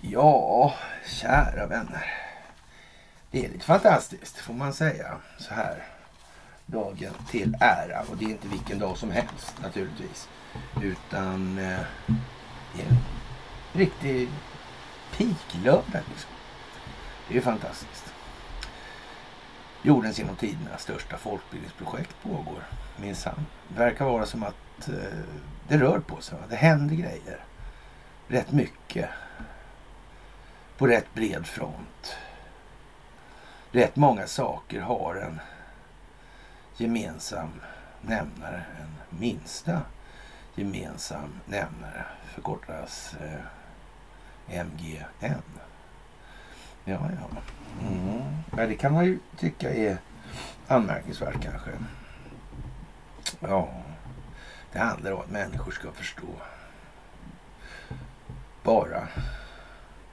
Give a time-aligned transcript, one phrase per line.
[0.00, 0.74] Ja,
[1.06, 2.14] kära vänner.
[3.30, 5.82] Det är lite fantastiskt får man säga så här
[6.66, 8.00] dagen till ära.
[8.10, 10.28] Och det är inte vilken dag som helst naturligtvis.
[10.82, 11.80] Utan eh,
[12.74, 12.98] det är en
[13.72, 14.28] riktig
[15.16, 16.02] piklördag.
[16.08, 16.30] Liksom.
[17.28, 18.15] Det är ju fantastiskt.
[19.82, 22.62] Jordens genom tiderna största folkbildningsprojekt pågår
[22.96, 23.46] minsann.
[23.68, 25.18] Det verkar vara som att eh,
[25.68, 26.38] det rör på sig.
[26.38, 26.44] Va?
[26.48, 27.44] Det händer grejer.
[28.28, 29.08] Rätt mycket.
[30.78, 32.16] På rätt bred front.
[33.70, 35.40] Rätt många saker har en
[36.76, 37.50] gemensam
[38.00, 39.80] nämnare, en minsta
[40.54, 45.42] gemensam nämnare förkortas eh, MGN.
[46.84, 47.40] Ja, ja.
[47.80, 48.22] Mm.
[48.56, 48.66] ja.
[48.66, 49.98] Det kan man ju tycka är
[50.66, 51.70] anmärkningsvärt kanske.
[53.40, 53.68] Ja,
[54.72, 56.26] det handlar om att människor ska förstå
[58.62, 59.08] bara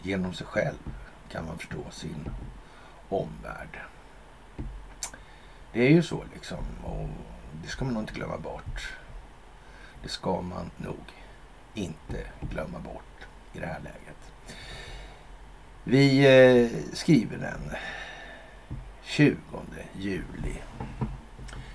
[0.02, 0.78] genom sig själv
[1.30, 2.30] kan man förstå sin
[3.10, 3.80] omvärld.
[5.74, 6.66] Det är ju så liksom.
[6.84, 7.10] Och
[7.64, 8.98] det ska man nog inte glömma bort.
[10.04, 11.14] Det ska man nog
[11.74, 14.13] inte glömma bort i det här läget.
[15.86, 17.72] Vi eh, skriver den
[19.02, 19.36] 20
[19.94, 20.56] juli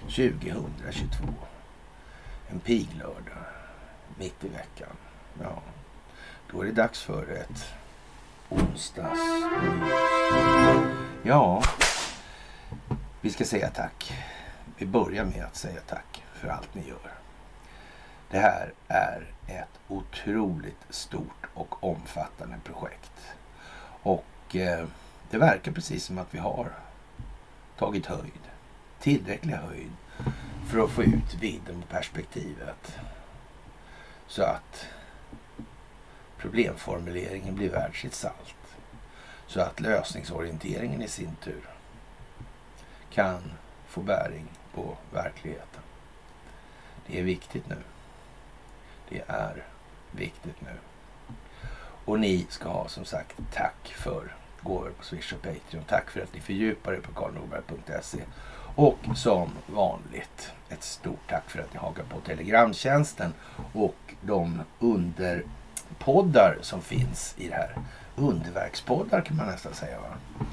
[0.01, 1.25] 2022.
[2.49, 3.45] En piglördag
[4.19, 4.97] mitt i veckan.
[5.43, 5.63] Ja,
[6.51, 7.75] då är det dags för ett
[8.49, 9.21] onsdags
[11.23, 11.63] Ja,
[13.21, 14.13] vi ska säga tack.
[14.77, 17.13] Vi börjar med att säga tack för allt ni gör.
[18.31, 23.38] Det här är ett otroligt stort och omfattande projekt.
[24.09, 24.87] Och eh,
[25.31, 26.73] det verkar precis som att vi har
[27.79, 28.43] tagit höjd.
[29.01, 29.93] Tillräcklig höjd
[30.69, 32.99] för att få ut vidden på perspektivet.
[34.27, 34.87] Så att
[36.39, 38.77] problemformuleringen blir värd sitt salt.
[39.47, 41.69] Så att lösningsorienteringen i sin tur
[43.11, 43.53] kan
[43.87, 45.83] få bäring på verkligheten.
[47.07, 47.83] Det är viktigt nu.
[49.09, 49.65] Det är
[50.13, 50.88] viktigt nu.
[52.09, 55.85] Och ni ska ha som sagt tack för gåvor på Swish och Patreon.
[55.89, 58.19] Tack för att ni fördjupar er på karlnorberg.se.
[58.75, 63.35] Och som vanligt ett stort tack för att ni hakar på Telegramtjänsten
[63.73, 67.77] och de underpoddar som finns i det här.
[68.17, 70.01] Underverkspoddar kan man nästan säga.
[70.01, 70.45] Va?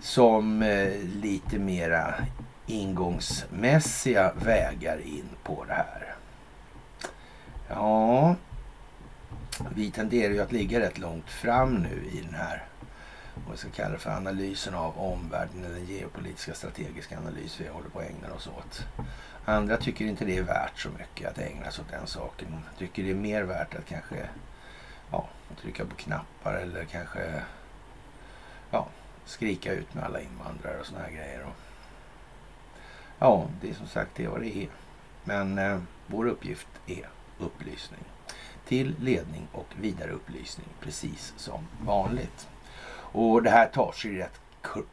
[0.00, 2.14] Som eh, lite mera
[2.66, 6.14] ingångsmässiga vägar in på det här.
[7.68, 8.36] Ja,
[9.74, 12.64] vi tenderar ju att ligga rätt långt fram nu i den här
[13.46, 17.88] vad vi ska kalla det för analysen av omvärlden, den geopolitiska strategiska analys vi håller
[17.88, 18.86] på att ägna oss åt.
[19.44, 22.48] Andra tycker inte det är värt så mycket att ägna sig åt den saken.
[22.78, 24.28] Tycker det är mer värt att kanske
[25.10, 25.28] ja,
[25.60, 27.42] trycka på knappar eller kanske
[28.70, 28.88] ja,
[29.24, 31.44] skrika ut med alla invandrare och såna här grejer.
[31.44, 31.54] Och,
[33.18, 34.68] ja, det är som sagt det vad det är.
[35.24, 37.08] Men eh, vår uppgift är
[37.38, 38.04] upplysning.
[38.68, 42.48] Till ledning och vidare upplysning precis som vanligt.
[43.12, 44.40] Och det här tar sig rätt,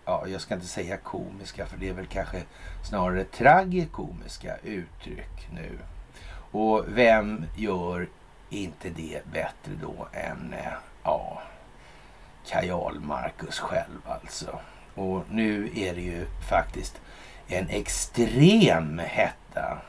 [0.06, 2.44] ja, jag ska inte säga komiska för det är väl kanske
[2.84, 5.80] snarare tragikomiska uttryck nu.
[6.52, 8.10] Och vem gör
[8.50, 11.42] inte det bättre då än eh, ja,
[12.48, 14.60] Kajal Marcus själv alltså.
[14.96, 17.02] Och nu är det ju faktiskt
[17.48, 19.82] en extrem hetta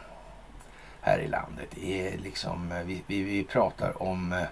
[1.06, 1.68] här i landet.
[1.70, 4.42] Det är liksom, eh, vi, vi, vi pratar om eh,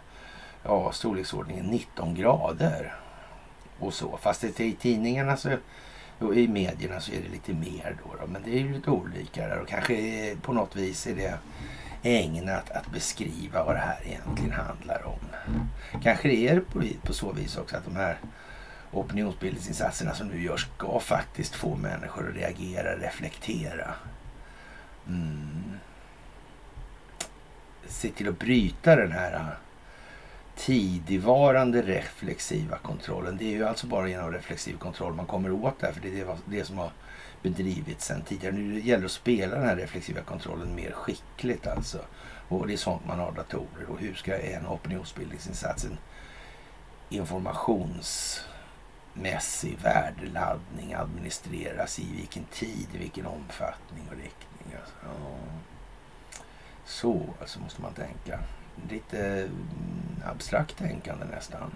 [0.63, 2.95] ja, storleksordningen 19 grader
[3.79, 4.17] och så.
[4.17, 5.57] Fast det, i tidningarna så,
[6.19, 8.27] och i medierna så är det lite mer då, då.
[8.27, 11.39] Men det är ju lite olika där och kanske eh, på något vis är det
[12.03, 15.19] ägnat att beskriva vad det här egentligen handlar om.
[16.03, 18.19] Kanske det är på, på så vis också att de här
[18.93, 23.95] opinionsbildningsinsatserna som nu görs ska faktiskt få människor att reagera, reflektera.
[25.09, 25.79] Mm.
[27.89, 29.47] Se till att bryta den här eh,
[30.57, 33.37] tidigvarande reflexiva kontrollen.
[33.37, 36.21] Det är ju alltså bara genom reflexiv kontroll man kommer åt det här, för det
[36.21, 36.91] är det som har
[37.43, 38.55] bedrivits sedan tidigare.
[38.55, 41.99] Nu gäller det att spela den här reflexiva kontrollen mer skickligt alltså.
[42.49, 43.87] Och det är sånt man har datorer.
[43.89, 45.99] Och hur ska en opinionsbildningsinsats, en
[47.09, 54.75] informationsmässig värdeladdning administreras i vilken tid, i vilken omfattning och riktning.
[54.81, 54.95] Alltså.
[55.03, 55.09] Ja.
[56.85, 58.39] Så alltså måste man tänka
[58.91, 59.51] lite mm,
[60.25, 61.71] abstrakt tänkande nästan.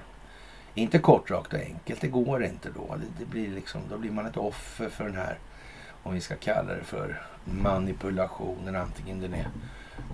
[0.75, 2.01] Inte kort, rakt och enkelt.
[2.01, 2.97] Det går inte då.
[3.19, 5.39] Det, blir liksom, då blir man ett offer för den här
[6.03, 9.49] om vi ska kalla det för manipulationen, antingen den är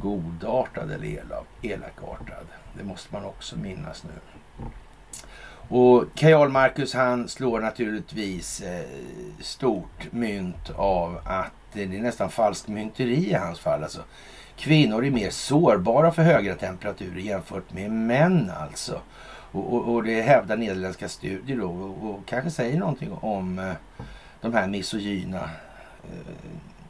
[0.03, 1.21] godartad eller
[1.63, 2.47] elakartad.
[2.79, 4.11] Det måste man också minnas nu.
[5.69, 8.87] Och Kajal Marcus han slår naturligtvis eh,
[9.41, 13.83] stort mynt av att det är nästan falskt mynteri i hans fall.
[13.83, 14.03] Alltså,
[14.57, 19.01] kvinnor är mer sårbara för högre temperaturer jämfört med män alltså.
[19.27, 23.73] Och, och, och det hävdar nederländska studier då och, och kanske säger någonting om eh,
[24.41, 25.51] de här misogyna
[26.05, 26.35] eh,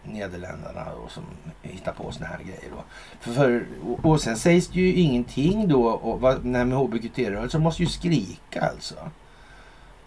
[0.06, 1.24] Nederländerna då, som
[1.62, 2.70] hittar på såna här grejer.
[2.70, 2.84] Då.
[3.20, 5.86] För, för, och, och sen sägs det ju ingenting då.
[5.86, 8.94] Och vad, det här med hbqt-rörelsen måste ju skrika alltså.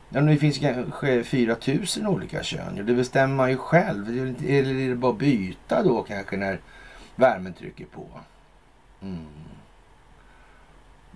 [0.10, 2.86] Ja, det finns kanske 4000 olika kön.
[2.86, 4.10] Det bestämmer man ju själv.
[4.48, 6.60] Eller är det bara att byta då kanske när
[7.18, 8.08] värmen trycker på?
[9.02, 9.26] Mm.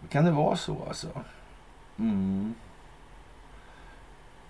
[0.09, 1.07] Kan det vara så alltså?
[1.99, 2.55] Mm.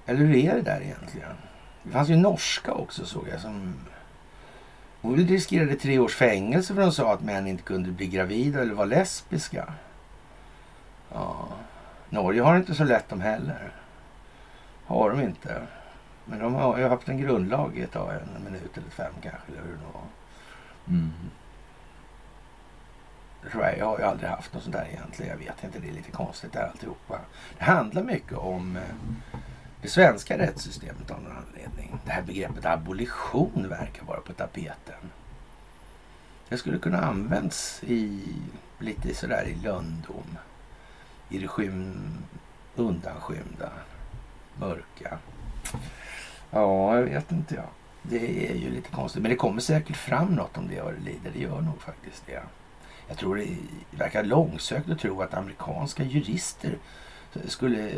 [0.05, 1.35] Eller hur är det där egentligen?
[1.83, 3.73] Det fanns ju norska också såg jag som
[5.01, 8.61] hon riskerade tre års fängelse för att hon sa att män inte kunde bli gravida
[8.61, 9.73] eller vara lesbiska.
[11.13, 11.47] Ja.
[12.09, 13.71] Norge har inte så lätt de heller.
[14.85, 15.61] Har de inte.
[16.25, 19.51] Men de har ju haft en grundlag i ett tag, en minut eller fem kanske.
[19.51, 20.03] Eller hur det var.
[20.87, 21.11] Mm.
[23.51, 25.31] Sverige har ju aldrig haft något sånt där egentligen.
[25.31, 27.19] Jag vet inte, det är lite konstigt där alltihopa.
[27.57, 29.39] Det handlar mycket om eh,
[29.81, 31.99] det svenska rättssystemet av någon anledning.
[32.05, 35.11] Det här begreppet abolition verkar vara på tapeten.
[36.49, 38.23] Det skulle kunna användas i
[38.79, 40.37] lite sådär i lönndom.
[41.29, 42.17] I det skym,
[42.75, 43.71] undanskymda,
[44.59, 45.17] mörka.
[46.51, 47.69] Ja, jag vet inte jag.
[48.01, 49.21] Det är ju lite konstigt.
[49.21, 51.31] Men det kommer säkert fram något om det vad det lider.
[51.33, 52.41] Det gör nog faktiskt det.
[53.11, 53.47] Jag tror det
[53.91, 56.77] verkar långsökt att tro att amerikanska jurister
[57.45, 57.91] skulle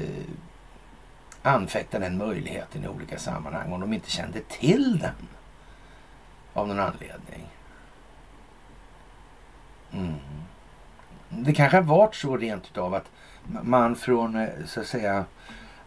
[1.41, 5.27] anfäkta den möjligheten i olika sammanhang om de inte kände till den
[6.53, 7.47] av någon anledning.
[9.91, 10.13] Mm.
[11.29, 13.11] Det kanske har varit så rent utav att
[13.63, 15.25] man från eh, så att säga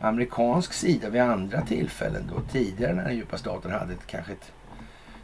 [0.01, 4.53] amerikansk sida vid andra tillfällen då tidigare när den djupa staten hade ett, kanske ett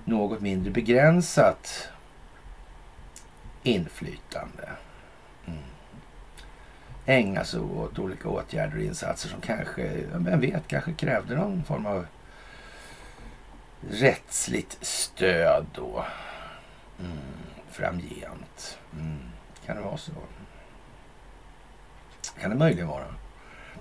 [0.05, 1.89] något mindre begränsat
[3.63, 4.69] inflytande
[5.47, 5.59] mm.
[7.07, 11.87] ägna sig åt olika åtgärder och insatser som kanske, vem vet, kanske krävde någon form
[11.87, 12.07] av
[13.91, 16.05] rättsligt stöd då.
[17.01, 17.19] Mm,
[17.71, 18.79] framgent.
[18.99, 19.19] Mm,
[19.67, 20.13] kan det vara så?
[22.41, 23.05] Kan det möjligen vara.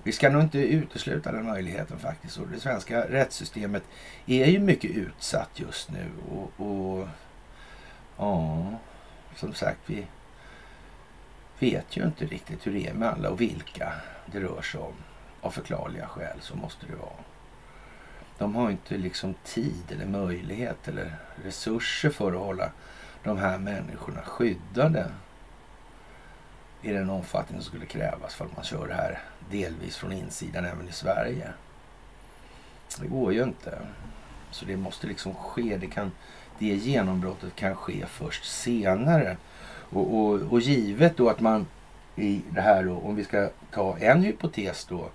[0.02, 2.38] Vi ska nog inte utesluta den möjligheten faktiskt.
[2.38, 3.82] Och det svenska rättssystemet
[4.26, 6.10] är ju mycket utsatt just nu.
[6.30, 7.08] Och, och
[8.16, 8.64] ja,
[9.36, 10.06] som sagt, vi
[11.58, 13.92] vet ju inte riktigt hur det är med alla och vilka
[14.26, 14.94] det rör sig om.
[15.40, 17.24] Av förklarliga skäl så måste det vara.
[18.38, 22.70] De har inte liksom tid eller möjlighet eller resurser för att hålla
[23.22, 25.10] de här människorna skyddade
[26.82, 29.18] i den omfattning som skulle krävas för att man kör det här
[29.50, 31.52] delvis från insidan även i Sverige.
[33.00, 33.78] Det går ju inte.
[34.50, 35.76] Så det måste liksom ske.
[35.76, 36.10] Det, kan,
[36.62, 39.36] det genombrottet kan ske först senare.
[39.90, 41.66] Och, och, och givet då att man
[42.16, 45.08] i det här då, om vi ska ta en hypotes då,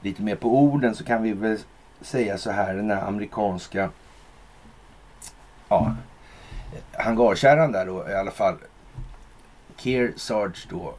[0.00, 1.58] lite mer på orden så kan vi väl
[2.00, 3.90] säga så här, den här amerikanska
[5.68, 5.94] ja,
[6.92, 8.56] hangarkärran där då i alla fall.
[9.76, 10.94] Keir Sarge då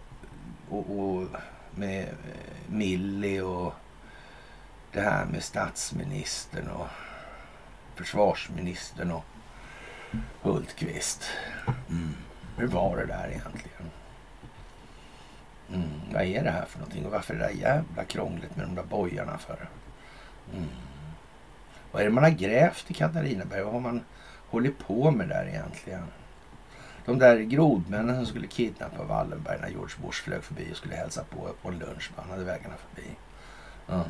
[0.70, 1.28] och, och
[1.76, 2.08] med eh,
[2.68, 3.74] Millie och
[4.92, 6.88] det här med statsministern och
[7.96, 9.26] försvarsministern och
[10.42, 11.24] Hultqvist.
[11.90, 12.14] Mm.
[12.58, 13.92] Hur var det där egentligen?
[15.74, 18.66] Mm, vad är det här för någonting och varför är det där jävla krångligt med
[18.66, 19.70] de där bojarna för?
[20.54, 20.68] Mm.
[21.92, 23.64] Vad är det man har grävt i Katarinaberg?
[23.64, 24.02] Vad har man
[24.50, 26.04] hållit på med där egentligen?
[27.06, 31.24] De där grodmännen som skulle kidnappa Wallenberg när George Bush flög förbi och skulle hälsa
[31.24, 32.12] på på en lunch.
[32.16, 33.08] Han hade vägarna förbi.
[33.90, 34.08] Mm.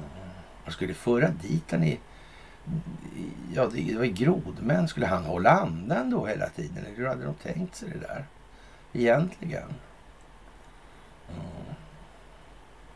[0.64, 2.00] Man skulle föra dit den i...
[3.54, 4.88] Ja, det var grodmän.
[4.88, 6.78] Skulle han hålla andan då hela tiden?
[6.78, 8.26] Eller hur hade de tänkt sig det där?
[8.94, 9.74] egentligen.
[11.30, 11.76] Mm.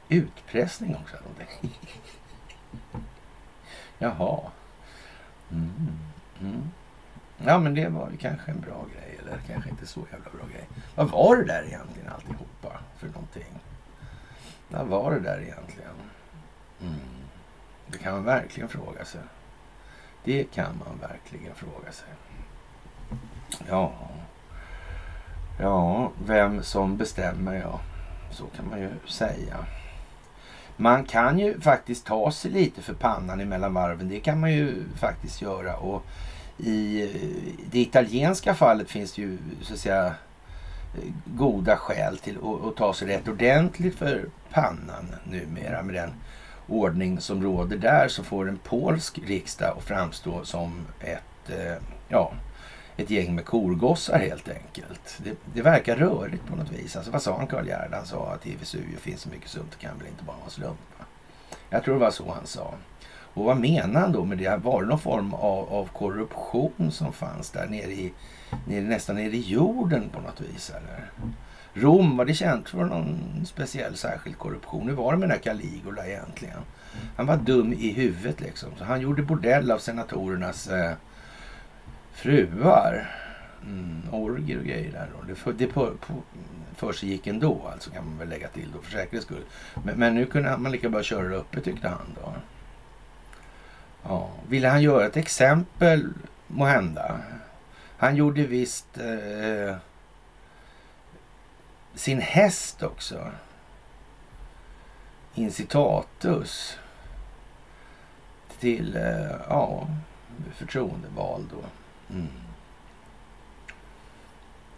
[0.09, 1.17] Utpressning också.
[3.97, 4.51] Jaha.
[5.51, 5.99] Mm.
[6.41, 6.71] Mm.
[7.45, 9.19] Ja, men det var ju kanske en bra grej.
[9.19, 10.67] Eller kanske inte så jävla bra grej.
[10.95, 13.59] Vad var det där egentligen alltihopa för någonting?
[14.69, 15.95] Vad var det där egentligen?
[16.81, 16.95] Mm.
[17.87, 19.21] Det kan man verkligen fråga sig.
[20.23, 22.07] Det kan man verkligen fråga sig.
[23.69, 23.93] Ja.
[25.59, 27.79] Ja, vem som bestämmer ja.
[28.31, 29.65] Så kan man ju säga.
[30.77, 34.09] Man kan ju faktiskt ta sig lite för pannan emellan varven.
[34.09, 35.77] Det kan man ju faktiskt göra.
[35.77, 36.03] Och
[36.57, 37.09] i
[37.71, 40.15] det italienska fallet finns det ju så att säga
[41.25, 42.37] goda skäl till
[42.67, 46.13] att, ta sig rätt ordentligt för pannan numera med den
[46.71, 51.75] ordning som råder där så får en polsk riksdag att framstå som ett, eh,
[52.07, 52.31] ja,
[52.97, 55.17] ett gäng med korgossar helt enkelt.
[55.23, 56.95] Det, det, verkar rörigt på något vis.
[56.95, 57.93] Alltså vad sa han Karl Gerd?
[57.93, 60.45] Han sa att i Vesuvio finns så mycket sunt, det kan väl inte bara vara
[60.45, 60.79] en slump.
[61.69, 62.73] Jag tror det var så han sa.
[63.33, 64.57] Och vad menar han då med det?
[64.63, 68.13] Var det någon form av, av korruption som fanns där nere, i,
[68.67, 70.69] nere nästan nere i jorden på något vis?
[70.69, 71.11] Eller?
[71.73, 74.87] Rom, var det känt för någon speciell särskild korruption?
[74.87, 76.59] Hur var det med den här Caligula egentligen?
[77.17, 78.69] Han var dum i huvudet liksom.
[78.77, 80.93] Så han gjorde bordell av senatorernas eh,
[82.11, 83.09] fruar.
[83.65, 85.27] Mm, orger och grejer där då.
[85.27, 86.13] Det, för, det på, på,
[86.75, 89.43] för sig gick ändå alltså kan man väl lägga till då för säkerhets skull.
[89.83, 92.33] Men, men nu kunde man lika bra köra det uppe tyckte han då.
[94.03, 94.29] Ja.
[94.49, 96.13] Ville han göra ett exempel
[96.47, 97.19] må hända?
[97.97, 99.75] Han gjorde visst eh,
[101.95, 103.31] sin häst också.
[105.36, 106.77] Incitatus.
[108.60, 109.88] Till, eh, ja,
[110.55, 111.63] förtroendevald då.
[112.13, 112.27] Mm.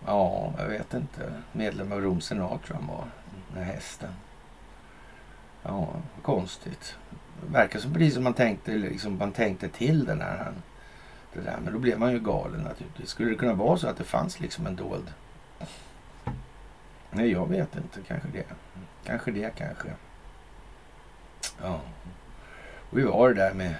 [0.05, 1.33] Ja, jag vet inte.
[1.51, 3.05] Medlem av Roms senat tror jag han var.
[3.53, 4.13] Den här hästen.
[5.63, 5.89] Ja,
[6.21, 6.95] konstigt.
[7.51, 10.53] Verkar som precis som man tänkte, liksom, man tänkte till den här.
[11.33, 11.57] Det där.
[11.63, 13.09] Men då blev man ju galen naturligtvis.
[13.09, 15.13] Skulle det kunna vara så att det fanns liksom en dold...
[17.13, 17.99] Nej, jag vet inte.
[18.07, 18.45] Kanske det.
[19.03, 19.87] Kanske det, kanske.
[21.61, 21.81] Ja.
[22.89, 23.75] Och vi var det där med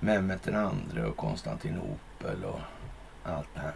[0.00, 2.60] Mehmet den andre och Konstantinopel och
[3.24, 3.74] allt det här.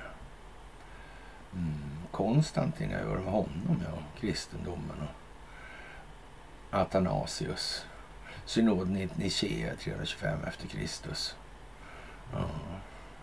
[1.52, 1.74] Mm.
[2.10, 3.98] Konstantin, jag var med honom, ja.
[4.20, 4.96] Kristendomen
[6.70, 7.86] och Athanasius.
[8.44, 11.36] Synoden i Nicea 325 efter Kristus.
[12.32, 12.50] Ja.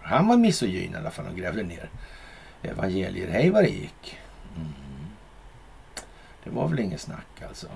[0.01, 1.89] Han var misogyn i alla fall och grävde ner
[2.61, 3.27] evangelier.
[3.27, 4.19] Hej vad det gick.
[4.55, 4.84] Mm.
[6.45, 7.67] Det var väl inget snack alltså.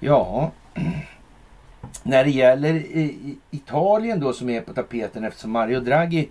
[0.00, 0.50] Ja,
[2.02, 2.82] när det gäller
[3.50, 6.30] Italien då som är på tapeten eftersom Mario Draghi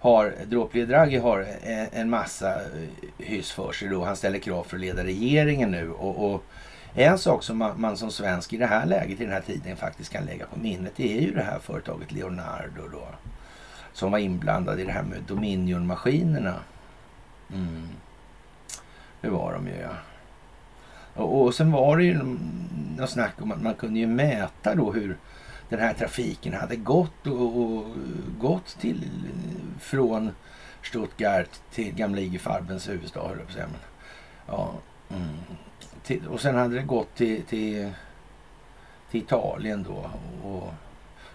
[0.00, 1.46] har, dråplige Draghi har
[1.92, 2.88] en massa eh,
[3.18, 4.04] hyss för sig då.
[4.04, 6.44] Han ställer krav för att leda regeringen nu och, och
[6.94, 9.76] en sak som man, man, som svensk i det här läget, i den här tiden
[9.76, 13.08] faktiskt kan lägga på minnet, det är ju det här företaget Leonardo då.
[13.92, 16.54] Som var inblandad i det här med Dominion-maskinerna.
[17.52, 17.88] Mm.
[19.20, 20.13] Det var de ju ja.
[21.14, 22.36] Och, och sen var det ju
[22.96, 25.16] något snack om att man kunde ju mäta då hur
[25.68, 27.84] den här trafiken hade gått och, och
[28.38, 29.10] gått till
[29.80, 30.30] från
[30.82, 33.70] Stuttgart till gamla IG Farbens huvudstad, höll jag på
[34.46, 34.72] Ja,
[35.10, 35.28] mm.
[36.02, 37.92] till, och sen hade det gått till, till,
[39.10, 40.10] till Italien då.
[40.48, 40.72] Och,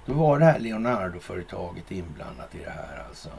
[0.05, 3.29] då var det här Leonardo-företaget inblandat i det här alltså.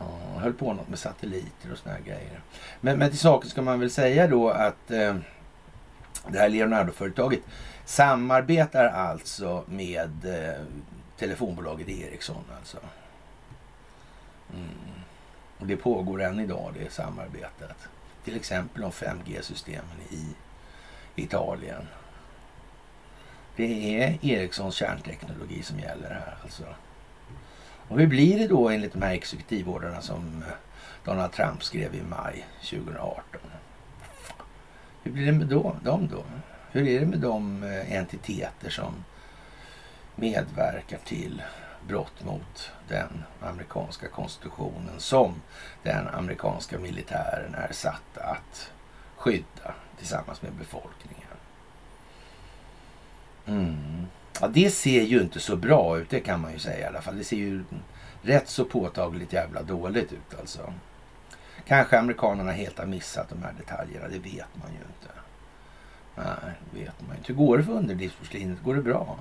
[0.00, 2.40] Ja, höll på något med satelliter och såna här grejer.
[2.80, 5.16] Men, men till saken ska man väl säga då att eh,
[6.28, 7.40] det här Leonardo-företaget
[7.84, 10.60] samarbetar alltså med eh,
[11.18, 12.44] telefonbolaget Ericsson.
[12.58, 12.78] Alltså.
[14.54, 14.68] Mm.
[15.58, 17.76] Och det pågår än idag det samarbetet.
[18.24, 20.34] Till exempel om 5G-systemen i
[21.16, 21.86] Italien.
[23.56, 26.64] Det är Ericssons kärnteknologi som gäller här alltså.
[27.90, 30.52] Och hur blir det då enligt de här exekutivordrarna som eh,
[31.04, 33.22] Donald Trump skrev i maj 2018?
[35.02, 36.24] Hur blir det med då, dem då?
[36.72, 39.04] Hur är det med de eh, entiteter som
[40.16, 41.42] medverkar till
[41.88, 45.34] brott mot den amerikanska konstitutionen som
[45.82, 48.72] den amerikanska militären är satt att
[49.16, 51.26] skydda tillsammans med befolkningen.
[53.46, 54.06] Mm.
[54.40, 57.00] Ja, det ser ju inte så bra ut, det kan man ju säga i alla
[57.00, 57.18] fall.
[57.18, 57.64] Det ser ju
[58.22, 60.72] rätt så påtagligt jävla dåligt ut alltså.
[61.66, 65.10] Kanske amerikanerna helt har missat de här detaljerna, det vet man ju inte.
[66.16, 67.32] Nej, det vet man inte.
[67.32, 68.62] Hur går det för underlivsporslinet?
[68.62, 69.18] Går det bra?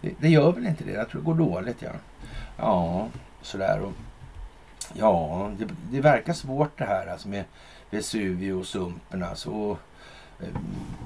[0.00, 0.92] Det, det, gör väl inte det?
[0.92, 1.90] Jag tror det går dåligt, ja.
[2.56, 3.08] Ja,
[3.42, 3.80] sådär.
[3.80, 3.92] Och,
[4.92, 7.44] ja, det, det verkar svårt det här alltså med
[7.90, 9.50] Vesuvio och sumpen alltså.
[9.50, 9.78] Och,
[10.40, 10.48] Eh,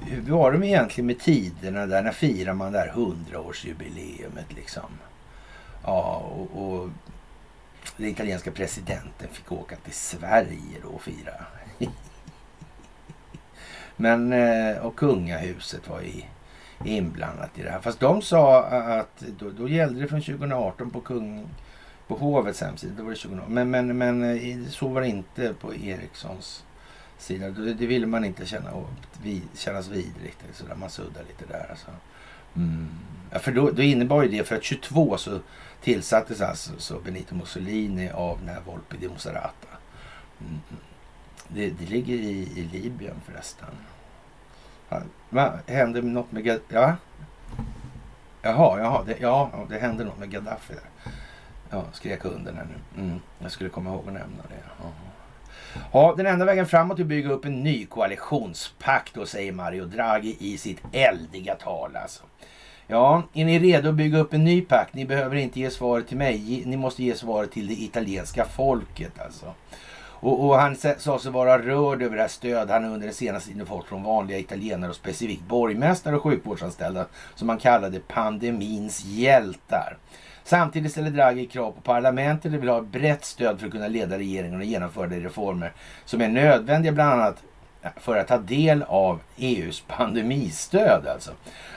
[0.00, 2.02] hur var det egentligen med tiderna där?
[2.02, 4.90] När firar man det här hundraårsjubileumet liksom?
[5.85, 6.90] Ja, och, och
[7.97, 11.35] den italienska presidenten fick åka till Sverige då och fira.
[13.97, 16.25] Men, eh, och kungahuset var i,
[16.85, 17.80] inblandat i det här.
[17.80, 21.49] Fast de sa att då, då gällde det från 2018 på, kung,
[22.08, 22.94] på hovets hemsida.
[22.97, 23.54] Då var det 2018.
[23.54, 26.64] Men, men, men eh, så var det inte på Ericssons
[27.18, 27.76] sidan.
[27.78, 28.70] Det, ville man inte känna,
[29.22, 30.56] vid, kännas vid riktigt.
[30.56, 31.87] Så där man suddar lite där alltså.
[32.56, 32.88] Mm.
[33.30, 35.40] Ja, för då, då innebar ju det, för att 22 så
[35.82, 39.68] tillsattes alltså så Benito Mussolini av den här Volpi di Monserrata.
[40.40, 40.60] Mm.
[41.48, 43.68] Det, det, ligger i, i Libyen förresten.
[45.30, 45.58] Va?
[45.66, 46.60] hände något med...
[46.68, 46.96] Ja?
[48.42, 51.12] Jaha, jaha det, ja, det hände något med Gaddafi där.
[51.70, 53.02] Ja, skrek hunden här nu.
[53.02, 54.62] Mm, jag skulle komma ihåg att nämna det.
[54.78, 54.92] Jaha.
[55.92, 59.84] Ja, den enda vägen framåt är att bygga upp en ny koalitionspakt, då säger Mario
[59.84, 61.96] Draghi i sitt eldiga tal.
[61.96, 62.22] Alltså.
[62.87, 64.94] Ja, är ni redo att bygga upp en ny pakt?
[64.94, 66.62] Ni behöver inte ge svaret till mig.
[66.66, 69.54] Ni måste ge svaret till det italienska folket alltså.
[70.20, 73.50] Och, och, han sa sig vara rörd över det här stöd han under den senaste
[73.50, 79.96] tiden fått från vanliga italienare och specifikt borgmästare och sjukvårdsanställda som han kallade pandemins hjältar.
[80.48, 83.88] Samtidigt ställer Draghi krav på parlamentet Det vill ha ett brett stöd för att kunna
[83.88, 85.72] leda regeringen och genomföra de reformer
[86.04, 87.42] som är nödvändiga bland annat
[87.96, 91.06] för att ta del av EUs pandemistöd.
[91.06, 91.30] Alltså.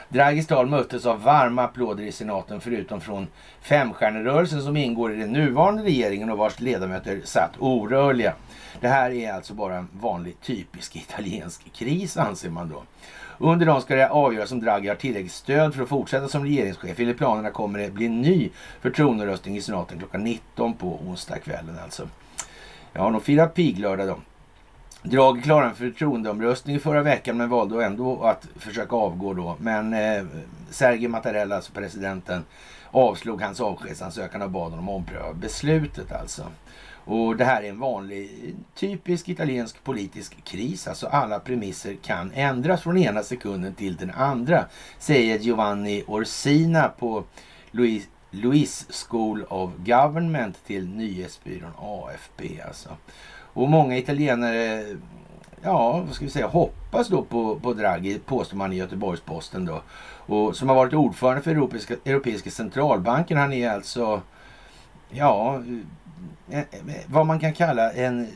[0.08, 3.26] Draghis tal möttes av varma applåder i senaten förutom från
[3.60, 8.34] femstjärnerörelsen som ingår i den nuvarande regeringen och vars ledamöter satt orörliga.
[8.80, 12.82] Det här är alltså bara en vanlig typisk italiensk kris anser man då.
[13.42, 17.00] Under dem ska det avgöras om Draghi har tillräckligt stöd för att fortsätta som regeringschef.
[17.00, 22.08] Enligt planerna kommer det bli en ny förtroenderöstning i senaten klockan 19 på onsdagskvällen alltså.
[22.92, 24.18] Ja, de firar piglördag då.
[25.02, 29.56] Draghi klarade en förtroendeomröstning förra veckan men valde ändå att försöka avgå då.
[29.60, 30.24] Men eh,
[30.70, 32.44] Sergej Mattarella, alltså presidenten,
[32.90, 36.42] avslog hans avskedsansökan och bad honom ompröva beslutet alltså.
[37.04, 40.88] Och det här är en vanlig typisk italiensk politisk kris.
[40.88, 44.64] Alltså alla premisser kan ändras från ena sekunden till den andra.
[44.98, 47.24] Säger Giovanni Orsina på
[47.70, 52.60] Louis, Louis School of Government till nyhetsbyrån AFP.
[52.66, 52.88] Alltså.
[53.54, 54.84] Och många italienare,
[55.62, 59.82] ja vad ska vi säga, hoppas då på, på Draghi, påstår man i Göteborgs-Posten då.
[60.26, 63.36] Och som har varit ordförande för Europeiska, Europeiska centralbanken.
[63.36, 64.22] Han är alltså,
[65.10, 65.62] ja,
[66.50, 66.66] Eh, eh,
[67.06, 68.28] vad man kan kalla en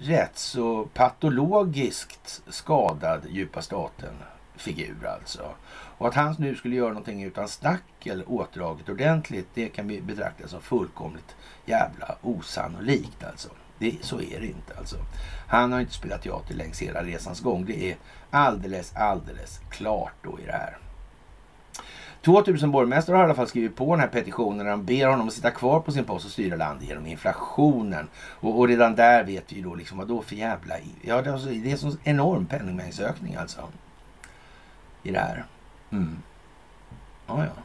[0.00, 4.14] rätt så patologiskt skadad djupa staten
[4.56, 5.54] figur alltså.
[5.98, 10.48] Och att han nu skulle göra någonting utan snackel, åtdraget ordentligt, det kan vi betrakta
[10.48, 11.36] som fullkomligt
[11.66, 13.48] jävla osannolikt alltså.
[13.78, 14.96] Det, så är det inte alltså.
[15.48, 17.64] Han har inte spelat teater längs hela resans gång.
[17.64, 17.96] Det är
[18.30, 20.78] alldeles, alldeles klart då i det här.
[22.22, 25.28] 2000 borgmästare har i alla fall skrivit på den här petitionen där de ber honom
[25.28, 28.08] att sitta kvar på sin post och styra landet genom inflationen.
[28.16, 30.74] Och, och redan där vet vi ju då liksom vad då för jävla...
[31.02, 33.60] Ja, det är, alltså, en sån enorm penningmängdsökning alltså.
[35.02, 35.44] I det här.
[35.90, 36.22] Mm.
[37.26, 37.62] Ja, ja.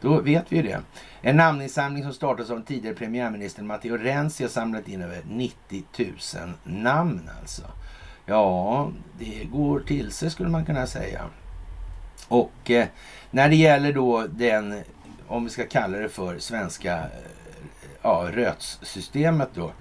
[0.00, 0.80] Då vet vi ju det.
[1.22, 5.84] En namninsamling som startades av den tidigare premiärministern Matteo Renzi har samlat in över 90
[5.98, 6.08] 000
[6.64, 7.62] namn alltså.
[8.26, 11.24] Ja, det går till sig skulle man kunna säga.
[12.30, 12.86] Och eh,
[13.30, 14.82] när det gäller då den,
[15.28, 17.08] om vi ska kalla det för svenska eh,
[18.02, 19.72] ja, rötssystemet då,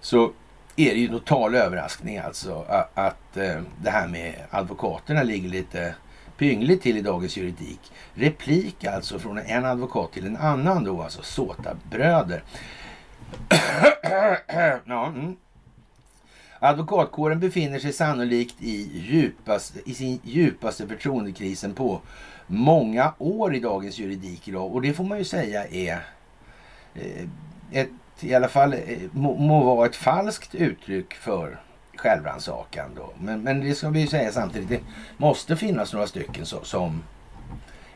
[0.00, 0.32] så
[0.76, 5.94] är det ju total överraskning alltså att, att eh, det här med advokaterna ligger lite
[6.36, 7.92] pyngligt till i dagens juridik.
[8.14, 12.42] Replik alltså från en advokat till en annan då, alltså Såta-bröder.
[14.84, 15.36] ja, mm.
[16.64, 22.00] Advokatkåren befinner sig sannolikt i, djupast, i sin djupaste förtroendekrisen på
[22.46, 24.74] många år i dagens juridik idag.
[24.74, 26.06] Och det får man ju säga är
[26.94, 27.26] eh,
[27.70, 27.88] ett,
[28.20, 31.60] i alla fall eh, må, må vara ett falskt uttryck för
[31.96, 32.98] självrannsakan.
[33.18, 34.80] Men, men det ska vi ju säga samtidigt, det
[35.16, 37.02] måste finnas några stycken så, som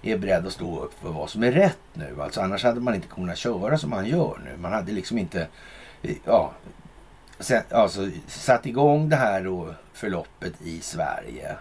[0.03, 2.17] är beredda att stå upp för vad som är rätt nu.
[2.23, 4.57] Alltså annars hade man inte kunnat köra som man gör nu.
[4.57, 5.47] Man hade liksom inte
[6.03, 6.53] eh, ja,
[7.71, 11.57] alltså, satt igång det här då, förloppet i Sverige.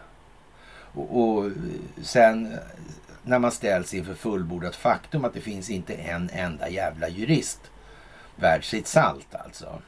[0.94, 1.52] Och, och
[2.02, 2.58] sen
[3.24, 7.72] när man ställs inför fullbordat faktum att det finns inte en enda jävla jurist
[8.36, 9.82] värd sitt salt alltså.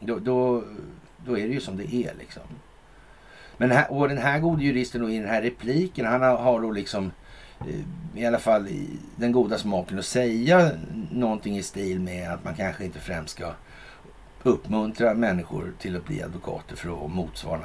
[0.00, 0.64] Då, då,
[1.26, 2.42] då är det ju som det är liksom.
[3.56, 6.60] Men här, och den här gode juristen då i den här repliken, han har, har
[6.60, 7.12] då liksom
[7.60, 8.68] eh, i alla fall
[9.16, 10.70] den goda smaken att säga
[11.10, 13.52] någonting i stil med att man kanske inte främst ska
[14.42, 17.62] uppmuntra människor till att bli advokater för att motsvara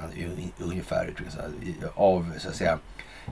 [0.58, 1.14] ungefär
[1.96, 2.80] av så att säga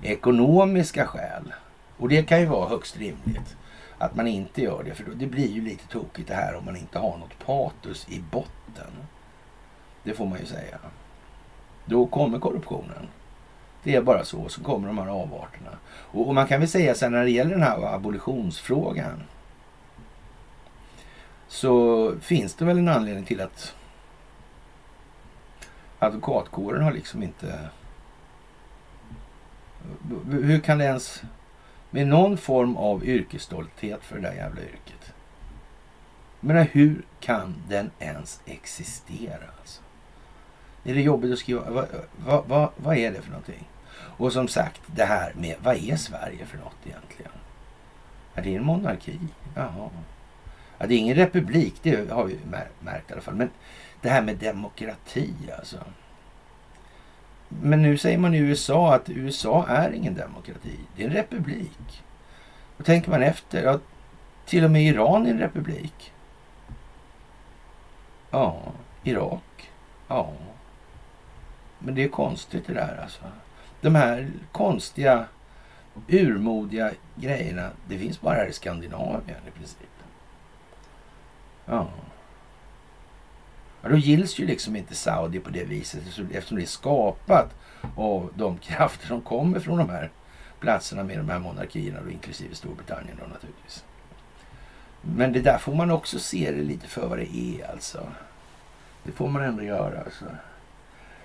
[0.01, 1.53] ekonomiska skäl.
[1.97, 3.55] Och det kan ju vara högst rimligt
[3.97, 4.93] att man inte gör det.
[4.93, 8.23] För det blir ju lite tokigt det här om man inte har något patos i
[8.31, 8.91] botten.
[10.03, 10.77] Det får man ju säga.
[11.85, 13.07] Då kommer korruptionen.
[13.83, 14.49] Det är bara så.
[14.49, 15.71] Så kommer de här avarterna.
[15.87, 19.23] Och, och man kan väl säga sen när det gäller den här abolitionsfrågan.
[21.55, 23.75] Så finns det väl en anledning till att
[25.99, 27.69] advokatkåren har liksom inte
[30.29, 31.23] Hur kan det ens...
[31.89, 35.13] Med någon form av yrkesstolthet för det där jävla yrket.
[36.39, 39.47] Men hur kan den ens existera?
[39.59, 39.81] Alltså?
[40.83, 41.69] Är det jobbigt att skriva?
[41.69, 41.87] Vad,
[42.25, 43.69] vad, vad, vad är det för någonting?
[44.17, 47.31] Och som sagt, det här med vad är Sverige för något egentligen?
[48.33, 49.19] Är det en monarki?
[49.55, 49.89] Jaha.
[50.77, 52.39] Ja, det är ingen republik, det har vi
[52.79, 53.35] märkt i alla fall.
[53.35, 53.49] Men
[54.01, 55.77] det här med demokrati alltså.
[57.47, 60.79] Men nu säger man i USA att USA är ingen demokrati.
[60.95, 62.03] Det är en republik.
[62.77, 63.79] Och tänker man efter, ja,
[64.45, 66.13] till och med Iran är en republik.
[68.31, 68.61] Ja,
[69.03, 69.71] Irak.
[70.07, 70.33] Ja.
[71.79, 73.23] Men det är konstigt det där alltså.
[73.81, 75.25] De här konstiga,
[76.07, 79.94] urmodiga grejerna, det finns bara här i Skandinavien i princip.
[81.65, 81.87] Ja.
[83.81, 83.89] ja.
[83.89, 87.55] Då gills ju liksom inte Saudi på det viset eftersom det är skapat
[87.95, 90.11] av de krafter som kommer från de här
[90.59, 93.83] platserna med de här monarkierna, då, inklusive Storbritannien då naturligtvis.
[95.01, 98.07] Men det där får man också se det lite för vad det är alltså.
[99.03, 100.25] Det får man ändå göra alltså.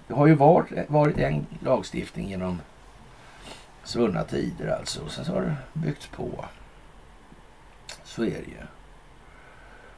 [0.07, 2.61] Det har ju varit, varit en lagstiftning genom
[3.85, 5.03] svunna tider alltså.
[5.03, 6.45] Och sen så har det byggts på.
[8.05, 8.67] Så är det ju.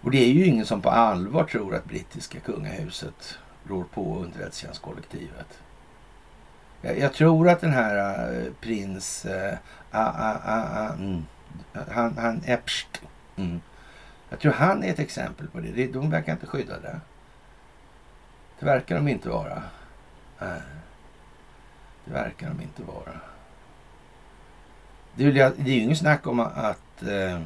[0.03, 5.59] Och det är ju ingen som på allvar tror att brittiska kungahuset rår på underrättelsetjänstkollektivet.
[6.81, 9.25] Jag, jag, tror att den här äh, prins...
[9.25, 9.55] Äh,
[9.93, 11.25] äh, mm,
[11.73, 13.03] han, han Epst.
[13.37, 13.61] Mm,
[14.29, 15.93] jag tror han är ett exempel på det.
[15.93, 17.01] De verkar inte skydda det.
[18.59, 19.63] Det verkar de inte vara.
[20.39, 20.61] Nej,
[22.05, 23.21] det verkar de inte vara.
[25.15, 27.41] Det är, ju inget snack om att eh,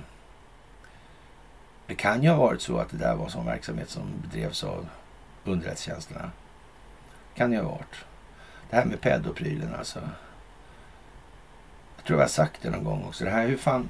[1.86, 4.88] det kan ju ha varit så att det där var sån verksamhet som bedrevs av
[5.44, 6.30] underrättelsetjänsterna.
[7.34, 8.04] Kan ju ha varit.
[8.70, 10.00] Det här med pedoprylen alltså.
[11.96, 13.24] Jag tror jag har sagt det någon gång också.
[13.24, 13.88] Det här hur fan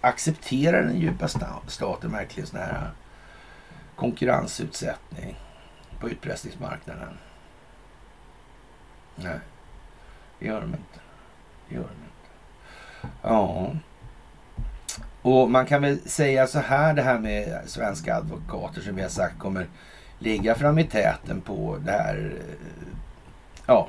[0.00, 1.28] accepterar den djupa
[1.66, 2.90] staten verkligen sån här
[3.96, 5.36] konkurrensutsättning
[6.00, 7.18] på utpressningsmarknaden?
[9.14, 9.38] Nej,
[10.38, 11.00] det gör de inte.
[11.68, 13.10] Det gör de inte.
[13.22, 13.72] Ja.
[15.26, 19.08] Och man kan väl säga så här det här med svenska advokater som vi har
[19.08, 19.66] sagt kommer
[20.18, 22.88] ligga fram i täten på det här eh,
[23.66, 23.88] ja,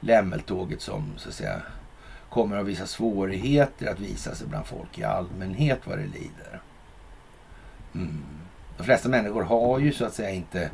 [0.00, 1.62] lämmeltåget som så att säga
[2.30, 6.60] kommer att visa svårigheter att visa sig bland folk i allmänhet vad det lider.
[7.94, 8.22] Mm.
[8.76, 10.70] De flesta människor har ju så att säga inte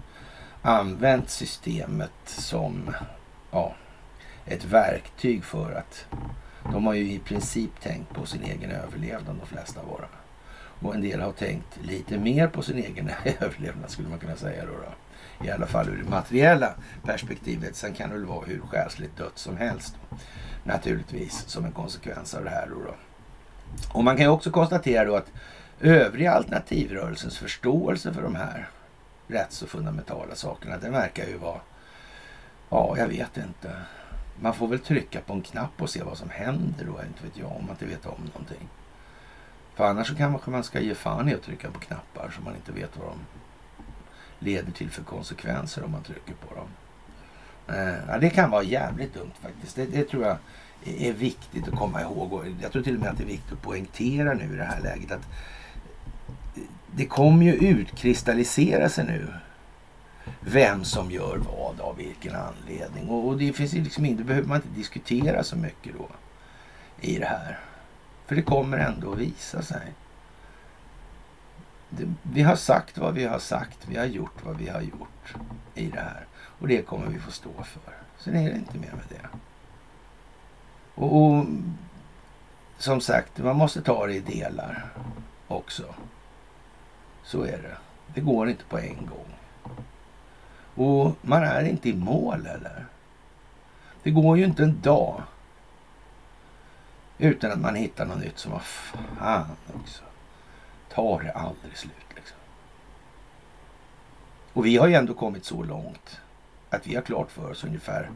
[0.63, 2.95] använt systemet som
[3.51, 3.75] ja,
[4.47, 6.07] ett verktyg för att
[6.73, 10.09] de har ju i princip tänkt på sin egen överlevnad de flesta av våra.
[10.81, 14.65] Och en del har tänkt lite mer på sin egen överlevnad skulle man kunna säga
[14.65, 14.73] då.
[14.73, 15.47] då.
[15.47, 17.77] I alla fall ur det materiella perspektivet.
[17.77, 19.97] Sen kan det väl vara hur själsligt dött som helst.
[20.11, 20.17] Då.
[20.65, 22.69] Naturligtvis som en konsekvens av det här.
[22.71, 22.95] Då, då.
[23.93, 25.33] Och man kan ju också konstatera då att
[25.81, 28.69] övriga alternativrörelsens förståelse för de här
[29.27, 31.61] rätt så fundamentala sakerna, den verkar ju vara
[32.71, 33.71] Ja, jag vet inte.
[34.41, 37.01] Man får väl trycka på en knapp och se vad som händer då.
[37.07, 38.69] Inte vet jag om man inte vet om någonting.
[39.75, 42.57] För annars så kanske man ska ge fan i att trycka på knappar så man
[42.57, 43.19] inte vet vad de
[44.39, 46.69] leder till för konsekvenser om man trycker på dem.
[47.77, 49.77] Eh, det kan vara jävligt dumt faktiskt.
[49.77, 50.37] Det, det, tror jag
[50.85, 52.33] är viktigt att komma ihåg.
[52.33, 54.65] Och jag tror till och med att det är viktigt att poängtera nu i det
[54.65, 55.29] här läget att
[56.97, 59.29] det kommer ju utkristallisera sig nu
[60.41, 63.09] vem som gör vad av vilken anledning.
[63.09, 66.09] Och, och det finns liksom inte, behöver man inte diskutera så mycket då
[67.01, 67.59] i det här.
[68.27, 69.93] För det kommer ändå att visa sig.
[71.91, 73.79] Det, vi har sagt vad vi har sagt.
[73.89, 75.35] Vi har gjort vad vi har gjort
[75.75, 76.27] i det här.
[76.59, 77.95] Och det kommer vi få stå för.
[78.19, 79.29] Sen är det inte mer med det.
[80.95, 81.47] Och, och
[82.79, 84.87] som sagt, man måste ta det i delar
[85.49, 85.95] också.
[87.25, 87.77] Så är det.
[88.15, 89.35] Det går inte på en gång.
[90.75, 92.87] Och man är inte i mål heller.
[94.03, 95.23] Det går ju inte en dag
[97.19, 100.05] utan att man hittar något nytt som var fan också.
[100.89, 102.37] Tar det aldrig slut liksom.
[104.53, 106.21] Och vi har ju ändå kommit så långt
[106.71, 108.11] att vi har klart för oss ungefär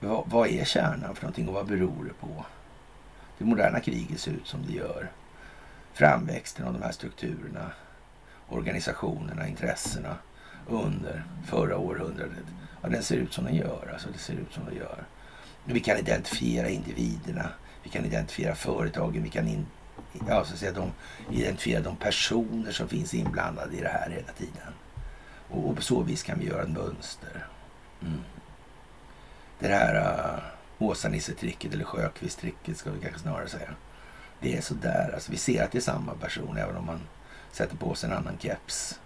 [0.00, 2.44] vad, vad är kärnan för någonting och vad beror det på?
[3.38, 5.10] Det moderna kriget ser ut som det gör.
[5.92, 7.70] Framväxten av de här strukturerna,
[8.48, 10.16] organisationerna, intressena
[10.68, 12.44] under förra århundradet.
[12.82, 13.90] Ja, den ser ut som den gör.
[13.92, 15.04] Alltså, det ser ut som den gör.
[15.64, 17.48] Vi kan identifiera individerna.
[17.82, 19.22] Vi kan identifiera företagen.
[19.22, 19.66] Vi kan in,
[20.28, 20.92] ja, så att säga, de,
[21.30, 24.72] identifiera de personer som finns inblandade i det här hela tiden.
[25.50, 27.46] Och, och på så vis kan vi göra ett mönster.
[28.02, 28.20] Mm.
[29.58, 30.42] Det här uh,
[30.78, 33.70] Åsa-Nisse-tricket eller Sjökvist-tricket ska vi kanske snarare säga.
[34.40, 37.00] Det är sådär, alltså vi ser att det är samma person även om man
[37.52, 39.00] sätter på sig en annan keps.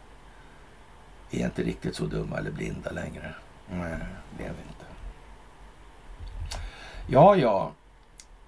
[1.30, 3.34] Vi är inte riktigt så dumma eller blinda längre.
[3.70, 3.96] Nej,
[4.38, 4.84] det är vi inte.
[7.06, 7.72] Ja, ja.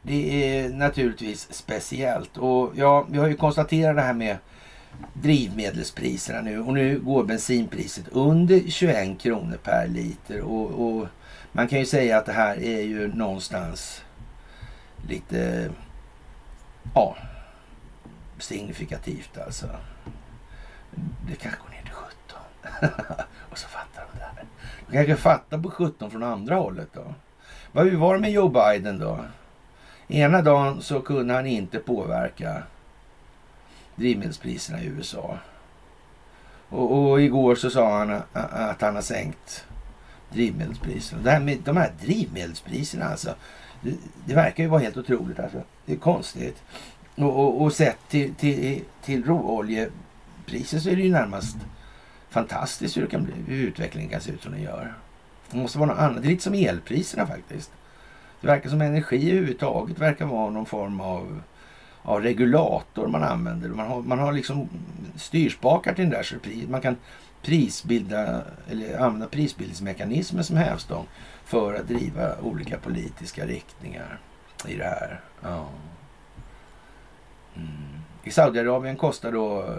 [0.03, 2.37] Det är naturligtvis speciellt.
[2.37, 4.37] Och ja, vi har ju konstaterat det här med
[5.13, 11.09] drivmedelspriserna nu och nu går bensinpriset under 21 kronor per liter och, och
[11.53, 14.03] man kan ju säga att det här är ju någonstans
[15.09, 15.71] lite
[16.95, 17.17] ja,
[18.39, 19.67] signifikativt alltså.
[21.29, 22.09] Det kanske går ner till 17
[23.51, 24.45] och så fattar de det här.
[24.87, 27.15] De kanske fattar på 17 från andra hållet då.
[27.73, 29.19] Vad var det med Joe Biden då?
[30.09, 32.63] Ena dagen så kunde han inte påverka
[33.97, 35.39] drivmedelspriserna i USA.
[36.69, 39.67] Och, och, igår så sa han att han har sänkt
[40.33, 41.23] drivmedelspriserna.
[41.23, 43.35] Det här med de här drivmedelspriserna alltså.
[43.81, 43.95] Det,
[44.27, 45.63] det verkar ju vara helt otroligt alltså.
[45.87, 46.63] Det är konstigt.
[47.17, 51.57] Och, och, och sett till, till, till råoljepriser så är det ju närmast
[52.31, 54.95] fantastiskt hur, det kan bli, hur utvecklingen kan se ut som den gör.
[55.51, 56.23] Det måste vara något annat.
[56.23, 57.73] Det är lite som elpriserna faktiskt.
[58.41, 61.43] Det verkar som energi överhuvudtaget verkar vara någon form av,
[62.03, 63.69] av regulator man använder.
[63.69, 64.69] Man har, man har liksom
[65.17, 66.37] styrspakar till den där så
[66.69, 66.97] man kan
[67.43, 71.07] prisbilda eller använda prisbildningsmekanismer som hävstång
[71.45, 74.19] för att driva olika politiska riktningar
[74.67, 75.21] i det här.
[75.43, 75.69] Ja.
[77.57, 77.69] Mm.
[78.25, 79.75] I Saudiarabien kostar då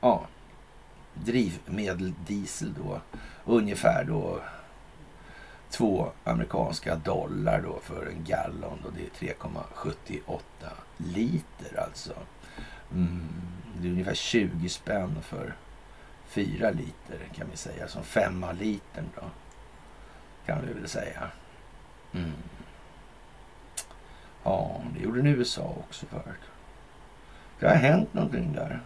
[0.00, 0.26] ja,
[1.14, 3.00] drivmedel, diesel då,
[3.44, 4.40] ungefär då
[5.70, 8.78] två amerikanska dollar då för en gallon.
[8.84, 10.40] och det är 3,78
[10.96, 12.12] liter alltså.
[12.92, 13.28] Mm,
[13.80, 15.54] det är ungefär 20 spänn för
[16.26, 17.88] fyra liter kan vi säga.
[17.88, 19.22] Som femma litern då.
[20.46, 21.30] Kan vi väl säga.
[22.12, 22.32] Mm.
[24.42, 26.42] Ja, det gjorde den USA också förut.
[27.60, 28.80] Det har hänt någonting där.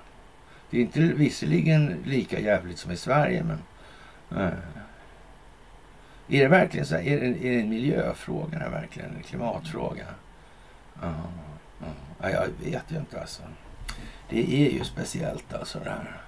[0.77, 3.59] Det är inte visserligen lika jävligt som i Sverige, men...
[4.41, 4.53] Äh.
[6.29, 7.03] Är det verkligen så här?
[7.03, 8.59] Är det, är det en miljöfråga?
[8.59, 10.05] Är verkligen en klimatfråga?
[11.03, 11.15] Ja,
[12.21, 12.31] ja.
[12.31, 13.43] jag vet ju inte alltså.
[14.31, 16.21] Det är ju speciellt alltså det här.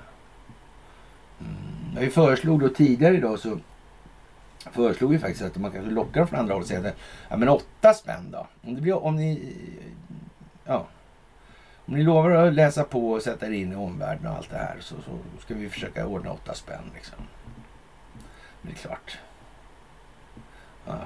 [1.41, 2.01] Mm.
[2.01, 3.59] Vi föreslog då tidigare idag så
[4.73, 6.97] föreslog vi faktiskt att man kanske lockar från andra håll och säger att
[7.29, 8.47] ja, men åtta spänn då.
[8.63, 9.57] Om, det blir, om ni
[10.65, 10.87] ja,
[11.89, 14.57] om ni lovar att läsa på och sätta er in i omvärlden och allt det
[14.57, 16.91] här så, så ska vi försöka ordna åtta spänn.
[16.95, 17.19] Liksom.
[18.63, 19.19] Men det är klart.
[20.87, 20.99] Ja.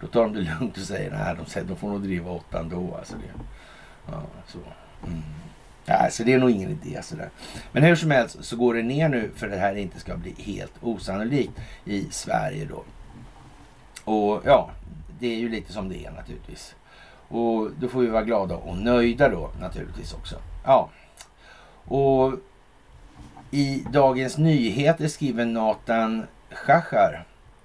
[0.00, 2.60] Då tar de det lugnt och säger nej, de, säger, de får nog driva åtta
[2.60, 2.94] ändå.
[2.94, 3.44] Alltså det,
[4.06, 4.58] ja, så.
[5.06, 5.22] Mm.
[5.84, 7.02] Ja, så det är nog ingen idé.
[7.02, 7.30] Sådär.
[7.72, 10.34] Men hur som helst så går det ner nu för det här inte ska bli
[10.38, 12.84] helt osannolikt i Sverige då.
[14.04, 14.70] Och ja,
[15.18, 16.74] det är ju lite som det är naturligtvis.
[17.34, 20.36] Och då får vi vara glada och nöjda då naturligtvis också.
[20.64, 20.90] Ja,
[21.84, 22.34] och
[23.50, 27.24] i Dagens Nyheter skriver Nathan Schachar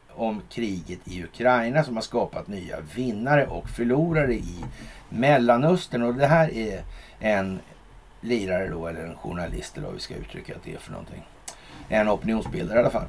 [0.09, 4.65] om kriget i Ukraina som har skapat nya vinnare och förlorare i
[5.09, 6.03] Mellanöstern.
[6.03, 6.83] Och det här är
[7.19, 7.59] en
[8.21, 11.27] lirare då, eller en journalist eller vad vi ska uttrycka att det är för någonting.
[11.89, 13.07] En opinionsbildare i alla fall.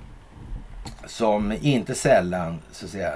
[1.06, 3.12] Som inte sällan så att säga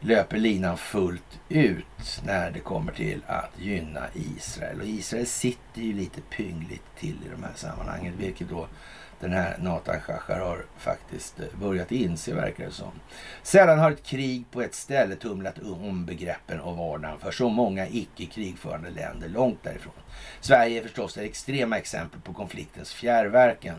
[0.00, 4.80] löper linan fullt ut när det kommer till att gynna Israel.
[4.80, 8.66] Och Israel sitter ju lite pyngligt till i de här sammanhangen, vilket då
[9.20, 12.92] den här Nathan Shachar har faktiskt eh, börjat inse, verkar det som.
[13.42, 17.88] Sällan har ett krig på ett ställe tumlat om begreppen och vardagen för så många
[17.88, 19.94] icke-krigförande länder långt därifrån.
[20.40, 23.76] Sverige är förstås det extrema exempel på konfliktens fjärrverkan.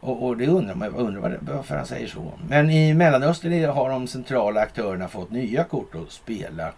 [0.00, 2.32] Och, och det undrar man undrar varför han säger så.
[2.48, 6.72] Men i Mellanöstern har de centrala aktörerna fått nya kort att spela.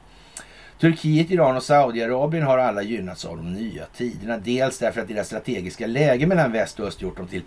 [0.80, 4.38] Turkiet, Iran och Saudiarabien har alla gynnats av de nya tiderna.
[4.38, 7.42] Dels därför att deras strategiska läge mellan väst och öst gjort dem till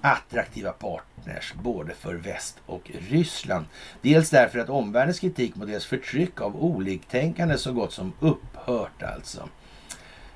[0.00, 3.64] attraktiva partners både för väst och Ryssland.
[4.02, 9.48] Dels därför att omvärldens kritik mot deras förtryck av oliktänkande så gott som upphört alltså.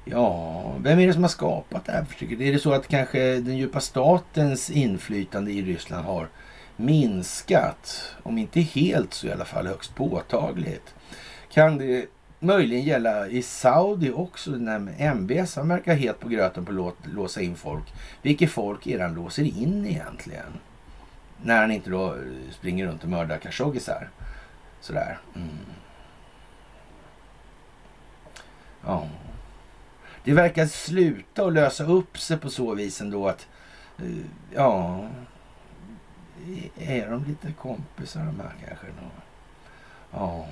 [0.04, 2.40] Ja, vem är det som har skapat det här förtrycket?
[2.40, 6.28] Är det så att kanske den djupa statens inflytande i Ryssland har
[6.76, 8.14] minskat?
[8.22, 10.94] Om inte helt så i alla fall högst påtagligt.
[11.52, 12.06] Kan det
[12.38, 17.40] möjligen gälla i Saudi också när MBS han verkar helt på gröten på att låsa
[17.40, 17.92] in folk.
[18.22, 20.52] Vilket folk är det han låser in egentligen?
[21.42, 22.16] När han inte då
[22.50, 24.08] springer runt och mördar khashoggisar.
[24.80, 25.18] Sådär.
[25.34, 25.48] Mm.
[28.84, 29.06] Ja.
[30.24, 33.48] Det verkar sluta och lösa upp sig på så vis ändå att
[33.98, 34.04] eh,
[34.54, 35.04] ja,
[36.78, 38.86] är de lite kompisar de här kanske?
[38.86, 39.10] Då?
[40.10, 40.46] Ja.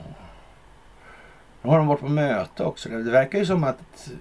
[1.62, 2.88] Nu har de varit på möte också.
[2.88, 4.12] Det verkar ju som att eh,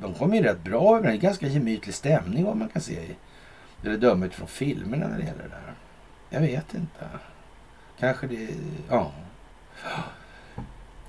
[0.00, 1.16] de kommer ju rätt bra över det.
[1.16, 3.16] Ganska gemytlig stämning vad man kan se i
[3.84, 5.74] eller döma utifrån filmerna när det gäller det där.
[6.30, 7.06] Jag vet inte.
[7.98, 8.48] Kanske det...
[8.88, 9.12] Ja.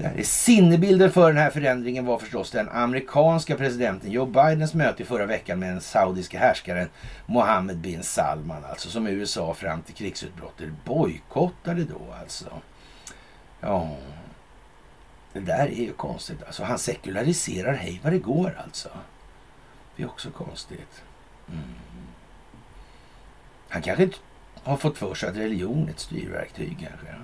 [0.04, 0.24] Där.
[0.24, 5.26] sinnebilden för den här förändringen var förstås den amerikanska presidenten Joe Bidens möte i förra
[5.26, 6.89] veckan med den saudiska härskaren
[7.26, 12.50] Mohammed bin Salman, alltså som USA fram till krigsutbrottet bojkottade då alltså.
[13.60, 13.98] Ja,
[15.34, 16.44] det där är ju konstigt.
[16.44, 18.89] Alltså han sekulariserar hej vad det går alltså.
[19.96, 21.04] Det är också konstigt.
[21.48, 21.63] Mm.
[23.70, 24.18] Han kanske inte
[24.63, 27.16] har fått för sig att religion är ett styrverktyg kanske.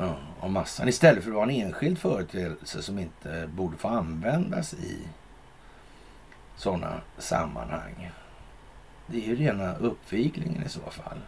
[0.00, 0.88] Ja, av massan.
[0.88, 4.98] Istället för att vara en enskild företeelse som inte borde få användas i
[6.56, 8.10] sådana sammanhang.
[9.06, 11.18] Det är ju rena uppviglingen i så fall.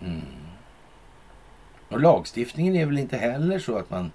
[0.00, 0.22] Mm.
[1.88, 4.12] Och lagstiftningen är väl inte heller så att man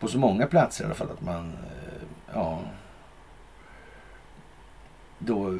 [0.00, 2.02] på så många platser i alla fall att man eh,
[2.34, 2.60] ja,
[5.18, 5.58] då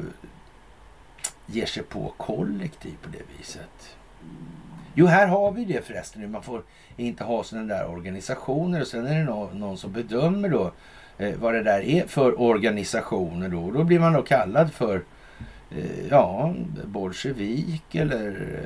[1.45, 3.97] ger sig på kollektiv på det viset.
[4.95, 6.31] Jo, här har vi det förresten.
[6.31, 6.63] Man får
[6.97, 10.71] inte ha sådana där organisationer och sen är det någon, någon som bedömer då
[11.17, 13.71] eh, vad det där är för organisationer då.
[13.71, 15.03] Då blir man då kallad för
[15.71, 16.53] eh, ja,
[16.85, 18.59] bolsjevik eller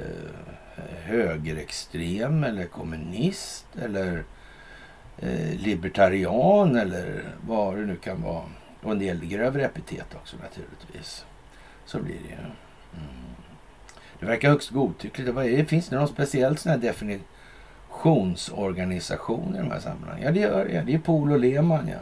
[0.76, 4.24] eh, högerextrem eller kommunist eller
[5.18, 8.44] eh, libertarian eller vad det nu kan vara.
[8.84, 11.26] Och en del grövre epitet också naturligtvis.
[11.86, 12.36] Så blir det ju.
[12.36, 13.35] Mm.
[14.26, 15.36] Det verkar högst godtyckligt.
[15.36, 20.26] Det finns det någon speciell sån här definitionsorganisation i de här sammanhangen?
[20.26, 20.82] Ja, det gör det.
[20.82, 22.00] Det är Pol och Lehmann, ja.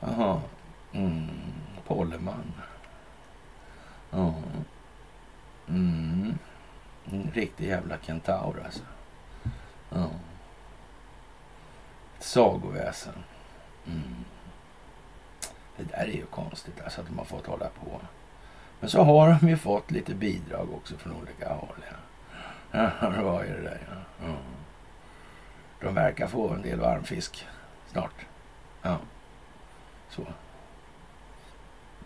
[0.00, 0.40] Jaha.
[0.92, 1.28] Mm.
[1.86, 2.52] Polleman.
[4.10, 4.34] Ja.
[5.68, 6.38] Mm.
[7.04, 8.82] En riktig jävla kentaur alltså.
[9.90, 10.10] Ja.
[12.18, 13.14] Sagoväsen.
[13.86, 14.24] Mm.
[15.76, 18.00] Det där är ju konstigt alltså att de har fått hålla på.
[18.80, 21.84] Men så har de ju fått lite bidrag också från olika håll.
[22.70, 24.26] Ja, ja det var ju det där ja.
[24.26, 24.36] Mm.
[25.80, 27.46] De verkar få en del varmfisk
[27.92, 28.26] snart.
[28.82, 28.98] Ja,
[30.10, 30.22] så.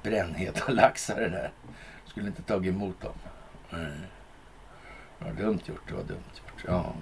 [0.02, 1.50] Brännheta laxar det där.
[2.04, 3.14] Skulle inte tagit emot dem.
[3.70, 3.92] Nej.
[5.18, 6.64] Det var dumt gjort, det var dumt gjort.
[6.66, 6.94] Ja.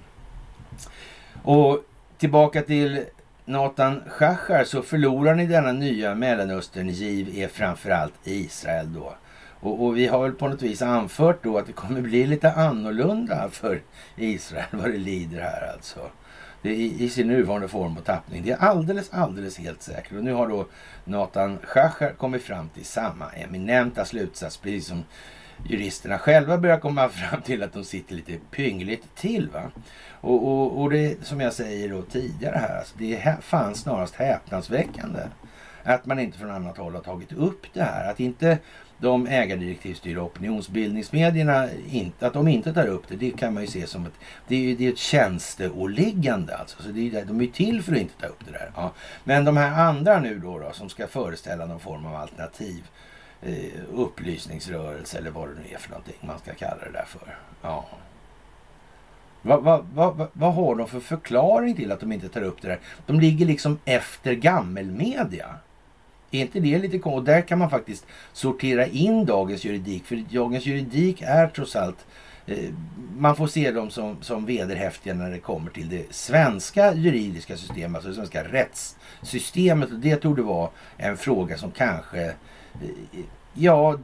[1.43, 1.85] Och
[2.19, 3.05] tillbaka till
[3.45, 9.15] Nathan Shachar så förloraren i denna nya Mellanöstern-giv är framförallt Israel då.
[9.61, 12.53] Och, och, vi har väl på något vis anfört då att det kommer bli lite
[12.53, 13.81] annorlunda för
[14.16, 16.01] Israel vad det lider här alltså.
[16.62, 18.42] Det är i, i sin nuvarande form och tappning.
[18.42, 20.12] Det är alldeles, alldeles helt säkert.
[20.12, 20.66] Och nu har då
[21.05, 25.05] Nathan Schacher kommit fram till samma eminenta slutsats, precis som
[25.68, 29.49] juristerna själva börjar komma fram till att de sitter lite pyngligt till.
[29.49, 29.62] Va?
[30.21, 35.21] Och, och, och det som jag säger då tidigare här, alltså det fanns snarast häpnadsväckande
[35.83, 38.11] att man inte från annat håll har tagit upp det här.
[38.11, 38.59] Att inte
[38.99, 43.87] de ägardirektivstyrda opinionsbildningsmedierna, inte, att de inte tar upp det, det kan man ju se
[43.87, 44.13] som ett,
[44.49, 46.83] det är, det är ett tjänsteåliggande alltså.
[46.83, 48.71] Så det är, de är till för att inte ta upp det där.
[48.77, 48.93] Ja.
[49.25, 52.85] Men de här andra nu då, då som ska föreställa någon form av alternativ
[53.43, 53.55] eh,
[53.95, 57.39] upplysningsrörelse eller vad det nu är för någonting man ska kalla det där för.
[57.63, 57.89] Ja.
[59.43, 62.69] Vad, vad, vad, vad har de för förklaring till att de inte tar upp det
[62.69, 62.79] där?
[63.07, 65.55] De ligger liksom efter gammelmedia.
[66.31, 67.19] Är inte det lite konstigt?
[67.19, 70.05] Och där kan man faktiskt sortera in dagens juridik.
[70.05, 72.07] För dagens juridik är trots allt
[72.47, 72.71] eh,
[73.19, 77.95] man får se dem som, som vederhäftiga när det kommer till det svenska juridiska systemet,
[77.95, 79.91] alltså det svenska rättssystemet.
[79.91, 82.35] Och det tog vara en fråga som kanske, eh,
[83.55, 83.99] ja,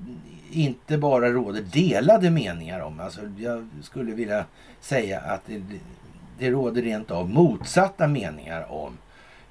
[0.51, 3.01] inte bara råder delade meningar om.
[3.01, 4.45] Alltså jag skulle vilja
[4.81, 5.63] säga att det,
[6.39, 8.99] det råder rent av motsatta meningar om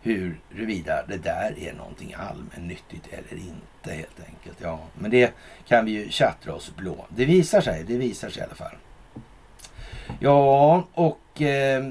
[0.03, 4.57] huruvida det där är någonting allmännyttigt eller inte helt enkelt.
[4.61, 5.33] Ja, men det
[5.67, 7.05] kan vi ju tjattra oss blå.
[7.09, 8.75] Det visar sig, det visar sig i alla fall.
[10.19, 11.83] Ja, och eh,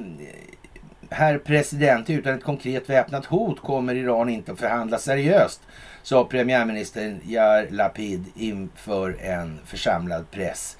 [1.11, 5.61] herr president, utan ett konkret väpnat hot kommer Iran inte att förhandla seriöst,
[6.03, 10.77] sa premiärministern Yair Lapid inför en församlad press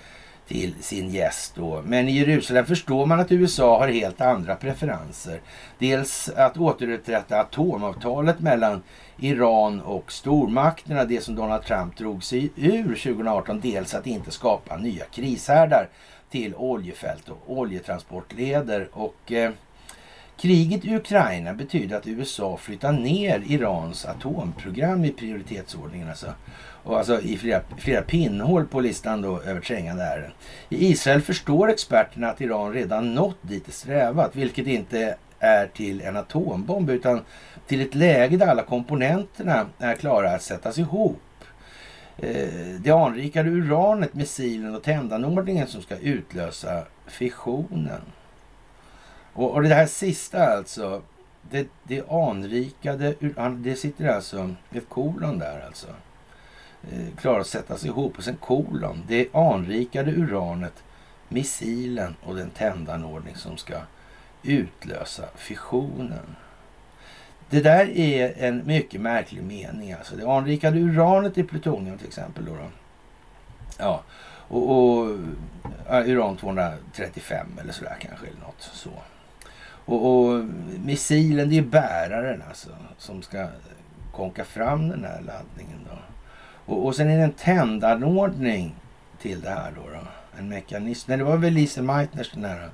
[0.53, 1.83] till sin gäst då.
[1.85, 5.41] Men i Jerusalem förstår man att USA har helt andra preferenser.
[5.79, 8.83] Dels att återupprätta atomavtalet mellan
[9.19, 13.61] Iran och stormakterna, det som Donald Trump drog sig ur 2018.
[13.61, 15.89] Dels att inte skapa nya krishärdar
[16.31, 18.89] till oljefält och oljetransportleder.
[18.93, 19.51] Och eh,
[20.37, 26.09] Kriget i Ukraina betyder att USA flyttar ner Irans atomprogram i prioritetsordningen.
[26.09, 26.35] Alltså.
[26.85, 30.31] Och alltså i flera, flera pinnhål på listan då över trängande ärenden.
[30.69, 36.01] I Israel förstår experterna att Iran redan nått dit det strävat, vilket inte är till
[36.01, 37.21] en atombomb utan
[37.67, 41.21] till ett läge där alla komponenterna är klara att sättas ihop.
[42.19, 48.01] Eh, det anrikade uranet, missilen och tändanordningen som ska utlösa fissionen.
[49.33, 51.03] Och, och det här sista alltså,
[51.51, 53.15] det, det anrikade,
[53.57, 55.87] det sitter alltså ett kolon där alltså.
[56.91, 59.03] Eh, klarar att sättas ihop och sen kolon.
[59.09, 60.85] Det anrikade uranet,
[61.29, 63.75] missilen och den tändanordning som ska
[64.43, 66.37] utlösa fissionen.
[67.51, 69.93] Det där är en mycket märklig mening.
[69.93, 72.45] Alltså det anrikade uranet i plutonium till exempel.
[72.45, 72.69] Då, då.
[73.79, 74.03] Ja,
[74.49, 75.19] och, och
[75.91, 78.27] uran 235 eller sådär kanske.
[78.27, 78.91] Eller något så.
[79.85, 80.45] Och, och
[80.85, 83.49] missilen, det är bäraren alltså som ska
[84.13, 85.87] konka fram den här laddningen.
[85.91, 85.99] Då.
[86.67, 88.75] Och, och sen är det en tändanordning
[89.21, 89.91] till det här då.
[89.91, 90.07] då.
[90.39, 91.11] En mekanism.
[91.11, 92.71] Nej, det var väl Lise Meitners den här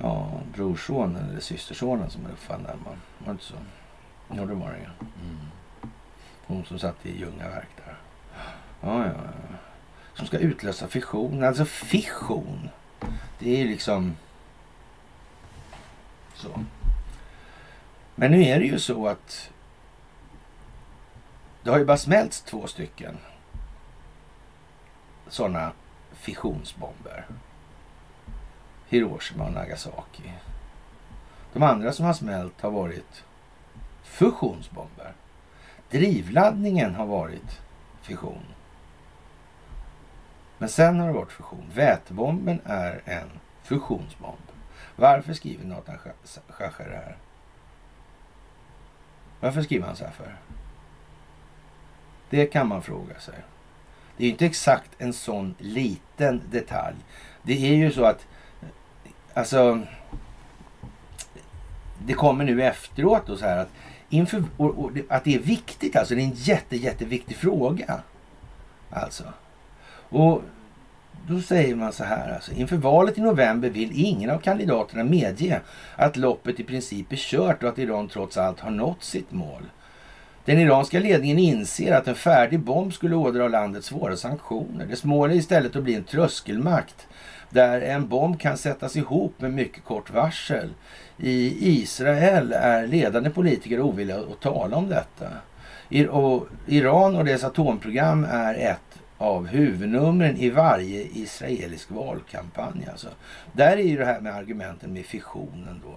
[0.00, 2.78] ja, brorsonen eller systersonen som uppfann den.
[2.84, 3.54] Var det inte så?
[4.28, 5.06] Ja, det var det ja.
[5.22, 5.36] Mm.
[6.46, 7.96] Hon som satt i Ljungaverk där.
[8.80, 9.56] Ja, ja, ja.
[10.14, 11.44] Som ska utlösa fission.
[11.44, 12.68] Alltså fission.
[13.38, 14.16] Det är liksom
[16.34, 16.64] så.
[18.14, 19.50] Men nu är det ju så att
[21.64, 23.18] det har ju bara smälts två stycken
[25.28, 25.72] sådana
[26.12, 27.26] fissionsbomber.
[28.88, 30.32] Hiroshima och Nagasaki.
[31.52, 33.24] De andra som har smält har varit
[34.02, 35.12] fusionsbomber.
[35.90, 37.60] Drivladdningen har varit
[38.02, 38.44] fission.
[40.58, 41.70] Men sen har det varit fusion.
[41.74, 43.30] Vätebomben är en
[43.62, 44.52] fusionsbomb.
[44.96, 45.98] Varför skriver Nathan
[46.48, 47.16] Schacher det här?
[49.40, 50.36] Varför skriver han så här för?
[52.34, 53.34] Det kan man fråga sig.
[54.16, 56.96] Det är inte exakt en sån liten detalj.
[57.42, 58.26] Det är ju så att
[59.34, 59.80] alltså
[62.06, 63.68] det kommer nu efteråt och så här att
[64.08, 66.14] inför, och, och, att det är viktigt alltså.
[66.14, 68.00] Det är en jätte, jätteviktig fråga.
[68.90, 69.24] Alltså.
[70.08, 70.42] Och
[71.28, 72.52] då säger man så här alltså.
[72.52, 75.60] Inför valet i november vill ingen av kandidaterna medge
[75.96, 79.62] att loppet i princip är kört och att Iran trots allt har nått sitt mål.
[80.44, 84.86] Den iranska ledningen inser att en färdig bomb skulle ådra landet svåra sanktioner.
[84.86, 87.06] Dess mål är istället att bli en tröskelmakt
[87.50, 90.70] där en bomb kan sättas ihop med mycket kort varsel.
[91.16, 95.26] I Israel är ledande politiker ovilliga att tala om detta.
[96.66, 102.86] Iran och dess atomprogram är ett av huvudnumren i varje israelisk valkampanj.
[102.90, 103.08] Alltså.
[103.52, 105.94] Där är ju det här med argumenten med fissionen då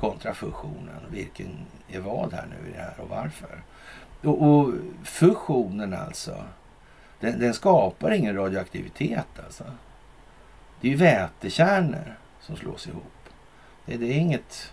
[0.00, 1.00] kontra fusionen.
[1.10, 3.62] Vilken är vad här nu i det här och varför?
[4.22, 4.74] Och, och
[5.04, 6.44] fusionen alltså,
[7.20, 9.64] den, den, skapar ingen radioaktivitet alltså.
[10.80, 13.28] Det är ju vätekärnor som slås ihop.
[13.84, 14.72] Det, det är inget...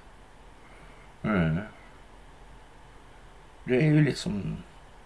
[1.23, 1.57] Mm.
[3.63, 4.57] Det är ju liksom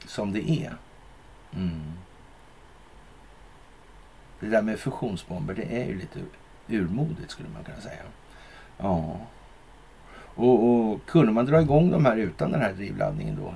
[0.06, 0.74] som det är.
[1.56, 1.94] Mm.
[4.40, 6.20] Det där med fusionsbomber, det är ju lite
[6.68, 8.04] urmodigt skulle man kunna säga.
[8.78, 9.20] Ja.
[10.40, 13.56] Och, och kunde man dra igång de här utan den här drivladdningen då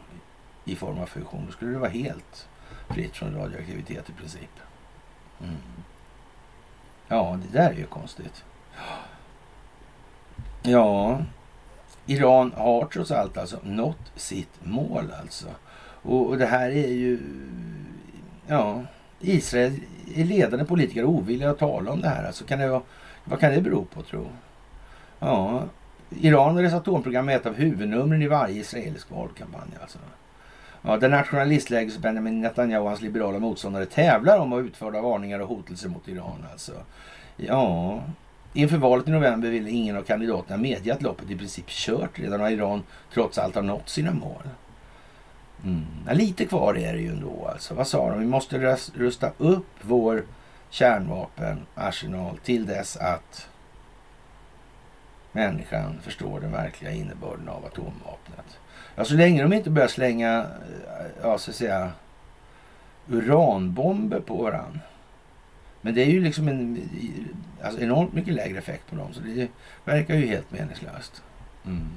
[0.72, 2.48] i form av fusion, då skulle det vara helt
[2.90, 4.50] fritt från radioaktivitet i princip.
[5.42, 5.56] Mm.
[7.08, 8.44] Ja, det där är ju konstigt.
[10.62, 11.22] Ja,
[12.06, 15.48] Iran har trots allt alltså nått sitt mål alltså.
[16.02, 17.20] Och, och det här är ju,
[18.48, 18.84] ja,
[19.20, 19.80] Israel
[20.16, 22.24] är ledande politiker ovilliga att tala om det här.
[22.24, 22.82] Alltså kan det,
[23.24, 24.28] vad kan det bero på tro?
[25.20, 25.64] Ja,
[26.22, 29.72] Iran och dess atomprogram är ett av huvudnumren i varje israelisk valkampanj.
[29.82, 29.97] Alltså.
[30.82, 35.47] Ja, där nationalistlägets Benjamin Netanyahu och hans liberala motståndare tävlar om att utföra varningar och
[35.47, 36.45] hotelser mot Iran.
[36.51, 36.72] Alltså.
[37.38, 37.99] Ja,
[38.53, 42.41] inför valet i november ville ingen av kandidaterna medge att loppet i princip kört redan
[42.41, 42.84] och Iran
[43.14, 44.43] trots allt har nått sina mål.
[45.64, 45.86] Mm.
[46.07, 47.47] Ja, lite kvar är det ju ändå.
[47.53, 47.74] Alltså.
[47.74, 48.20] Vad sa de?
[48.20, 50.24] Vi måste rusta upp vår
[50.70, 53.49] kärnvapenarsenal till dess att
[55.34, 58.60] människan förstår den verkliga innebörden av atomvapnet.
[58.96, 61.92] Ja, så länge de inte börjar slänga eh, ja, så att säga,
[63.08, 64.80] uranbomber på varandra.
[65.82, 66.90] Men det är ju liksom en
[67.64, 69.14] alltså enormt mycket lägre effekt på dem.
[69.14, 69.48] Så det
[69.86, 71.24] verkar ju helt meningslöst.
[71.66, 71.88] Mm.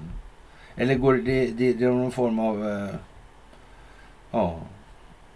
[0.76, 2.94] Eller går det, det, det är någon form av eh,
[4.30, 4.60] ja,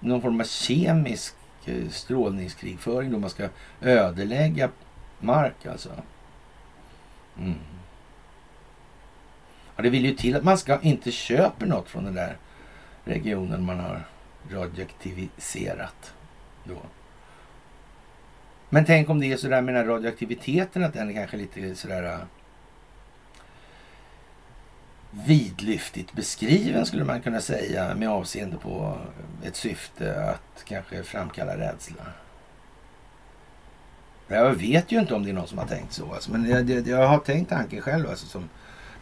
[0.00, 1.34] någon form av kemisk
[1.64, 3.48] eh, strålningskrigföring då man ska
[3.80, 4.68] ödelägga
[5.20, 5.90] mark alltså.
[7.38, 7.54] Mm.
[9.80, 12.36] Ja, det vill ju till att man ska inte köper något från den där
[13.04, 14.06] regionen man har
[14.50, 16.14] radioaktiviserat.
[16.64, 16.76] Då.
[18.68, 21.74] Men tänk om det är sådär med den här radioaktiviteten att den är kanske lite
[21.74, 22.18] sådär äh,
[25.10, 28.98] vidlyftigt beskriven skulle man kunna säga med avseende på
[29.44, 32.04] ett syfte att kanske framkalla rädsla.
[34.28, 36.12] Jag vet ju inte om det är någon som har tänkt så.
[36.12, 38.48] Alltså, men jag, jag, jag har tänkt tanken själv alltså, som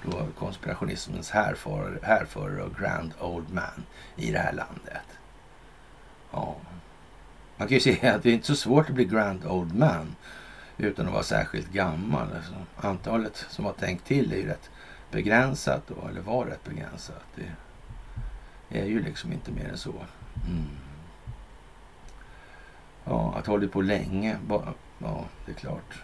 [0.05, 3.87] då konspirationismens härförare, härförare och grand old man
[4.17, 5.19] i det här landet.
[6.31, 6.57] Ja.
[7.57, 10.17] Man kan ju säga att det är inte så svårt att bli grand old man
[10.77, 12.29] utan att vara särskilt gammal.
[12.37, 14.71] Alltså, antalet som har tänkt till är ju rätt
[15.11, 17.25] begränsat då, eller var rätt begränsat.
[18.69, 19.95] Det är ju liksom inte mer än så.
[20.47, 20.69] Mm.
[23.05, 24.37] Ja, att hållit på länge,
[24.99, 26.03] ja det är klart.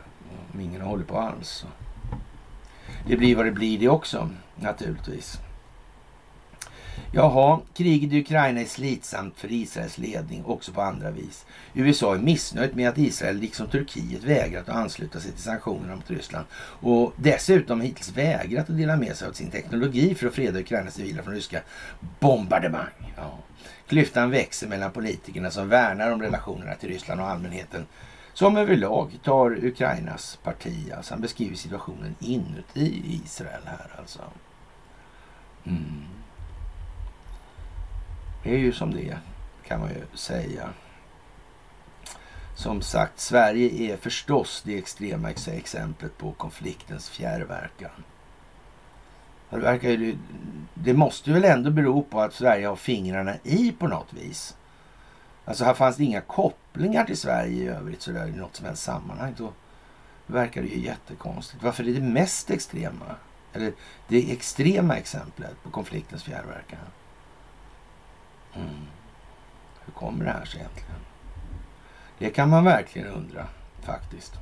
[0.52, 1.66] Om ingen har hållit på alls.
[3.06, 5.38] Det blir vad det blir det också, naturligtvis.
[7.16, 11.46] Jaha, kriget i Ukraina är slitsamt för Israels ledning också på andra vis.
[11.74, 16.10] USA är missnöjt med att Israel liksom Turkiet vägrat att ansluta sig till sanktionerna mot
[16.10, 16.46] Ryssland
[16.80, 20.94] och dessutom hittills vägrat att dela med sig av sin teknologi för att freda Ukrainas
[20.94, 21.60] civila från ryska
[22.20, 23.12] bombardemang.
[23.16, 23.38] Ja.
[23.88, 27.86] Klyftan växer mellan politikerna som värnar om relationerna till Ryssland och allmänheten
[28.34, 30.92] som överlag tar Ukrainas parti.
[30.96, 34.20] Alltså han beskriver situationen inuti Israel här alltså.
[35.64, 36.04] Mm.
[38.42, 39.18] Det är ju som det är,
[39.66, 40.68] kan man ju säga.
[42.56, 48.04] Som sagt, Sverige är förstås det extrema exemplet på konfliktens fjärrverkan.
[49.50, 50.16] Det, verkar ju,
[50.74, 54.56] det måste väl ändå bero på att Sverige har fingrarna i på något vis.
[55.44, 58.82] Alltså här fanns det inga kopplingar till Sverige i övrigt sådär i något som helst
[58.82, 59.34] sammanhang.
[59.38, 59.52] Då
[60.26, 61.62] verkar det ju jättekonstigt.
[61.62, 63.16] Varför är det mest extrema?
[63.52, 63.72] Eller
[64.08, 66.78] det extrema exemplet på konfliktens fjärrverkan?
[68.54, 68.86] Mm.
[69.84, 71.00] Hur kommer det här sig egentligen?
[72.18, 73.46] Det kan man verkligen undra
[73.82, 74.32] faktiskt.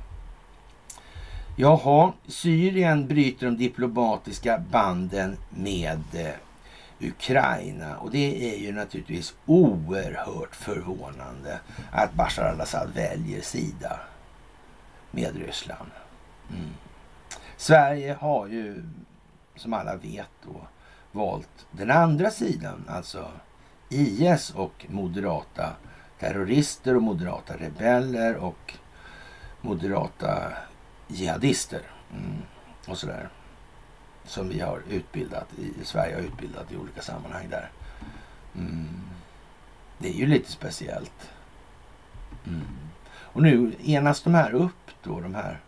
[1.55, 6.33] Jaha, Syrien bryter de diplomatiska banden med eh,
[7.03, 11.59] Ukraina och det är ju naturligtvis oerhört förvånande
[11.91, 13.99] att Bashar al-Assad väljer sida
[15.11, 15.91] med Ryssland.
[16.49, 16.69] Mm.
[17.57, 18.83] Sverige har ju
[19.55, 20.67] som alla vet då
[21.11, 23.31] valt den andra sidan, alltså
[23.89, 25.69] IS och moderata
[26.19, 28.73] terrorister och moderata rebeller och
[29.61, 30.53] moderata
[31.07, 31.81] jihadister.
[32.13, 32.41] Mm.
[32.87, 33.29] Och sådär.
[34.25, 37.69] Som vi har utbildat i Sverige har utbildat i olika sammanhang där.
[38.55, 38.87] Mm.
[39.97, 41.29] Det är ju lite speciellt.
[42.47, 42.61] Mm.
[43.05, 45.59] Och nu enas de här upp då, de här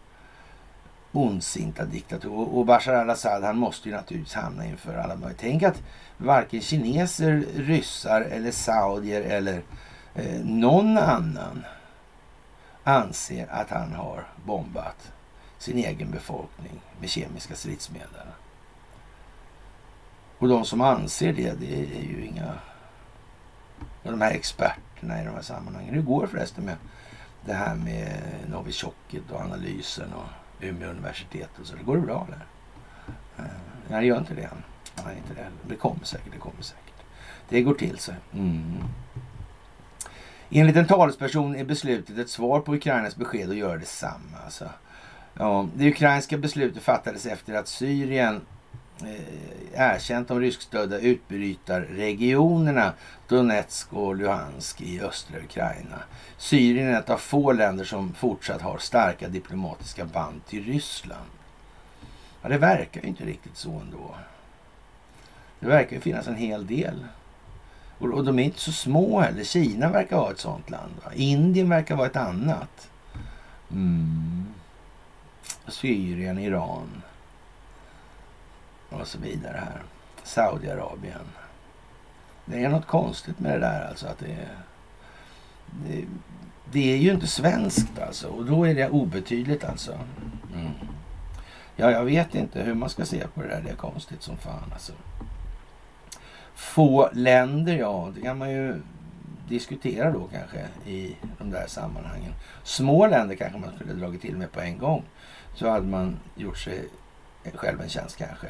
[1.12, 2.56] ondsinta diktatorer.
[2.56, 5.38] Och Bashar al-Assad han måste ju naturligtvis hamna inför alla möjliga.
[5.40, 5.84] Tänk att
[6.18, 9.62] varken kineser, ryssar eller saudier eller
[10.16, 11.66] eh, någon annan
[12.84, 15.12] anser att han har bombat
[15.58, 18.28] sin egen befolkning med kemiska stridsmedel.
[20.40, 22.54] Och de som anser det, det är ju inga...
[24.04, 25.94] De här experterna i de här sammanhangen.
[25.94, 26.76] Hur går det förresten med
[27.46, 31.76] det här med novitjokit och analysen och Umeå universitet och så?
[31.76, 32.46] Det går det bra eller?
[33.38, 33.52] Eh,
[33.88, 34.64] nej, det gör inte det än.
[35.06, 35.58] Nej, inte det heller.
[35.68, 36.94] Det kommer säkert, det kommer säkert.
[37.50, 38.16] Det går till sig.
[38.34, 38.84] Mm.
[40.50, 44.38] Enligt en talesperson är beslutet ett svar på Ukrainas besked och gör detsamma.
[44.46, 44.70] Alltså.
[45.34, 48.42] Ja, det ukrainska beslutet fattades efter att Syrien
[49.02, 52.94] Eh, erkänt de ryskstödda utbrytarregionerna
[53.28, 56.00] Donetsk och Luhansk i östra Ukraina.
[56.38, 61.30] Syrien är ett av få länder som fortsatt har starka diplomatiska band till Ryssland.
[62.42, 64.16] Ja, det verkar ju inte riktigt så ändå.
[65.60, 67.06] Det verkar ju finnas en hel del.
[67.98, 69.44] Och, och de är inte så små heller.
[69.44, 70.94] Kina verkar vara ett sånt land.
[71.04, 71.12] Va?
[71.14, 72.90] Indien verkar vara ett annat.
[73.72, 74.46] Mm.
[75.68, 77.02] Syrien, Iran
[78.90, 79.82] och så vidare här.
[80.24, 81.28] Saudiarabien.
[82.46, 84.08] Det är något konstigt med det där alltså.
[84.08, 84.48] att det,
[85.66, 86.06] det,
[86.72, 90.00] det är ju inte svenskt alltså och då är det obetydligt alltså.
[90.54, 90.72] Mm.
[91.76, 93.62] Ja, jag vet inte hur man ska se på det där.
[93.62, 94.94] Det är konstigt som fan alltså.
[96.56, 98.82] Få länder, ja, det kan man ju
[99.48, 102.34] diskutera då kanske i de där sammanhangen.
[102.64, 105.04] Små länder kanske man skulle dragit till med på en gång.
[105.56, 106.88] Så hade man gjort sig
[107.54, 108.48] själv en tjänst kanske.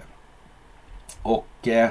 [1.21, 1.89] Och eh,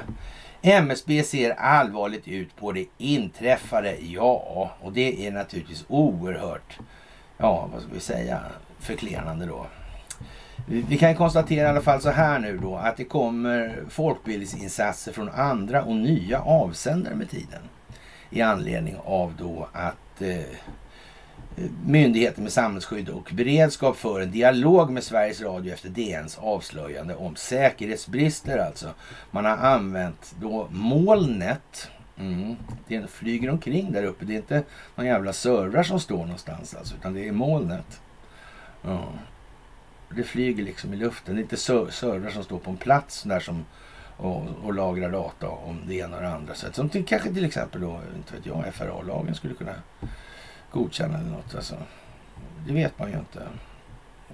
[0.61, 3.97] MSB ser allvarligt ut på det inträffade.
[4.01, 6.79] Ja, och det är naturligtvis oerhört,
[7.37, 8.39] ja vad ska vi säga,
[8.79, 9.65] förklenande då.
[10.67, 15.29] Vi kan konstatera i alla fall så här nu då att det kommer folkbildningsinsatser från
[15.29, 17.61] andra och nya avsändare med tiden.
[18.29, 20.39] I anledning av då att eh,
[21.85, 27.35] Myndigheten med samhällsskydd och beredskap för en dialog med Sveriges Radio efter DNs avslöjande om
[27.35, 28.57] säkerhetsbrister.
[28.57, 28.89] Alltså.
[29.31, 31.89] Man har använt då molnet.
[32.17, 32.55] Mm.
[32.87, 34.25] Det flyger omkring där uppe.
[34.25, 34.63] Det är inte
[34.95, 38.01] någon jävla servrar som står någonstans alltså, utan det är molnet.
[38.81, 39.13] Ja.
[40.09, 41.35] Det flyger liksom i luften.
[41.35, 43.65] Det är inte servrar som står på en plats där som
[44.17, 46.75] och, och lagrar data om det ena och det andra sättet.
[46.75, 49.75] Som till, kanske till exempel då, inte vet jag, FRA-lagen skulle kunna
[50.75, 51.55] godkänna eller något.
[51.55, 51.75] Alltså,
[52.67, 53.47] det vet man ju inte.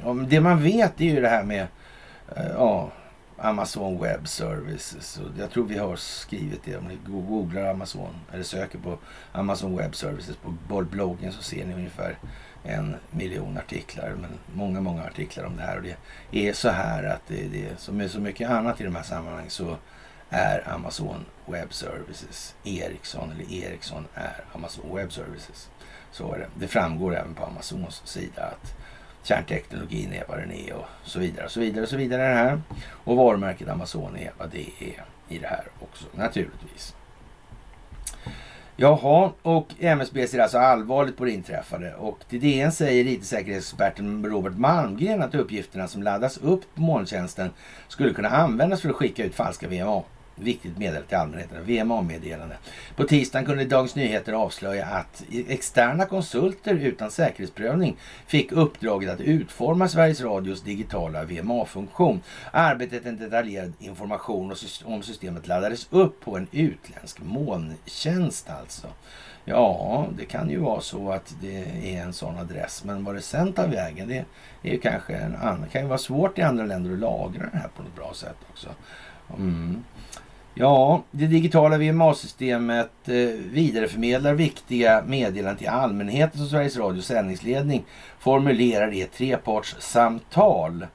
[0.04, 1.68] Ja, det man vet är ju det här med
[2.36, 2.92] eh, ja,
[3.38, 5.20] Amazon Web Services.
[5.38, 6.78] Jag tror vi har skrivit det.
[6.78, 8.98] Om ni googlar Amazon eller söker på
[9.32, 10.36] Amazon Web Services
[10.68, 12.18] på bloggen så ser ni ungefär
[12.64, 14.16] en miljon artiklar.
[14.22, 15.78] Men många, många artiklar om det här.
[15.78, 15.96] Och det
[16.50, 19.50] är så här att det, det som är så mycket annat i de här sammanhangen
[19.50, 19.78] så
[20.30, 25.70] är Amazon Web Services Ericsson eller Ericsson är Amazon Web Services.
[26.12, 26.48] Så är det.
[26.60, 28.76] Det framgår även på Amazons sida att
[29.24, 32.22] kärnteknologin är vad den är och så vidare och så vidare och så vidare.
[32.22, 32.62] Det här.
[33.04, 36.96] Och varumärket Amazon är vad det är i det här också naturligtvis.
[38.76, 44.58] Jaha, och MSB ser alltså allvarligt på det inträffade och till DN säger IT-säkerhetsexperten Robert
[44.58, 47.50] Malmgren att uppgifterna som laddas upp på molntjänsten
[47.88, 50.04] skulle kunna användas för att skicka ut falska VMA
[50.42, 52.58] viktigt meddelande till allmänheten, VMA-meddelande.
[52.96, 59.88] På tisdagen kunde Dagens Nyheter avslöja att externa konsulter utan säkerhetsprövning fick uppdraget att utforma
[59.88, 62.22] Sveriges Radios digitala VMA-funktion.
[62.52, 68.88] Arbetet en detaljerad information om systemet laddades upp på en utländsk molntjänst alltså.
[69.46, 71.64] Ja, det kan ju vara så att det
[71.96, 74.26] är en sån adress, men vad det sen tar vägen, det
[74.64, 75.62] är ju kanske en annan.
[75.62, 78.14] Det kan ju vara svårt i andra länder att lagra det här på något bra
[78.14, 78.70] sätt också.
[79.38, 79.84] Mm.
[80.54, 83.16] Ja, det digitala VMA-systemet eh,
[83.52, 87.86] vidareförmedlar viktiga meddelanden till allmänheten som Sveriges Radios sändningsledning
[88.20, 90.86] formulerar i ett trepartssamtal.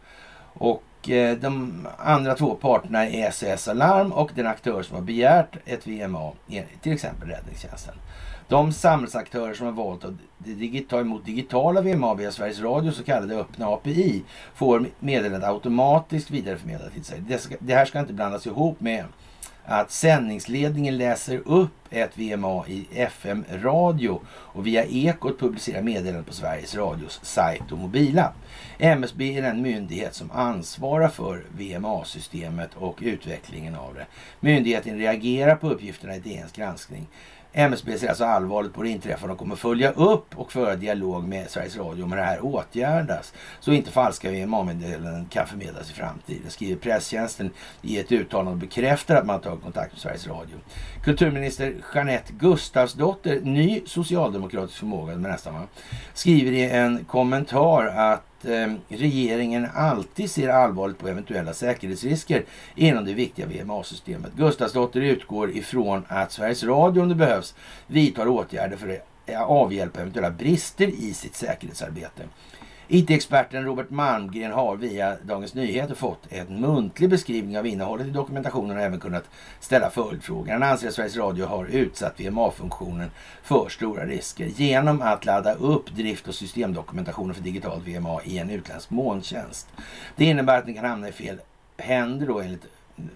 [0.53, 5.57] Och eh, de andra två parterna är SOS Alarm och den aktör som har begärt
[5.65, 7.95] ett VMA, eh, till exempel Räddningstjänsten.
[8.49, 10.15] De samhällsaktörer som har valt att
[10.89, 14.23] ta emot digitala VMA via Sveriges Radio, så kallade öppna API,
[14.55, 17.23] får meddelandet automatiskt vidareförmedlat till sig.
[17.59, 19.05] Det här ska inte blandas ihop med
[19.67, 26.75] att sändningsledningen läser upp ett VMA i FM-radio och via Ekot publicerar meddelandet på Sveriges
[26.75, 28.35] Radios sajt och mobilapp.
[28.79, 34.07] MSB är den myndighet som ansvarar för VMA-systemet och utvecklingen av det.
[34.41, 37.07] Myndigheten reagerar på uppgifterna i DNs granskning
[37.59, 41.51] MSB ser alltså allvarligt på det inträffade och kommer följa upp och föra dialog med
[41.51, 43.33] Sveriges Radio om det här åtgärdas.
[43.61, 47.51] Så inte falska VMA-meddelanden kan förmedlas i framtiden, skriver presstjänsten
[47.83, 50.57] i ett uttalande och bekräftar att man tagit kontakt med Sveriges Radio.
[51.05, 55.67] Kulturminister Jeanette Gustafsdotter, ny socialdemokratisk förmåga nästan,
[56.15, 62.45] skriver i en kommentar att eh, regeringen alltid ser allvarligt på eventuella säkerhetsrisker
[62.75, 64.33] inom det viktiga VMA-systemet.
[64.37, 67.55] Gustafsdotter utgår ifrån att Sveriges Radio om det behövs
[67.87, 72.23] vidtar åtgärder för att avhjälpa eventuella brister i sitt säkerhetsarbete.
[72.89, 78.77] IT-experten Robert Malmgren har via Dagens Nyheter fått en muntlig beskrivning av innehållet i dokumentationen
[78.77, 79.25] och även kunnat
[79.61, 80.53] ställa följdfrågor.
[80.53, 83.11] Han anser att Sveriges Radio har utsatt VMA-funktionen
[83.43, 88.51] för stora risker genom att ladda upp drift och systemdokumentationen för digitalt VMA i en
[88.51, 89.69] utländsk molntjänst.
[90.17, 91.41] Det innebär att den kan hamna i fel
[91.79, 92.67] händer då enligt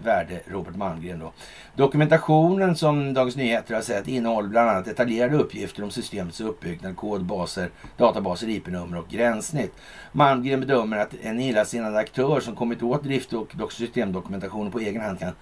[0.03, 1.19] värde Robert Malmgren.
[1.19, 1.31] Då.
[1.75, 7.69] Dokumentationen som Dagens Nyheter har sett innehåller bland annat detaljerade uppgifter om systemets uppbyggnad, kodbaser,
[7.97, 9.73] databaser, IP-nummer och gränssnitt.
[10.11, 15.19] Malmgren bedömer att en illasinnad aktör som kommit åt drift och systemdokumentationen på egen hand
[15.19, 15.33] kan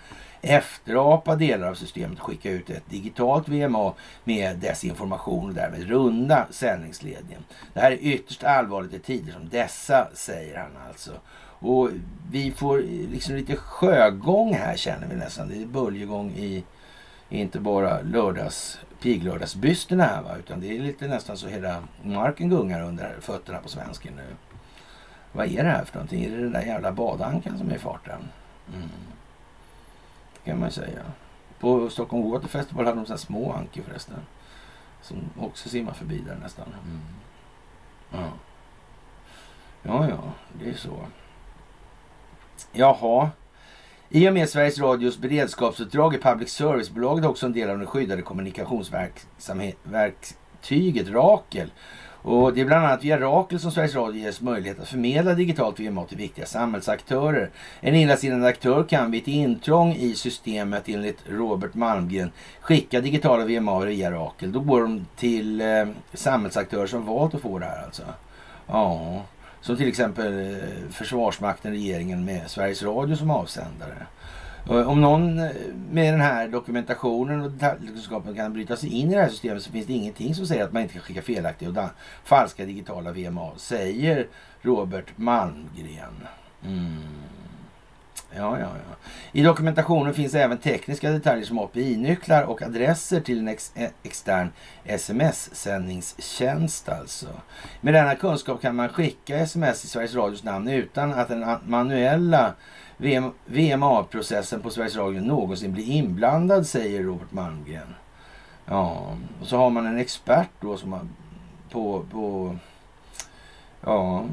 [0.41, 6.47] efterapa delar av systemet och skicka ut ett digitalt VMA med desinformation och därmed runda
[6.51, 7.43] sändningsledningen.
[7.73, 11.11] Det här är ytterst allvarligt i tider som dessa, säger han alltså.
[11.59, 11.89] Och
[12.31, 12.77] vi får
[13.11, 15.49] liksom lite sjögång här känner vi nästan.
[15.49, 16.63] Det är böljegång i
[17.29, 22.81] inte bara lördags, piglördagsbysterna här va, utan det är lite nästan så hela marken gungar
[22.81, 24.35] under fötterna på svensken nu.
[25.31, 26.23] Vad är det här för någonting?
[26.23, 28.19] Är det den där jävla badankan som är i farten?
[28.73, 28.89] Mm.
[30.43, 31.01] Kan man säga.
[31.59, 34.19] På Stockholm Water Festival hade de sådana små ankor förresten.
[35.01, 36.67] Som också simmar förbi där nästan.
[36.83, 37.01] Mm.
[38.11, 38.31] Ja.
[39.83, 40.99] ja, ja, det är så.
[42.71, 43.29] Jaha.
[44.09, 48.21] I och med Sveriges Radios beredskapsuppdrag är public service-bolaget också en del av det skyddade
[48.21, 51.71] kommunikationsverktyget Rakel.
[52.21, 55.79] Och det är bland annat via Rakel som Sveriges Radio ges möjlighet att förmedla digitalt
[55.79, 57.49] VMA till viktiga samhällsaktörer.
[57.79, 62.31] En illasinnad aktör kan vid ett intrång i systemet enligt Robert Malmgren
[62.61, 64.51] skicka digitala VMA via Rakel.
[64.51, 68.03] Då går de till eh, samhällsaktörer som valt att få det här alltså.
[68.67, 69.21] Ja,
[69.61, 74.07] som till exempel eh, Försvarsmakten, regeringen med Sveriges Radio som avsändare.
[74.67, 75.49] Om någon eh,
[75.91, 79.71] med den här dokumentationen och detaljkunskapen kan bryta sig in i det här systemet så
[79.71, 81.89] finns det ingenting som säger att man inte kan skicka felaktiga och
[82.23, 84.27] falska digitala VMA, säger
[84.61, 86.27] Robert Malmgren.
[86.65, 86.97] Mm.
[88.35, 88.95] Ja, ja, ja.
[89.31, 94.49] I dokumentationen finns även tekniska detaljer som API-nycklar och adresser till en ex eh, extern
[94.83, 97.27] sms-sändningstjänst alltså.
[97.81, 102.53] Med denna kunskap kan man skicka sms i Sveriges Radios namn utan att den manuella
[103.45, 107.95] VMA-processen på Sveriges Radio någonsin blir inblandad, säger Robert Malmgren.
[108.65, 111.07] Ja, och så har man en expert då som har
[111.71, 112.55] på, på
[113.81, 114.25] ja,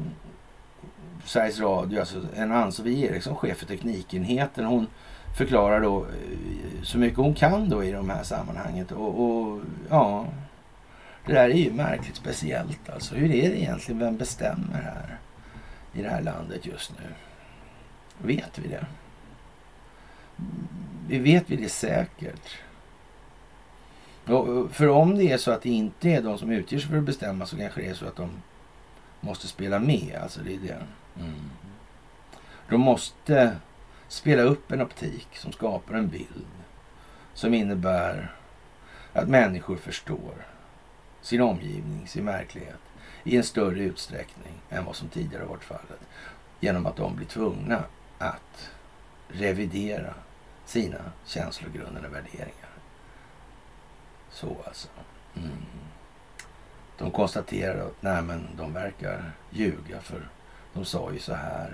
[1.27, 4.65] Sveriges Radio, alltså en Ann-Sofie Eriksson, chef för teknikenheten.
[4.65, 4.87] Hon
[5.37, 8.91] förklarar då eh, så mycket hon kan då i de här sammanhanget.
[8.91, 10.25] Och, och ja,
[11.25, 13.15] det där är ju märkligt speciellt alltså.
[13.15, 13.99] Hur är det egentligen?
[13.99, 15.17] Vem bestämmer här
[15.93, 17.05] i det här landet just nu?
[18.27, 18.85] Vet vi det?
[21.07, 22.57] Vi vet vi det säkert?
[24.25, 26.97] Och för om det är så att det inte är de som utger sig för
[26.97, 28.29] att bestämma så kanske det är så att de
[29.21, 30.19] måste spela med.
[30.23, 30.77] Alltså det är det.
[31.19, 31.49] Mm.
[32.69, 33.57] De måste
[34.07, 36.47] spela upp en optik som skapar en bild
[37.33, 38.35] som innebär
[39.13, 40.45] att människor förstår
[41.21, 42.79] sin omgivning, sin verklighet
[43.23, 45.99] i en större utsträckning än vad som tidigare varit fallet.
[46.59, 47.83] Genom att de blir tvungna
[48.17, 48.71] att
[49.27, 50.13] revidera
[50.65, 52.69] sina känslogrundande värderingar.
[54.31, 54.87] Så alltså.
[55.35, 55.51] Mm.
[56.97, 60.29] De konstaterar att nej men, de verkar ljuga för
[60.77, 61.73] de sa ju så här.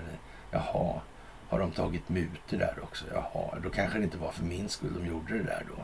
[0.50, 1.00] Jaha,
[1.48, 3.04] har de tagit muter där också?
[3.12, 5.82] Jaha, då kanske det inte var för min skull de gjorde det där då.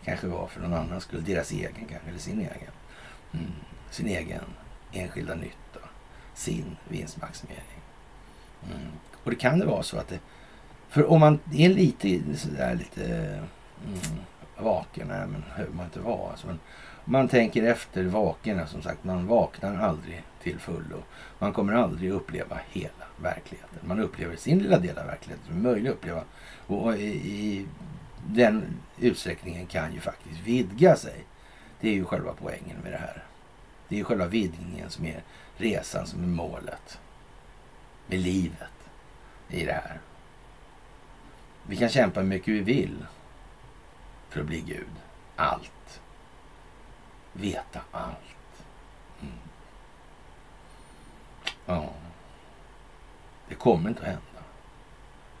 [0.00, 1.24] Det kanske var för någon annans skull.
[1.24, 2.72] Deras egen kanske, eller sin egen.
[3.32, 3.52] Mm.
[3.90, 4.44] Sin egen
[4.92, 5.80] enskilda nytta.
[6.34, 7.80] Sin vinstmaximering.
[8.64, 8.92] Mm.
[9.24, 10.18] Och det kan det vara så att det...
[10.88, 13.04] För om man är lite sådär lite
[13.86, 14.00] mm,
[14.60, 16.30] vaken, nej men hur man inte vara.
[16.30, 16.58] Alltså, men
[17.04, 21.02] man tänker efter vaken, som sagt, man vaknar aldrig till fullo.
[21.38, 23.78] Man kommer aldrig uppleva hela verkligheten.
[23.82, 26.22] Man upplever sin lilla del av verkligheten som är möjlig att uppleva.
[26.66, 27.66] Och i, i
[28.26, 28.64] den
[28.98, 31.24] utsträckningen kan ju faktiskt vidga sig.
[31.80, 33.24] Det är ju själva poängen med det här.
[33.88, 35.22] Det är ju själva vidgningen som är
[35.56, 37.00] resan som är målet
[38.06, 38.90] med livet
[39.48, 40.00] i det här.
[41.66, 43.06] Vi kan kämpa hur mycket vi vill
[44.30, 44.90] för att bli Gud.
[45.36, 46.00] Allt.
[47.32, 48.64] Veta allt.
[49.22, 49.34] Mm.
[51.66, 51.90] Ja.
[53.48, 54.20] Det kommer inte att hända.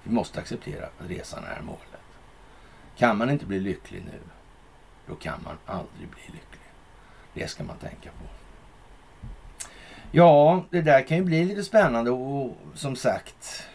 [0.02, 2.00] Vi måste acceptera att resan är målet.
[2.96, 4.20] Kan man inte bli lycklig nu,
[5.06, 6.70] då kan man aldrig bli lycklig.
[7.34, 8.24] Det ska man tänka på.
[10.10, 13.68] Ja, det där kan ju bli lite spännande och som sagt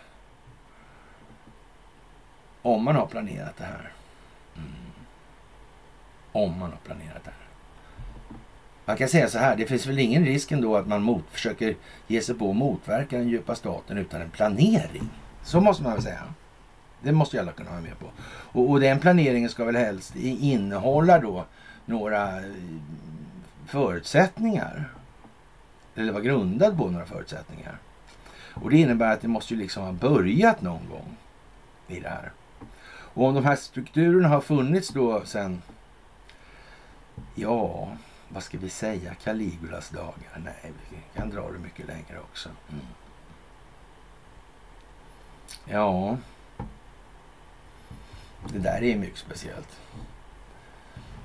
[2.62, 3.92] om man har planerat det här.
[6.36, 7.48] Om man har planerat det här.
[8.86, 11.76] Man kan säga så här, det finns väl ingen risk ändå att man mot, försöker
[12.08, 15.10] ge sig på att motverka den djupa staten utan en planering.
[15.44, 16.24] Så måste man väl säga.
[17.02, 18.06] Det måste ju alla kunna vara med på.
[18.28, 21.46] Och, och den planeringen ska väl helst innehålla då
[21.86, 22.54] några eh,
[23.68, 24.90] förutsättningar.
[25.96, 27.78] Eller vara grundad på några förutsättningar.
[28.54, 31.18] Och det innebär att det måste ju liksom ha börjat någon gång
[31.88, 32.32] i det här.
[32.88, 35.62] Och om de här strukturerna har funnits då sen,
[37.36, 37.88] ja,
[38.30, 40.40] vad ska vi säga, Caligulas dagar?
[40.44, 42.50] Nej, vi kan dra det mycket längre också.
[42.70, 42.86] Mm.
[45.66, 46.18] Ja,
[48.54, 49.80] det där är mycket speciellt.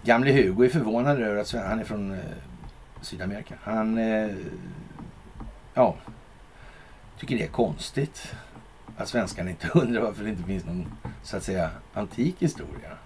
[0.03, 2.19] Gamle Hugo är förvånad över att han är från eh,
[3.01, 3.55] Sydamerika.
[3.63, 4.37] Han, eh,
[5.75, 5.97] ja,
[7.19, 8.35] tycker det är konstigt
[8.97, 12.99] att svenskarna inte undrar varför det inte finns någon, så att säga, antik historia.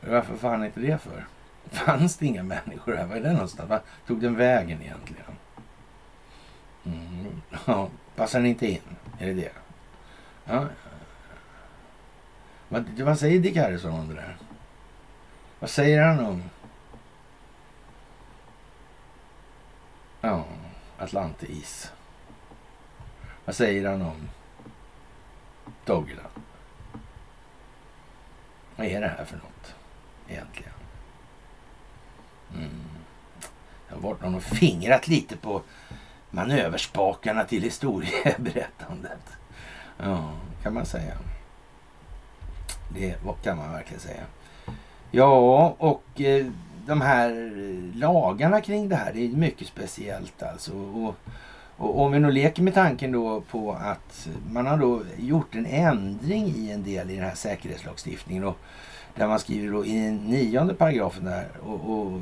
[0.00, 1.26] Varför fan inte det för?
[1.70, 3.06] Fanns det inga människor här?
[3.06, 3.70] Var är den någonstans?
[3.70, 5.24] Var tog den vägen egentligen?
[6.84, 7.42] Mm.
[7.66, 8.96] Ja, passar den inte in?
[9.18, 9.52] Är det det?
[10.44, 10.66] Ja.
[12.68, 14.36] Vad, vad säger Dick Harrison om det där?
[15.58, 16.42] Vad säger han om...
[20.20, 20.44] Ja,
[20.98, 21.92] Atlantis.
[23.44, 24.28] Vad säger han om
[25.84, 26.28] Dogland?
[28.76, 29.57] Vad är det här för något
[30.28, 30.72] egentligen?
[32.54, 32.70] Mm.
[33.88, 35.62] Jag har varit någon och fingrat lite på
[36.30, 39.36] manöverspakarna till historieberättandet.
[39.98, 41.14] Ja, kan man säga.
[42.94, 44.22] Det kan man verkligen säga.
[45.10, 46.46] Ja, och eh,
[46.86, 47.50] de här
[47.94, 50.72] lagarna kring det här, det är mycket speciellt alltså.
[50.76, 51.14] Och,
[51.76, 55.66] och om vi nu leker med tanken då på att man har då gjort en
[55.66, 58.44] ändring i en del i den här säkerhetslagstiftningen.
[58.44, 58.58] Och
[59.18, 61.48] där man skriver då i nionde paragrafen där.
[61.62, 62.20] Och, och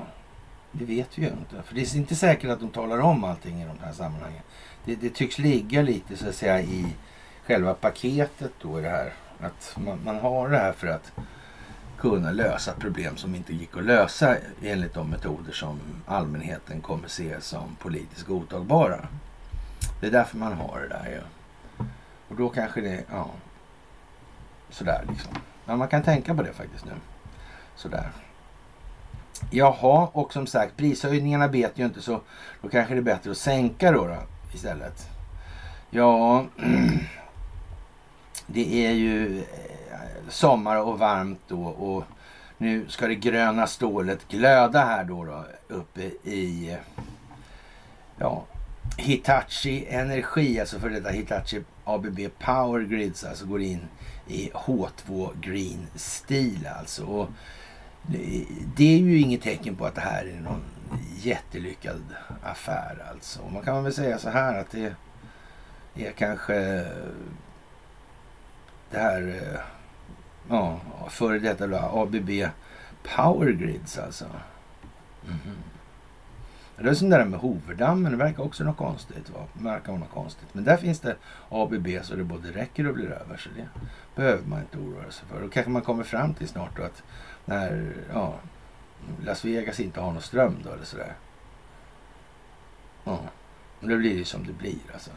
[0.73, 1.63] Det vet vi ju inte.
[1.63, 4.43] För det är inte säkert att de talar om allting i de här sammanhangen.
[4.85, 6.87] Det, det tycks ligga lite så att säga i
[7.47, 9.13] själva paketet då i det här.
[9.41, 11.13] Att man, man har det här för att
[11.99, 17.41] kunna lösa problem som inte gick att lösa enligt de metoder som allmänheten kommer se
[17.41, 19.09] som politiskt godtagbara.
[20.01, 21.21] Det är därför man har det där ju.
[22.29, 23.31] Och då kanske det, ja,
[24.71, 25.33] sådär liksom.
[25.65, 26.93] Men man kan tänka på det faktiskt nu.
[27.77, 28.11] Sådär.
[29.51, 32.21] Jaha, och som sagt prishöjningarna vet ju inte så
[32.63, 34.17] då kanske det är bättre att sänka då, då
[34.55, 35.09] istället.
[35.91, 36.45] Ja,
[38.47, 39.45] det är ju eh,
[40.29, 42.05] sommar och varmt då och
[42.59, 46.77] nu ska det gröna stålet glöda här då, då uppe i
[48.19, 48.45] ja,
[48.97, 53.81] Hitachi Energi, alltså för detta Hitachi ABB Power Grids, alltså går in
[54.27, 57.05] i H2 Green Steel alltså.
[57.05, 57.29] Och
[58.77, 60.63] det, är ju inget tecken på att det här är någon
[61.17, 62.03] jättelyckad
[62.43, 63.41] affär alltså.
[63.53, 64.95] Man kan väl säga så här att det
[65.95, 66.55] är kanske
[68.91, 69.61] det här eh,
[70.49, 70.81] ja,
[71.11, 72.31] före detta då, ABB
[73.17, 74.25] Power Grids alltså.
[74.25, 75.79] Mm -hmm.
[76.83, 79.31] Det är som det där med Hoverdammen, det verkar också något konstigt.
[79.31, 79.41] Va?
[79.53, 80.49] Det verkar vara något konstigt.
[80.53, 81.17] Men där finns det
[81.49, 83.37] ABB så det både räcker och blir över.
[83.37, 83.69] Så det
[84.17, 85.43] behöver man inte oroa sig för.
[85.43, 87.03] Då kanske man kommer fram till snart då att
[87.49, 88.35] när ja,
[89.25, 91.15] Las Vegas inte har någon ström då eller sådär.
[93.05, 93.21] Ja,
[93.81, 95.11] men det blir ju som det blir alltså.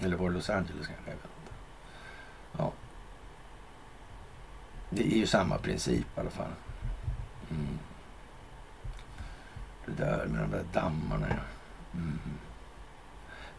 [0.00, 1.10] Eller var det Los Angeles kanske?
[1.10, 1.52] Jag vet inte.
[2.58, 2.72] Ja.
[4.90, 6.52] Det är ju samma princip i alla fall.
[7.50, 7.78] Mm.
[9.86, 11.26] Det där med de där dammarna.
[11.28, 11.98] Ja.
[11.98, 12.18] Mm.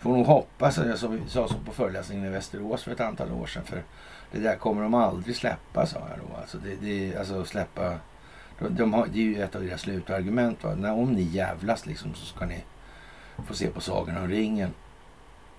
[0.04, 3.64] Får nog hoppas, jag sa så på föreläsningen i Västerås för ett antal år sedan.
[3.64, 3.84] För
[4.32, 6.38] det där kommer de aldrig släppa, sa jag då.
[6.38, 7.97] Alltså, det, det, alltså släppa...
[8.60, 10.64] De, de har, det är ju ett av deras slutargument.
[10.64, 10.76] Va?
[10.76, 12.64] När, om ni jävlas liksom så ska ni
[13.47, 14.74] få se på Sagan om ringen.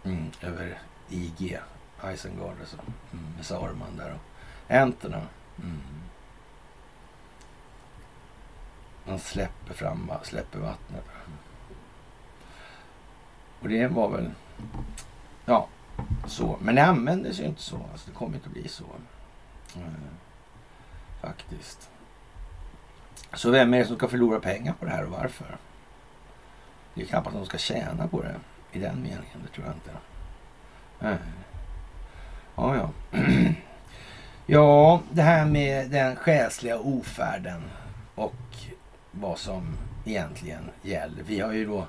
[0.05, 0.79] Mm, över
[1.09, 1.59] IG,
[2.15, 2.77] Isengard alltså.
[3.13, 5.23] Mm, med Saruman där och Enterna.
[5.63, 5.81] Mm.
[9.05, 11.05] Man släpper fram, släpper vattnet.
[13.61, 14.31] Och det var väl,
[15.45, 15.69] ja,
[16.27, 16.59] så.
[16.63, 17.77] Men det användes ju inte så.
[17.93, 18.85] Alltså, det kommer inte att bli så.
[19.77, 19.95] Mm.
[21.21, 21.91] Faktiskt.
[23.33, 25.57] Så vem är det som ska förlora pengar på det här och varför?
[26.95, 28.35] Det är knappast de ska tjäna på det
[28.73, 29.43] i den meningen.
[29.43, 29.91] Det tror jag inte.
[31.01, 31.19] Mm.
[32.57, 32.91] Ja, ja.
[34.47, 37.63] Ja, det här med den själsliga ofärden
[38.15, 38.35] och
[39.11, 41.23] vad som egentligen gäller.
[41.23, 41.87] Vi har ju då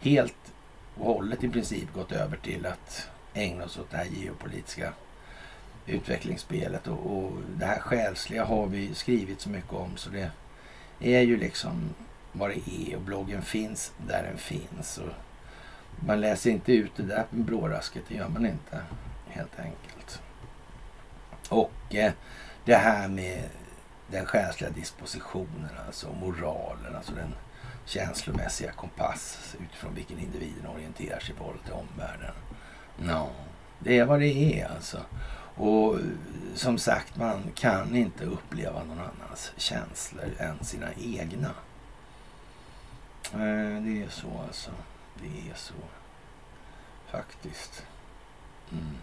[0.00, 0.52] helt
[0.98, 4.92] hållet i princip gått över till att ägna oss åt det här geopolitiska
[5.86, 10.30] utvecklingsspelet och, och det här själsliga har vi skrivit så mycket om så det
[11.00, 11.94] är ju liksom
[12.32, 14.98] vad det är och bloggen finns där den finns.
[14.98, 15.12] Och
[16.06, 18.82] man läser inte ut det där med blårasket, det gör man inte
[19.28, 20.22] helt enkelt.
[21.48, 22.12] Och eh,
[22.64, 23.42] det här med
[24.10, 27.34] den själsliga dispositionen, alltså moralen, alltså den
[27.88, 32.34] känslomässiga kompass utifrån vilken individen orienterar sig i förhållande till omvärlden.
[32.96, 33.30] No,
[33.78, 34.98] det är vad det är alltså.
[35.54, 35.98] Och
[36.54, 41.50] som sagt, man kan inte uppleva någon annans känslor än sina egna.
[43.32, 44.70] Eh, det är så alltså.
[45.14, 45.74] Det är så.
[47.10, 47.82] Faktiskt.
[48.72, 48.96] Mm.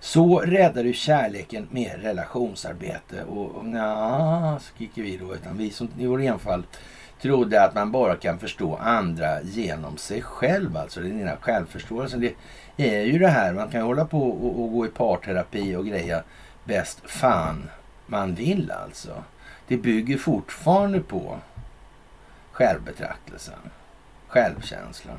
[0.00, 3.24] Så räddar du kärleken med relationsarbete.
[3.24, 5.34] Och, och nja, skriker vi då.
[5.34, 6.64] Utan vi som i vår enfald
[7.22, 10.76] trodde att man bara kan förstå andra genom sig själv.
[10.76, 12.20] Alltså den egna självförståelsen.
[12.20, 12.34] Det
[12.76, 16.22] är ju det här, man kan hålla på och, och gå i parterapi och greja
[16.64, 17.70] bäst fan
[18.06, 19.24] man vill alltså.
[19.66, 21.38] Det bygger fortfarande på
[22.52, 23.70] självbetraktelsen,
[24.28, 25.18] självkänslan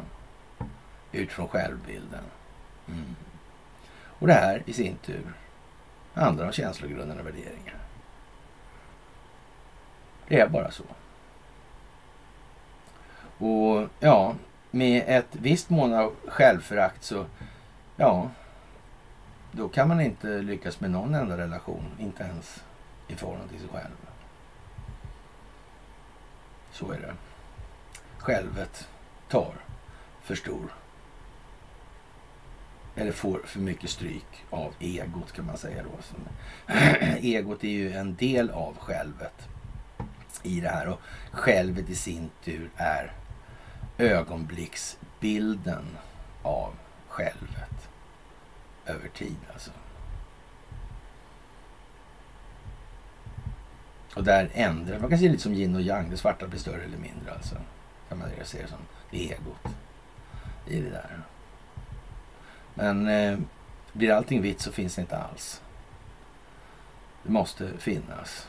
[1.12, 2.24] utifrån självbilden.
[2.88, 3.16] Mm.
[4.20, 5.34] Och det här i sin tur
[6.14, 6.54] handlar om
[7.20, 7.76] och värderingar.
[10.28, 10.84] Det är bara så.
[13.42, 14.36] Och ja,
[14.72, 17.26] med ett visst mån av självförakt så,
[17.96, 18.30] ja,
[19.52, 22.64] då kan man inte lyckas med någon enda relation, inte ens
[23.08, 23.96] i förhållande till sig själv.
[26.72, 27.14] Så är det.
[28.18, 28.88] Självet
[29.30, 29.54] tar
[30.22, 30.74] för stor
[32.96, 35.89] eller får för mycket stryk av egot kan man säga då.
[37.22, 39.48] egot är ju en del av självet
[40.44, 41.00] i det här och
[41.32, 43.12] självet i sin tur är
[44.02, 45.97] ögonblicksbilden
[46.43, 46.74] av
[47.08, 47.89] självet
[48.86, 49.72] över tid alltså.
[54.16, 56.10] Och där ändrar man kan se lite som yin och yang.
[56.10, 57.56] Det svarta blir större eller mindre alltså.
[58.10, 58.78] Kan man se det som.
[59.12, 59.76] Det är egot
[60.68, 61.22] i det där.
[62.74, 63.39] Men eh,
[63.93, 65.62] blir allting vitt så finns det inte alls.
[67.24, 68.47] Det måste finnas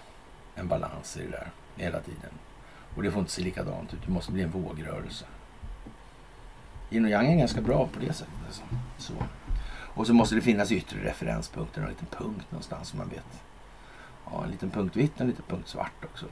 [0.54, 2.32] en balans i det där hela tiden.
[2.96, 4.00] Och det får inte se likadant ut.
[4.06, 5.26] Det måste bli en vågrörelse.
[6.92, 8.34] Yin och yang är ganska bra på det sättet.
[8.46, 8.62] Alltså.
[8.98, 9.14] Så.
[9.94, 11.82] Och så måste det finnas yttre referenspunkter.
[11.82, 13.42] En liten punkt någonstans som man vet.
[14.30, 16.26] Ja, en liten punkt vitt och en liten punkt svart också.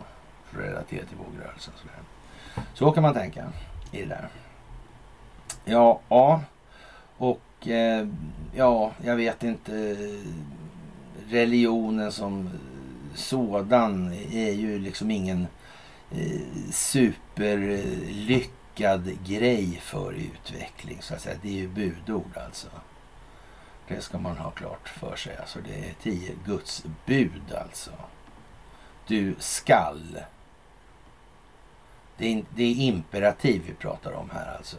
[0.45, 1.75] För att relatera till vågrörelsen.
[1.77, 1.89] Så,
[2.75, 3.53] så kan man tänka
[3.93, 4.29] i det där.
[5.65, 6.41] Ja, ja.
[7.17, 8.09] Och eh,
[8.55, 9.97] ja, jag vet inte.
[11.29, 12.51] Religionen som
[13.15, 15.47] sådan är ju liksom ingen
[16.11, 16.41] eh,
[18.71, 21.03] lyckad grej för utveckling.
[21.03, 21.39] Så att säga.
[21.43, 22.69] Det är ju budord alltså.
[23.89, 25.37] Det ska man ha klart för sig.
[25.37, 27.91] Alltså det är tio Guds bud alltså.
[29.07, 30.19] Du skall.
[32.17, 34.77] Det är, det är imperativ vi pratar om här alltså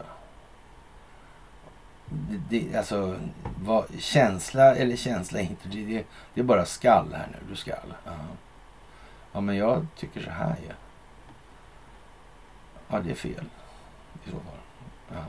[2.50, 3.20] det, alltså,
[3.64, 7.38] vad, känsla eller känsla inte, det, det, det, är bara skall här nu.
[7.50, 7.94] Du skall.
[8.06, 8.12] Ja.
[9.32, 10.68] ja, men jag tycker så här ju.
[10.68, 10.74] Ja.
[12.88, 13.46] ja, det är fel
[14.26, 14.60] i så fall.
[15.12, 15.26] Ja.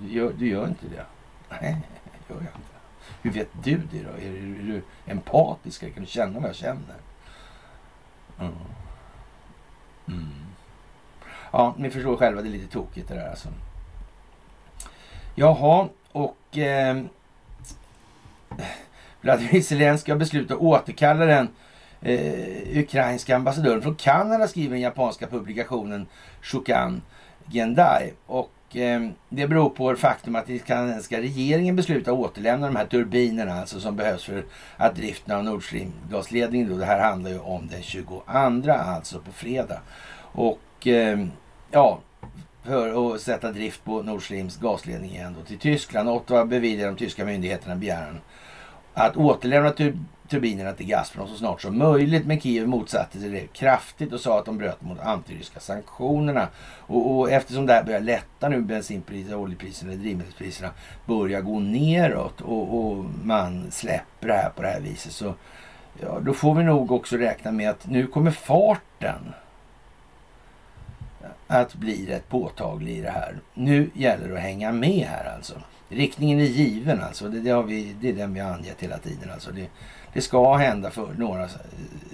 [0.00, 1.04] Du, gör, du gör inte det?
[1.50, 1.76] Nej,
[2.28, 2.72] det gör jag inte.
[3.22, 4.10] Hur vet du det då?
[4.10, 5.94] Är, är, är du empatisk?
[5.94, 6.96] Kan du känna vad jag känner?
[8.40, 8.52] Mm.
[10.08, 10.28] Mm.
[11.52, 13.48] Ja, ni förstår själva, det är lite tokigt det där alltså.
[15.34, 17.02] Jaha, och eh,
[19.20, 21.48] Vladimir Zelenskyj har beslutat att återkalla den
[22.00, 26.06] eh, ukrainska ambassadören från Kanada skriver den japanska publikationen
[26.42, 27.02] Shukan
[27.50, 28.12] Gendai.
[28.26, 32.86] Och eh, det beror på det faktum att den kanadensiska regeringen beslutar återlämna de här
[32.86, 34.44] turbinerna alltså som behövs för
[34.76, 36.76] att driften av Nord Stream-gasledningen då.
[36.76, 39.80] Det här handlar ju om den 22 alltså på fredag.
[40.32, 41.26] Och eh,
[41.70, 41.98] ja,
[42.64, 46.08] för att sätta drift på Nord Streams gasledning igen då till Tyskland.
[46.08, 48.20] Ottawa beviljar de tyska myndigheterna begäran
[48.94, 49.72] att återlämna
[50.32, 52.26] turbinerna till Gazprom så snart som möjligt.
[52.26, 56.48] Men Kiev motsatte sig det kraftigt och sa att de bröt mot antiryska sanktionerna.
[56.64, 60.70] Och, och eftersom det här börjar lätta nu, bensinpriserna, oljepriserna, drivmedelspriserna
[61.06, 65.34] börjar gå neråt och, och man släpper det här på det här viset så
[66.00, 69.34] ja, då får vi nog också räkna med att nu kommer farten
[71.46, 73.40] att bli rätt påtaglig i det här.
[73.54, 75.54] Nu gäller det att hänga med här alltså.
[75.92, 77.28] Riktningen är given alltså.
[77.28, 79.30] Det, det, har vi, det är den vi har angett hela tiden.
[79.30, 79.68] Alltså det,
[80.12, 81.48] det ska hända för några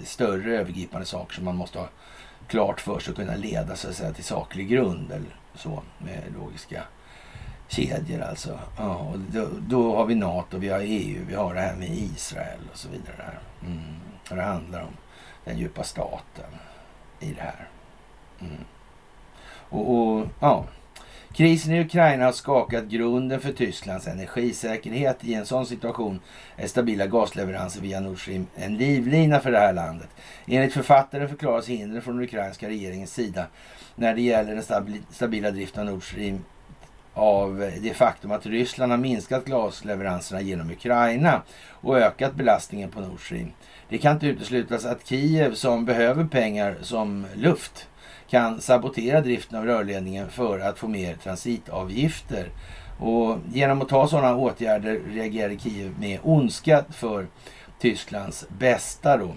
[0.03, 1.89] större övergripande saker som man måste ha
[2.47, 5.11] klart för sig och kunna leda så att säga, till saklig grund.
[5.11, 6.83] Eller så med logiska
[7.67, 8.59] kedjor alltså.
[8.77, 11.89] Ja, och då, då, har vi NATO, vi har EU, vi har det här med
[11.89, 13.37] Israel och så vidare.
[13.65, 13.95] Mm.
[14.29, 14.93] Och det handlar om
[15.45, 16.51] den djupa staten
[17.19, 17.67] i det här.
[18.39, 18.63] Mm.
[19.69, 20.65] Och, och, ja,
[21.33, 25.17] Krisen i Ukraina har skakat grunden för Tysklands energisäkerhet.
[25.21, 26.19] I en sån situation
[26.55, 30.09] är stabila gasleveranser via Nord Stream en livlina för det här landet.
[30.47, 33.45] Enligt författaren förklaras hindren från den ukrainska regeringens sida
[33.95, 36.43] när det gäller den stabila driften av Nord Stream
[37.13, 43.25] av det faktum att Ryssland har minskat gasleveranserna genom Ukraina och ökat belastningen på Nord
[43.25, 43.51] Stream.
[43.89, 47.87] Det kan inte uteslutas att Kiev som behöver pengar som luft
[48.29, 52.49] kan sabotera driften av rörledningen för att få mer transitavgifter.
[52.99, 57.27] Och genom att ta sådana åtgärder reagerade Kiev med ondska för
[57.79, 59.35] Tysklands bästa då.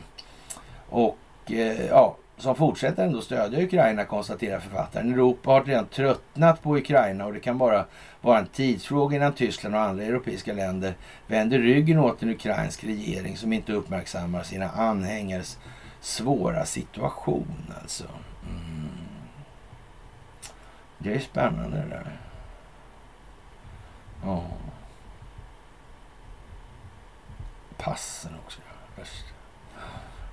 [0.89, 5.13] Och eh, ja, som fortsätter ändå stödja Ukraina konstaterar författaren.
[5.13, 7.85] Europa har redan tröttnat på Ukraina och det kan bara
[8.21, 10.95] vara en tidsfråga innan Tyskland och andra europeiska länder
[11.27, 15.59] vänder ryggen åt en ukrainsk regering som inte uppmärksammar sina anhängares
[16.01, 18.05] svåra situation alltså.
[18.49, 18.91] Mm.
[20.99, 22.19] Det är spännande det där.
[24.25, 24.43] Ja.
[27.77, 28.61] Passen också.
[28.97, 29.25] Först.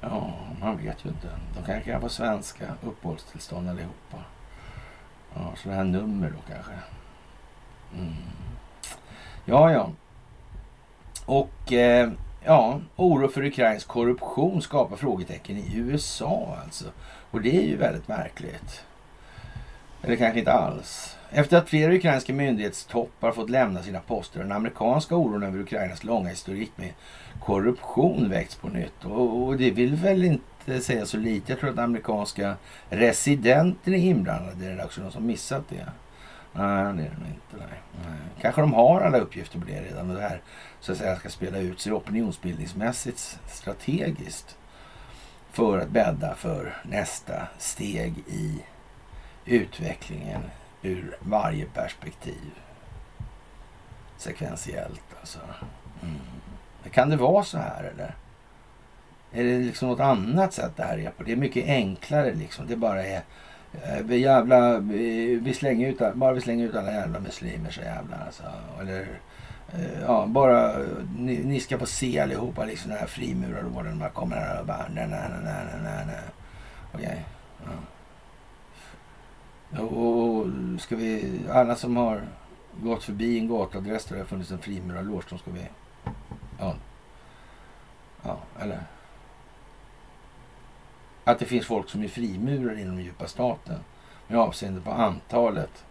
[0.02, 1.28] Ja, man vet ju inte.
[1.56, 4.18] De kanske kan få svenska uppehållstillstånd allihopa.
[5.36, 6.74] Ja, så det här nummer då kanske.
[7.94, 8.14] Mm.
[9.46, 9.92] Ja, ja.
[11.26, 12.12] Och eh,
[12.44, 16.86] ja, oro för ukrainsk korruption skapar frågetecken i USA alltså.
[17.32, 18.84] Och det är ju väldigt märkligt.
[20.02, 21.18] Eller kanske inte alls.
[21.30, 26.04] Efter att flera ukrainska myndighetstoppar fått lämna sina poster har den amerikanska oron över Ukrainas
[26.04, 26.94] långa historik med
[27.40, 29.06] korruption väckts på nytt.
[29.06, 31.52] Och, och, det vill väl inte säga så lite.
[31.52, 32.56] Jag tror att amerikanska
[32.90, 35.02] residenten är inblandade i det också.
[35.02, 35.86] Någon som missat det?
[36.54, 37.58] Nej, det är de inte.
[37.58, 37.82] Nej.
[38.08, 38.18] nej.
[38.42, 40.42] Kanske de har alla uppgifter på det redan och det här
[40.80, 44.58] så att säga ska spela ut sig opinionsbildningsmässigt strategiskt
[45.60, 48.64] för att bädda för nästa steg i
[49.46, 50.42] utvecklingen
[50.82, 52.52] ur varje perspektiv.
[54.18, 55.40] Sekventiellt alltså.
[56.04, 56.20] Mm.
[56.92, 58.16] Kan det vara så här eller?
[59.32, 61.24] Är det liksom något annat sätt det här är på?
[61.24, 62.68] Det är mycket enklare liksom.
[62.68, 63.22] Det bara är
[63.74, 68.26] eh, vi jävla, vi, slänger ut, bara vi slänger ut alla jävla muslimer så jävlar
[68.26, 68.44] alltså.
[68.82, 69.08] Eller
[69.74, 73.98] Eh, ja, bara eh, ni, ni ska få se allihopa liksom den här frimurarorden.
[73.98, 76.22] Man kommer här och bara nej, nej, nej, nej, nej.
[76.94, 77.26] Okej.
[79.72, 79.82] Ja.
[79.82, 80.48] Och
[80.80, 82.22] ska vi, alla som har
[82.82, 85.68] gått förbi en gatuadress där det har funnits en frimurarloge, de ska vi...
[86.60, 86.76] Ja.
[88.24, 88.84] Ja, eller?
[91.24, 93.80] Att det finns folk som är frimurare inom djupa staten
[94.28, 95.86] med avseende på antalet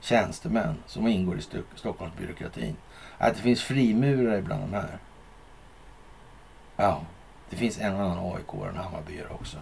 [0.00, 1.42] tjänstemän som ingår i
[1.74, 2.76] Stockholmsbyråkratin.
[3.18, 4.98] Att det finns frimurare bland de här.
[6.76, 7.00] Ja,
[7.50, 9.56] det finns en annan AIK än Hammarbyare också.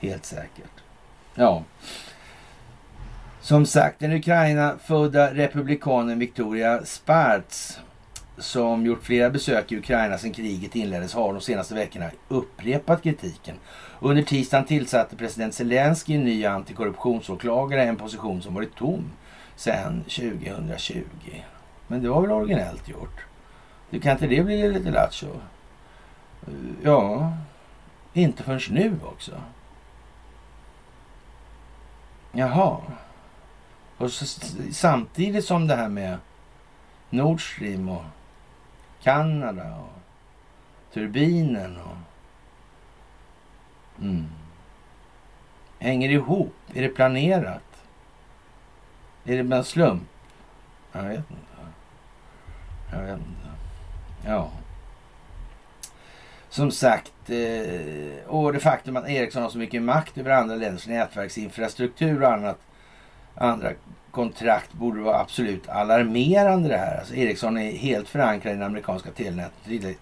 [0.00, 0.82] Helt säkert.
[1.34, 1.62] Ja,
[3.42, 7.78] som sagt, den Ukraina-födda republikanen Victoria Sparts
[8.38, 13.56] som gjort flera besök i Ukraina sedan kriget inleddes har de senaste veckorna upprepat kritiken.
[14.00, 19.04] Under tisdagen tillsatte president Zelensky en ny antikorruptionsåklagare, en position som varit tom
[19.56, 21.02] sedan 2020.
[21.90, 23.26] Men det var väl originellt gjort?
[23.90, 25.40] Du kan inte det bli lite lattjo?
[26.82, 27.32] Ja,
[28.12, 29.42] inte förrän nu också.
[32.32, 32.80] Jaha.
[33.96, 34.26] Och så,
[34.72, 36.18] samtidigt som det här med
[37.10, 38.04] Nord Stream och
[39.02, 40.02] Kanada och
[40.92, 41.96] turbinen och...
[44.02, 44.28] Mm.
[45.78, 46.54] Hänger det ihop?
[46.74, 47.82] Är det planerat?
[49.24, 50.08] Är det bara en slump?
[50.92, 51.49] Jag vet inte.
[52.92, 53.50] Jag vet inte.
[54.26, 54.50] Ja.
[56.48, 60.86] Som sagt, eh, och det faktum att Ericsson har så mycket makt över andra länders
[60.86, 62.58] nätverksinfrastruktur och annat
[63.34, 63.72] andra
[64.10, 66.98] kontrakt borde vara absolut alarmerande det här.
[66.98, 69.10] Alltså Ericsson är helt förankrad i den amerikanska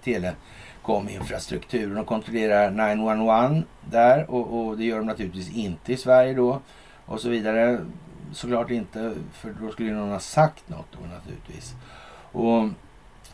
[0.05, 1.95] telekominfrastrukturen.
[1.95, 6.61] De kontrollerar 911 där och, och, det gör de naturligtvis inte i Sverige då.
[7.07, 7.79] Och så vidare.
[8.33, 11.75] Såklart inte, för då skulle någon ha sagt något då naturligtvis.
[12.39, 12.69] Och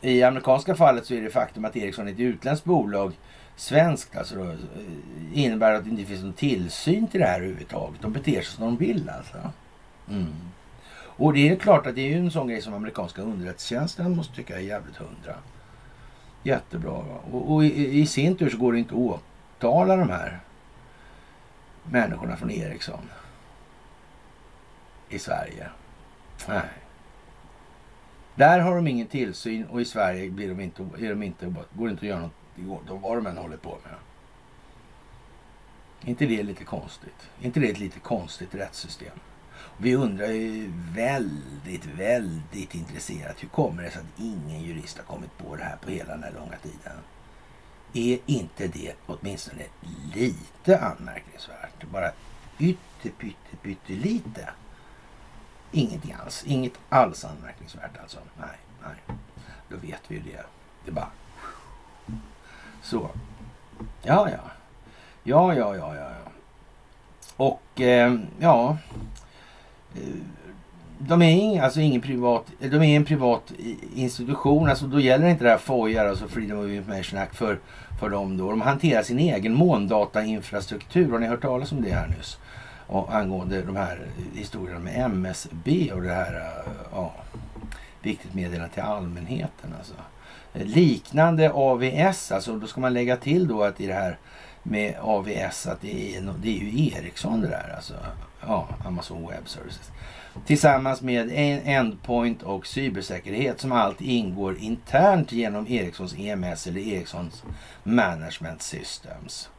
[0.01, 3.13] i amerikanska fallet så är det faktum att Ericsson är ett utländskt bolag
[3.57, 4.57] svenskt alltså då, eh,
[5.33, 8.01] innebär att det inte finns någon tillsyn till det här överhuvudtaget.
[8.03, 9.51] De beter sig som de vill alltså.
[10.09, 10.35] Mm.
[11.17, 14.35] Och det är klart att det är ju en sån grej som amerikanska underrättelsetjänsten måste
[14.35, 15.35] tycka är jävligt hundra.
[16.43, 16.93] Jättebra.
[16.93, 17.19] Va?
[17.33, 19.21] Och, och i, i, sin tur så går det inte att
[19.59, 20.41] åtala de här
[21.85, 23.11] människorna från Ericsson
[25.09, 25.69] i Sverige.
[26.49, 26.84] Nej.
[28.35, 31.87] Där har de ingen tillsyn och i Sverige blir de inte, är de inte, går
[31.87, 32.33] det inte att göra något
[33.03, 33.95] vad de än håller på med.
[36.11, 37.31] inte det lite konstigt?
[37.43, 39.19] inte det ett lite konstigt rättssystem?
[39.79, 43.43] Vi undrar ju väldigt, väldigt intresserat.
[43.43, 46.23] Hur kommer det sig att ingen jurist har kommit på det här på hela den
[46.23, 46.99] här långa tiden?
[47.93, 49.63] Är inte det åtminstone
[50.15, 51.85] lite anmärkningsvärt?
[51.93, 52.11] Bara
[52.59, 54.49] ytter, pytte, pyttelite.
[55.75, 56.45] Ingenting alls.
[56.47, 58.19] Inget alls anmärkningsvärt alltså.
[58.41, 59.19] Nej, nej.
[59.69, 60.45] Då vet vi ju det.
[60.85, 61.11] Det är bara...
[62.83, 63.11] Så.
[64.03, 64.51] Ja, ja.
[65.23, 66.11] Ja, ja, ja, ja.
[67.37, 68.77] Och eh, ja,
[69.95, 70.01] eh,
[70.99, 73.53] de är alltså ingen privat, eh, de är en privat
[73.95, 74.69] institution.
[74.69, 77.59] Alltså då gäller inte det här FOIA, alltså Freedom of Information Act för,
[78.01, 78.51] för dem då.
[78.51, 81.13] De hanterar sin egen måndatainfrastruktur.
[81.13, 82.39] Har ni hört talas om det här nyss?
[82.95, 86.63] Angående de här historierna med MSB och det här,
[86.93, 87.13] ja,
[88.03, 89.95] viktigt meddelande till allmänheten alltså.
[90.53, 94.19] Liknande AVS, alltså då ska man lägga till då att i det här
[94.63, 97.95] med AVS att det är, det är ju Ericsson det där alltså
[98.47, 99.91] ja, Amazon Web Services.
[100.47, 101.31] Tillsammans med
[101.65, 107.43] Endpoint och cybersäkerhet som allt ingår internt genom Ericssons EMS eller Ericssons
[107.83, 109.51] Management Systems.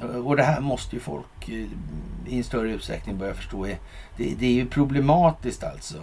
[0.00, 1.68] Eh, och det här måste ju folk eh,
[2.26, 3.66] i en större utsträckning börja förstå.
[4.16, 6.02] Det, det är ju problematiskt alltså.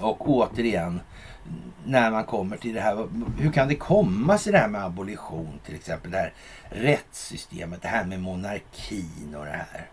[0.00, 1.00] Och återigen,
[1.84, 3.08] när man kommer till det här.
[3.38, 6.10] Hur kan det komma sig det här med abolition till exempel?
[6.10, 6.32] Det här
[6.68, 9.90] rättssystemet, det här med monarkin och det här.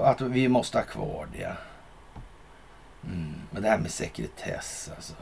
[0.00, 1.56] Att vi måste ha kvar det.
[3.04, 3.34] Mm.
[3.50, 5.14] Och det här med sekretess alltså.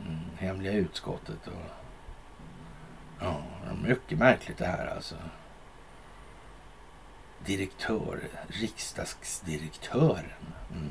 [0.00, 0.18] Mm.
[0.38, 1.70] Hemliga utskottet och...
[3.20, 3.42] Ja,
[3.84, 5.14] mycket märkligt det här alltså.
[7.46, 10.24] Direktör, riksdagsdirektören.
[10.72, 10.90] Mm.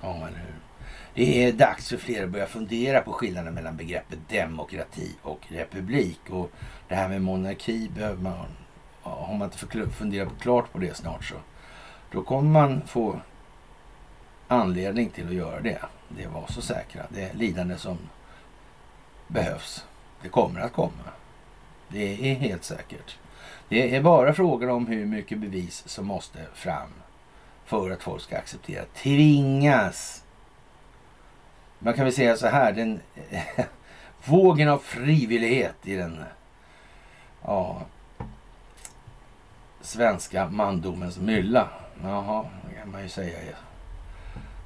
[0.00, 0.54] Ja, eller hur.
[1.14, 6.20] Det är dags för fler att börja fundera på skillnaden mellan begreppet demokrati och republik.
[6.30, 6.50] Och
[6.88, 8.46] det här med monarki behöver man
[9.10, 11.34] har man inte funderat klart på det snart så
[12.10, 13.20] då kommer man få
[14.48, 15.80] anledning till att göra det.
[16.08, 17.02] Det var så säkra.
[17.08, 17.98] Det lidande som
[19.28, 19.84] behövs.
[20.22, 21.10] Det kommer att komma.
[21.88, 23.18] Det är helt säkert.
[23.68, 26.90] Det är bara frågan om hur mycket bevis som måste fram
[27.64, 28.84] för att folk ska acceptera.
[28.94, 30.24] Tvingas.
[31.78, 32.72] Man kan väl säga så här.
[32.72, 33.00] Den
[34.24, 36.24] vågen av frivillighet i den
[37.44, 37.82] ja,
[39.80, 41.68] svenska mandomens mylla.
[42.02, 43.38] Jaha, det kan man ju säga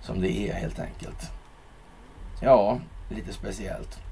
[0.01, 1.31] som det är helt enkelt.
[2.43, 2.78] Ja,
[3.09, 4.10] lite speciellt.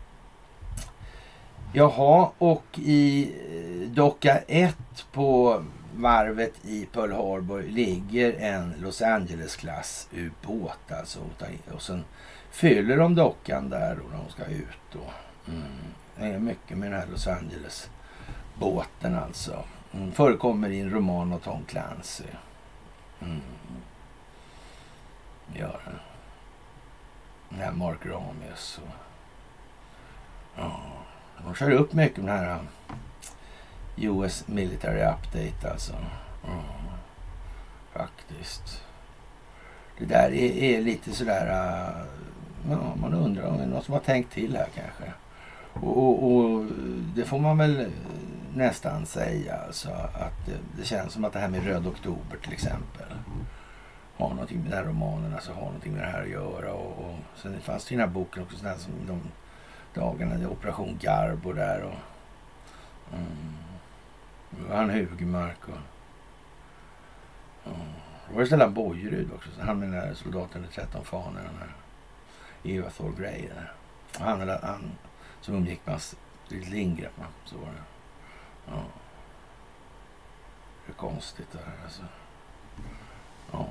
[1.72, 4.76] Jaha, och i eh, docka 1
[5.12, 5.62] på
[5.94, 11.18] varvet i Pearl Harbor ligger en Los Angeles-klass ubåt alltså.
[11.74, 12.04] Och sen
[12.50, 15.04] fyller de dockan där och de ska ut då.
[15.52, 15.62] Mm.
[16.16, 19.64] Det är mycket med den här Los Angeles-båten alltså.
[19.94, 22.24] Mm, förekommer i en roman av Tom Clancy.
[23.20, 23.40] Mm.
[25.54, 25.98] Gör den.
[27.48, 28.80] Den här Mark Ramius.
[28.82, 28.90] Och,
[30.56, 30.80] ja,
[31.44, 32.58] de kör upp mycket med den här
[33.96, 35.92] eh, US Military Update alltså.
[36.46, 36.64] Mm.
[37.92, 38.84] Faktiskt.
[39.98, 41.46] Det där är, är lite sådär...
[41.46, 42.06] Eh,
[42.70, 45.12] ja, man undrar om det är någon som har tänkt till här kanske.
[45.72, 46.66] Och, och, och,
[47.14, 47.86] det får man väl eh,
[48.54, 49.56] nästan säga.
[49.66, 53.06] Alltså att det, det, känns som att det här med Röd Oktober till exempel
[54.16, 56.72] har någonting med den här romanen, alltså har någonting med det här att göra.
[56.72, 59.20] Och, och sen fanns det ju den här boken också sådana som de
[59.94, 61.94] dagarna, Operation Garbo där och
[63.14, 63.58] mm,
[64.70, 65.78] han Hugmark och
[67.66, 67.86] mm,
[68.28, 71.58] det var ju Stellan Bojerud också, han med den där soldaten i 13 fanor, den
[71.58, 71.74] här
[72.62, 73.72] Eva Thor Grey där.
[74.18, 74.92] Han, han
[75.40, 77.10] som umgick med Astrid Lindgren,
[77.44, 77.82] så var det.
[78.66, 78.82] Ja.
[80.86, 82.02] Det är konstigt det här alltså.
[83.52, 83.66] Ja.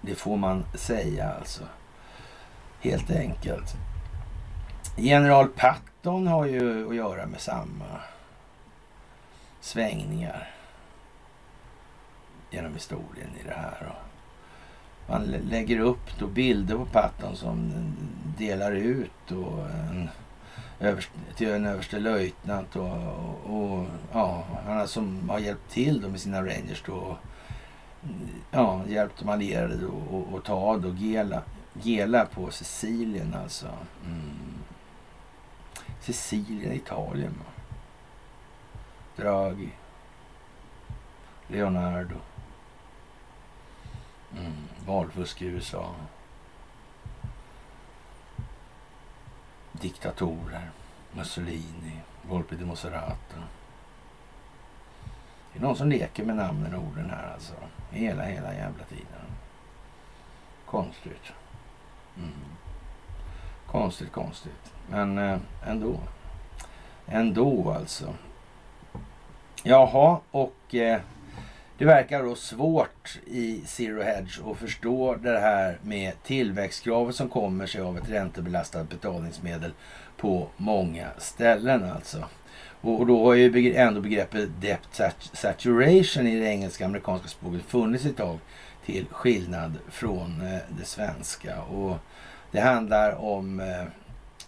[0.00, 1.64] Det får man säga alltså.
[2.82, 3.76] Helt enkelt.
[4.96, 8.00] General Patton har ju att göra med samma
[9.60, 10.50] svängningar
[12.50, 13.92] genom historien i det här.
[15.08, 17.72] Man lägger upp då bilder på Patton som
[18.38, 20.08] delar ut och en
[21.36, 26.20] till en överste löjtnant och, och, och, ja, han som har hjälpt till då med
[26.20, 27.18] sina Rangers då.
[28.50, 29.86] ja, hjälpt de allierade
[30.36, 31.42] att ta då Gela,
[31.72, 33.68] Gela på Sicilien alltså.
[34.06, 34.52] Mm.
[36.00, 37.34] Sicilien, Italien.
[39.16, 39.72] Draghi.
[41.46, 42.16] Leonardo.
[44.36, 44.52] Mm.
[44.86, 45.94] Valfusk i USA.
[49.72, 50.70] Diktatorer.
[51.12, 52.00] Mussolini.
[52.22, 53.36] Volpi di Moserato.
[55.52, 57.54] Det är någon som leker med namnen och orden här alltså.
[57.90, 59.26] Hela, hela jävla tiden.
[60.66, 61.32] Konstigt.
[62.16, 62.30] Mm.
[63.66, 64.72] Konstigt, konstigt.
[64.90, 66.00] Men eh, ändå.
[67.06, 68.14] Ändå alltså.
[69.62, 71.00] Jaha, och eh,
[71.78, 77.66] det verkar då svårt i Zero Hedge att förstå det här med tillväxtkravet som kommer
[77.66, 79.72] sig av ett räntebelastat betalningsmedel
[80.16, 82.24] på många ställen alltså.
[82.80, 85.00] Och, då har ju ändå begreppet debt
[85.32, 88.38] saturation i det engelska amerikanska språket funnits ett tag
[88.86, 91.62] till skillnad från eh, det svenska.
[91.62, 91.98] Och
[92.50, 93.84] det handlar om eh,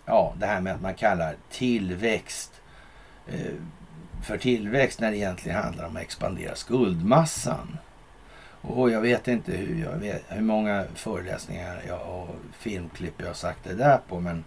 [0.06, 2.52] ja, det här med att man kallar tillväxt
[3.27, 3.55] eh,
[4.23, 7.78] för tillväxt när det egentligen handlar om att expandera skuldmassan.
[8.61, 13.35] Och jag vet inte hur, jag vet, hur många föreläsningar jag, och filmklipp jag har
[13.35, 14.44] sagt det där på men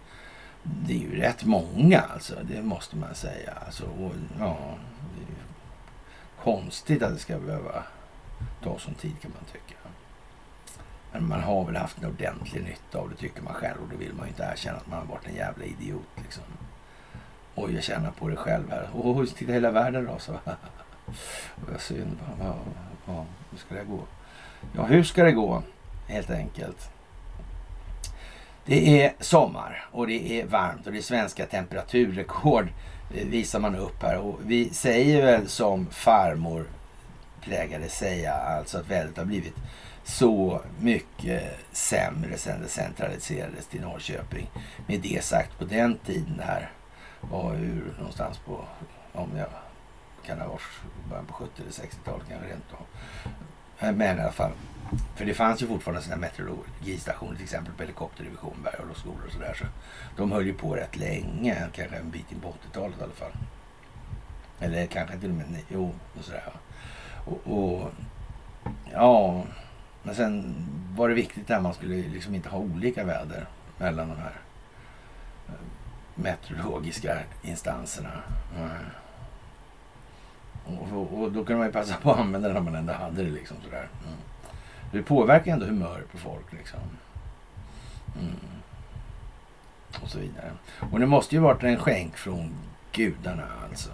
[0.62, 3.52] det är ju rätt många alltså, det måste man säga.
[3.66, 4.58] Alltså, och, ja,
[5.16, 7.82] det är konstigt att det ska behöva
[8.62, 9.77] ta sån tid kan man tycka.
[11.18, 13.96] Men man har väl haft en ordentlig nytta av det tycker man själv och då
[13.96, 16.42] vill man ju inte erkänna att man har varit en jävla idiot liksom.
[17.54, 18.88] Oj, jag känner på det själv här.
[18.94, 20.38] Åh, titta hela världen rasar.
[21.56, 22.18] Vad synd.
[22.40, 22.54] Ja,
[23.06, 24.00] ja, hur ska det gå?
[24.76, 25.62] Ja, hur ska det gå?
[26.08, 26.90] Helt enkelt.
[28.64, 32.68] Det är sommar och det är varmt och det är svenska temperaturrekord
[33.14, 34.18] eh, visar man upp här.
[34.18, 36.64] Och vi säger väl som farmor
[37.40, 39.54] plägade säga, alltså att vädret har blivit
[40.08, 44.50] så mycket sämre sen det centraliserades till Norrköping.
[44.86, 46.70] Med det sagt, på den tiden här
[47.20, 48.64] var ur någonstans på,
[49.12, 49.48] om jag
[50.26, 50.62] kan ha varit
[51.08, 52.86] början på 70 eller 60-talet kanske rent av.
[53.78, 54.52] Eh, men i alla fall,
[55.16, 59.32] för det fanns ju fortfarande sina meteorologistationer till exempel på helikopterdivision, berg och skolor och
[59.32, 59.54] sådär.
[59.58, 59.64] Så
[60.16, 63.32] de höll ju på rätt länge, kanske en bit in på 80-talet i alla fall.
[64.60, 66.52] Eller kanske till och med, jo, och sådär.
[67.24, 67.90] Och, och
[68.92, 69.44] ja,
[70.08, 70.54] men sen
[70.96, 73.46] var det viktigt att man skulle liksom inte ha olika väder
[73.78, 74.40] mellan de här
[75.48, 75.54] eh,
[76.14, 78.10] meteorologiska instanserna.
[78.56, 78.70] Mm.
[80.66, 82.92] Och, och, och, då kunde man ju passa på att använda det när man ändå
[82.92, 83.30] hade det.
[83.30, 83.88] liksom sådär.
[84.06, 84.18] Mm.
[84.92, 86.52] Det påverkar ändå humöret på folk.
[86.52, 86.80] liksom.
[88.20, 88.36] Mm.
[90.02, 90.52] Och så vidare.
[90.92, 92.54] Och det måste ju varit en skänk från
[92.92, 93.90] gudarna alltså.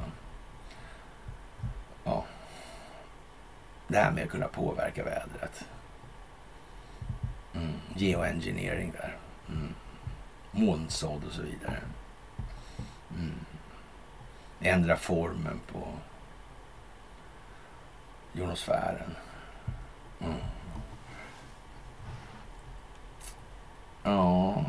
[2.04, 2.24] Ja.
[3.88, 5.64] Det här med att kunna påverka vädret.
[7.54, 7.72] Mm.
[7.96, 9.16] Geoengineering där.
[9.48, 9.74] Mm.
[10.50, 11.78] Månsådd och så vidare.
[13.18, 13.34] Mm.
[14.60, 15.88] Ändra formen på
[18.32, 19.16] jonosfären.
[20.20, 20.36] Mm.
[24.02, 24.64] Ja.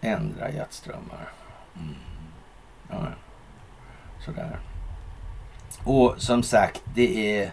[0.00, 1.28] Ändra jetströmmar.
[1.76, 1.94] Mm.
[2.90, 3.06] Ja.
[4.24, 4.58] Sådär.
[5.84, 7.52] Och som sagt, det är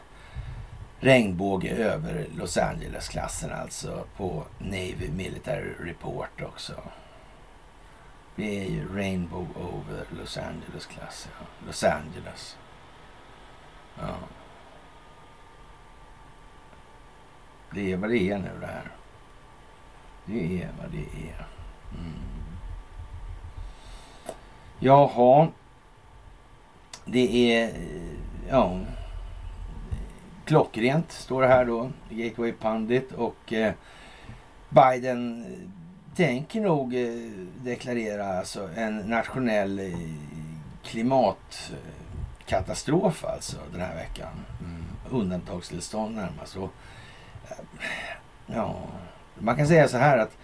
[1.02, 6.73] regnbåge över Los Angeles-klassen alltså på Navy Military Report också.
[8.36, 11.30] Det är ju Rainbow over Los Angeles-klass.
[11.40, 11.45] Ja.
[11.65, 12.57] Los Angeles.
[13.99, 14.15] Ja.
[17.73, 18.91] Det är vad det är nu det här.
[20.26, 21.48] Det är vad det är.
[21.98, 22.32] Mm.
[24.80, 25.48] Jaha.
[27.06, 27.68] Det är...
[27.68, 28.15] Eh,
[28.49, 28.80] ja.
[30.52, 31.91] Klockrent står det här då.
[32.10, 33.73] Gateway Pundit och eh,
[34.69, 35.52] Biden eh,
[36.15, 37.10] tänker nog eh,
[37.64, 39.94] deklarera alltså en nationell eh,
[40.84, 44.45] klimatkatastrof alltså den här veckan.
[44.60, 44.84] Mm.
[45.10, 46.57] Undantagstillstånd närmast.
[46.57, 46.73] Och,
[47.49, 47.57] eh,
[48.45, 48.76] ja,
[49.40, 50.38] man kan säga så här att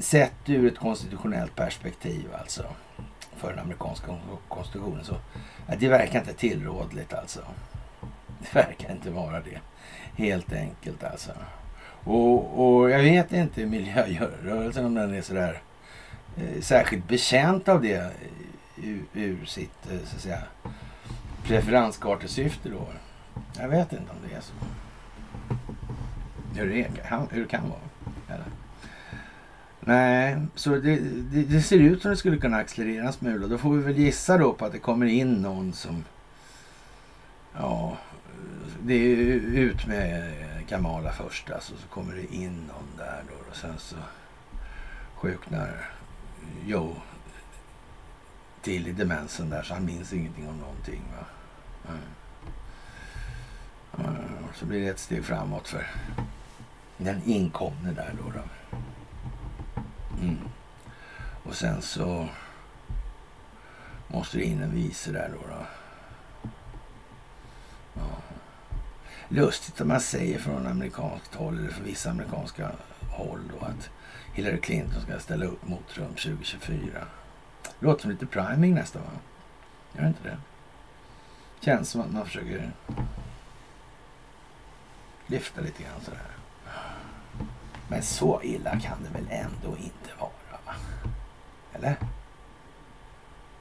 [0.00, 2.64] sett ur ett konstitutionellt perspektiv alltså
[3.36, 4.16] för den amerikanska
[4.48, 5.14] konstitutionen så
[5.78, 7.40] det verkar inte tillrådligt alltså.
[8.38, 9.60] Det verkar inte vara det.
[10.16, 11.30] Helt enkelt alltså.
[12.04, 15.62] Och, och jag vet inte miljörörelsen om den är sådär
[16.36, 18.08] eh, särskilt bekänt av det eh,
[18.84, 20.42] ur, ur sitt eh, så att säga,
[21.42, 22.88] preferenskartesyfte då.
[23.58, 24.52] Jag vet inte om det är så.
[26.54, 27.80] Hur det, är, hur det kan vara.
[28.28, 28.46] Eller?
[29.80, 30.96] Nej, så det,
[31.32, 33.46] det, det, ser ut som det skulle kunna accelerera en smula.
[33.46, 36.04] Då får vi väl gissa då på att det kommer in någon som
[37.58, 37.96] ja,
[38.88, 39.16] det är
[39.58, 40.32] ut med
[40.68, 43.96] Kamala först alltså, så kommer det in någon där då och sen så
[45.14, 45.90] sjuknar
[46.66, 46.96] Joe
[48.62, 51.02] till i demensen där så han minns ingenting om någonting.
[51.16, 51.24] Va?
[51.88, 52.00] Mm.
[54.10, 54.44] mm.
[54.54, 55.86] Så blir det ett steg framåt för
[56.96, 58.30] den inkomne där då.
[58.30, 58.42] då.
[60.22, 60.38] Mm.
[61.44, 62.28] Och sen så
[64.08, 65.48] måste det in en vice där då.
[65.48, 65.66] då.
[67.94, 68.27] Ja.
[69.30, 72.70] Lustigt om man säger från amerikanskt håll, eller från vissa amerikanska
[73.10, 73.90] håll då, att
[74.34, 77.06] Hillary Clinton ska ställa upp mot Trump 2024.
[77.78, 79.10] Låter som lite priming nästan va?
[79.92, 80.38] Gör det inte det?
[81.60, 82.72] Känns som att man försöker
[85.26, 86.30] lyfta lite grann sådär.
[87.88, 90.60] Men så illa kan det väl ändå inte vara?
[90.64, 90.74] Va?
[91.72, 91.96] Eller?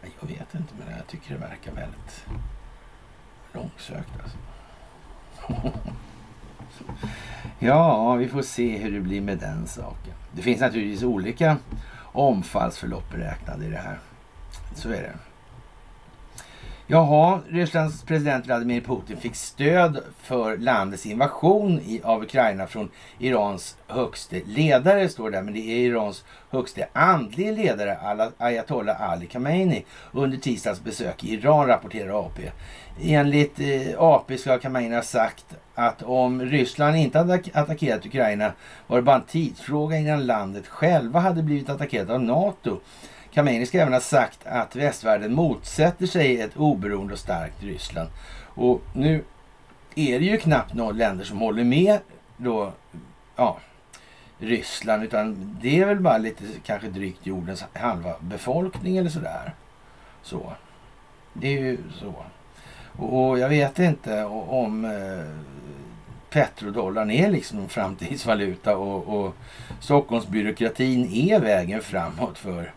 [0.01, 2.25] Jag vet inte, men jag tycker det verkar väldigt
[3.53, 4.37] långsökt alltså.
[7.59, 10.13] ja, vi får se hur det blir med den saken.
[10.31, 11.57] Det finns naturligtvis olika
[12.01, 13.99] omfallsförlopp beräknade i det här.
[14.75, 15.13] Så är det.
[16.89, 24.41] Jaha, Rysslands president Vladimir Putin fick stöd för landets invasion av Ukraina från Irans högste
[24.45, 25.43] ledare, står det där.
[25.43, 27.97] Men det är Irans högste andlige ledare,
[28.37, 32.41] ayatollah Ali Khamenei, under tisdags besök i Iran, rapporterar AP.
[33.01, 35.45] Enligt eh, AP ska Khamenei ha sagt
[35.75, 38.51] att om Ryssland inte hade attackerat Ukraina
[38.87, 42.79] var det bara en tidsfråga innan landet själva hade blivit attackerat av NATO.
[43.33, 48.09] Khamenei ska även ha sagt att västvärlden motsätter sig ett oberoende och starkt Ryssland.
[48.43, 49.23] Och nu
[49.95, 51.99] är det ju knappt några länder som håller med
[52.37, 52.73] då,
[53.35, 53.57] ja,
[54.39, 59.53] Ryssland, utan det är väl bara lite kanske drygt jordens halva befolkning eller sådär.
[60.21, 60.53] Så.
[61.33, 62.13] Det är ju så.
[62.97, 65.41] Och, jag vet inte om eh,
[66.29, 69.35] petrodollarn är liksom en framtidsvaluta och, och
[69.79, 72.73] Stockholmsbyråkratin är vägen framåt för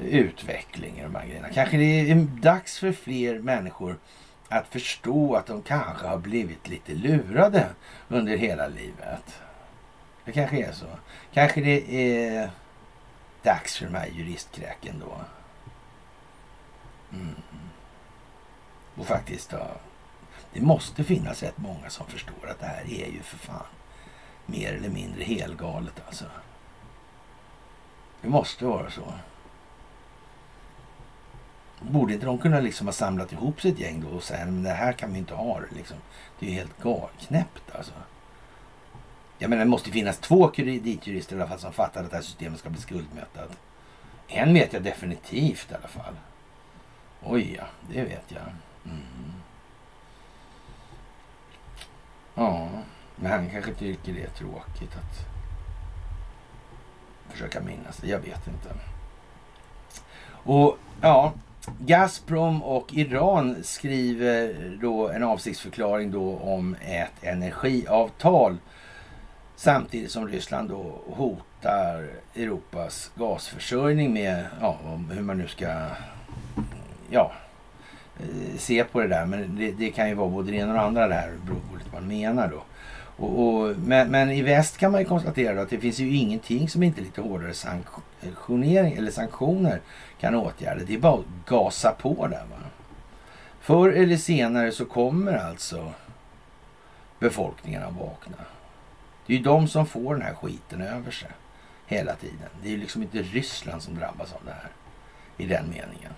[0.00, 1.48] utveckling i de här grejerna.
[1.54, 3.98] Kanske det är dags för fler människor
[4.48, 7.66] att förstå att de kanske har blivit lite lurade
[8.08, 9.40] under hela livet.
[10.24, 10.86] Det kanske är så.
[11.32, 12.50] Kanske det är
[13.42, 15.16] dags för de här juristkräken då.
[17.16, 17.34] Mm.
[18.96, 19.70] Och faktiskt ha...
[20.52, 23.66] det måste finnas rätt många som förstår att det här är ju för fan
[24.46, 26.24] mer eller mindre helgalet alltså.
[28.22, 29.12] Det måste vara så.
[31.80, 34.70] Borde inte de kunna liksom ha samlat ihop sitt gäng då och säga men det
[34.70, 35.96] här kan vi inte ha liksom.
[36.38, 36.82] Det är ju helt
[37.20, 37.92] knäppt alltså.
[39.38, 42.22] Jag menar det måste finnas två kreditjurister i alla fall som fattar att det här
[42.22, 43.58] systemet ska bli skuldmättat.
[44.28, 46.14] En vet jag definitivt i alla fall.
[47.22, 48.42] Oj ja, det vet jag.
[48.84, 49.32] Mm.
[52.34, 52.68] Ja,
[53.16, 55.26] men han kanske tycker det är tråkigt att
[57.32, 58.08] försöka minnas det.
[58.08, 58.68] Jag vet inte.
[60.26, 61.32] Och ja,
[61.78, 68.56] Gazprom och Iran skriver då en avsiktsförklaring då om ett energiavtal
[69.56, 74.78] samtidigt som Ryssland då hotar Europas gasförsörjning med ja,
[75.10, 75.86] hur man nu ska
[77.10, 77.32] ja,
[78.20, 79.26] Eh, se på det där.
[79.26, 81.90] Men det, det, kan ju vara både det ena och det andra där, beroende på
[81.92, 82.62] vad man menar då.
[83.16, 86.68] Och, och, men, men, i väst kan man ju konstatera att det finns ju ingenting
[86.68, 89.80] som inte lite hårdare sanktionering eller sanktioner
[90.20, 90.84] kan åtgärda.
[90.86, 92.44] Det är bara att gasa på där.
[92.50, 92.56] Va?
[93.60, 95.92] Förr eller senare så kommer alltså
[97.18, 98.36] befolkningarna vakna.
[99.26, 101.30] Det är ju de som får den här skiten över sig
[101.86, 102.48] hela tiden.
[102.62, 104.70] Det är ju liksom inte Ryssland som drabbas av det här
[105.36, 106.12] i den meningen.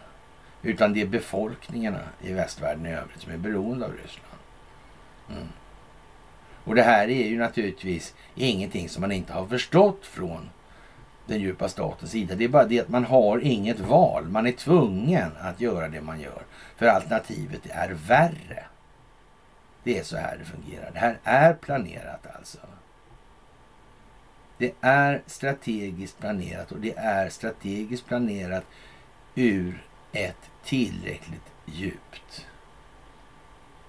[0.67, 4.41] Utan det är befolkningarna i västvärlden i övrigt som är beroende av Ryssland.
[5.31, 5.49] Mm.
[6.65, 10.51] Och det här är ju naturligtvis ingenting som man inte har förstått från
[11.27, 12.35] den djupa statens sida.
[12.35, 14.29] Det är bara det att man har inget val.
[14.29, 16.43] Man är tvungen att göra det man gör.
[16.77, 18.65] För alternativet är värre.
[19.83, 20.91] Det är så här det fungerar.
[20.93, 22.59] Det här är planerat alltså.
[24.59, 28.65] Det är strategiskt planerat och det är strategiskt planerat
[29.35, 29.83] ur
[30.13, 32.47] ett tillräckligt djupt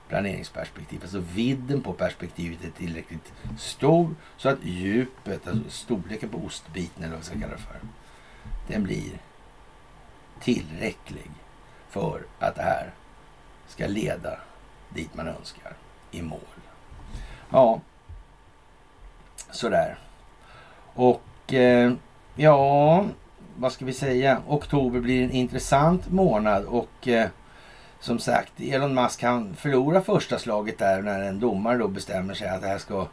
[0.08, 1.00] planeringsperspektiv.
[1.02, 7.14] Alltså vidden på perspektivet är tillräckligt stor så att djupet, alltså storleken på ostbiten eller
[7.14, 7.80] vad vi ska kalla det för,
[8.68, 9.20] den blir
[10.40, 11.32] tillräcklig
[11.90, 12.94] för att det här
[13.68, 14.40] ska leda
[14.90, 15.74] dit man önskar
[16.12, 16.40] i mål.
[17.50, 17.82] Ja,
[19.52, 20.00] sådär.
[20.94, 21.94] Och eh,
[22.36, 23.06] ja,
[23.60, 24.42] vad ska vi säga?
[24.48, 27.28] Oktober blir en intressant månad och eh,
[28.00, 32.48] som sagt, Elon Musk kan förlora första slaget där när en domare då bestämmer sig
[32.48, 33.08] att det här ska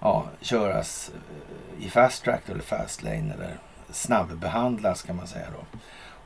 [0.00, 3.58] ja, köras eh, i fast track eller fast lane eller
[3.90, 5.78] snabbbehandlas kan man säga då.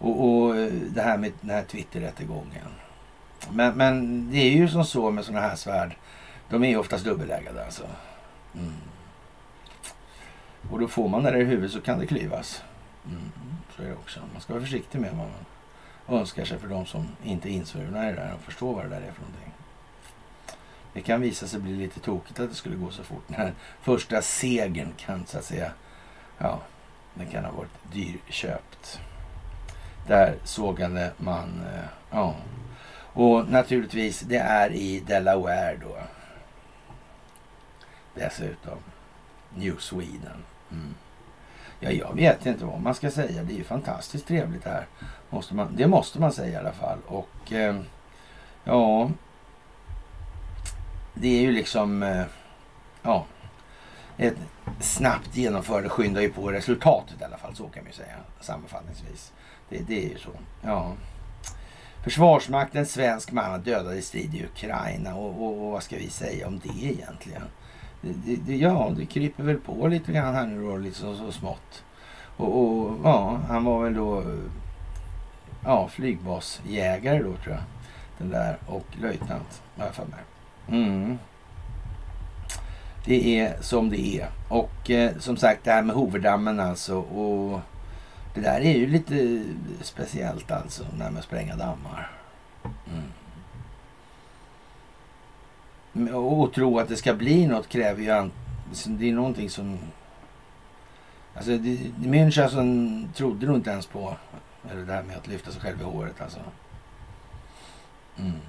[0.07, 2.69] Och, och eh, det här med den här Twitter-rättegången.
[3.51, 5.97] Men, men det är ju som så med sådana här svärd.
[6.51, 7.85] De är ju oftast dubbelägade alltså.
[8.55, 8.73] Mm.
[10.71, 12.63] Och då får man det i huvudet så kan det klyvas.
[13.07, 13.33] Mm.
[13.79, 14.21] Så också.
[14.33, 18.09] Man ska vara försiktig med vad man önskar sig för de som inte är insvurna
[18.09, 19.53] i det där och förstår vad det där är för någonting.
[20.93, 23.23] Det kan visa sig bli lite tokigt att det skulle gå så fort.
[23.27, 25.73] Den här första segern kan så att säga,
[26.39, 26.61] ja,
[27.15, 29.01] den kan ha varit dyrköpt.
[30.07, 32.35] Där sågade man, eh, ja.
[33.13, 35.99] Och naturligtvis, det är i Delaware då.
[38.15, 38.79] Dessutom.
[39.55, 40.45] New Sweden.
[40.71, 40.95] Mm.
[41.81, 43.43] Ja, jag vet inte vad man ska säga.
[43.43, 44.87] Det är ju fantastiskt trevligt det här.
[45.31, 46.99] Måste man, det måste man säga i alla fall.
[47.07, 47.81] Och eh,
[48.65, 49.11] ja,
[51.15, 52.25] det är ju liksom, eh,
[53.03, 53.27] ja,
[54.17, 54.37] ett
[54.81, 57.55] snabbt genomförande skyndar ju på resultatet i alla fall.
[57.55, 59.33] Så kan man ju säga sammanfattningsvis.
[59.69, 60.31] Det, det är ju så.
[60.63, 60.93] Ja.
[62.05, 65.15] Försvarsmakten, svensk man dödad i strid i Ukraina.
[65.15, 67.43] Och, och, och, vad ska vi säga om det egentligen?
[68.01, 71.85] Det, det, ja, det kryper väl på lite grann här nu då, liksom så, smått.
[72.37, 74.23] Och, och, ja, han var väl då
[75.65, 77.63] ja, flygbasjägare då tror jag.
[78.19, 80.21] Den där och löjtnant, har jag för mig.
[80.69, 81.19] Mm.
[83.05, 84.29] Det är som det är.
[84.49, 86.99] Och eh, som sagt det här med Hoverdammen alltså.
[86.99, 87.61] Och
[88.35, 89.45] det där är ju lite
[89.83, 90.85] speciellt alltså.
[90.99, 92.11] När man spränga dammar.
[92.65, 93.05] Mm.
[96.15, 98.11] Och tro att det ska bli något kräver ju...
[98.11, 99.79] Alltså, det är någonting som...
[101.35, 104.17] Alltså det, Münchhausen alltså, trodde nog inte ens på
[104.71, 106.41] eller det här med att lyfta sig själv i håret alltså.
[108.17, 108.41] Mm.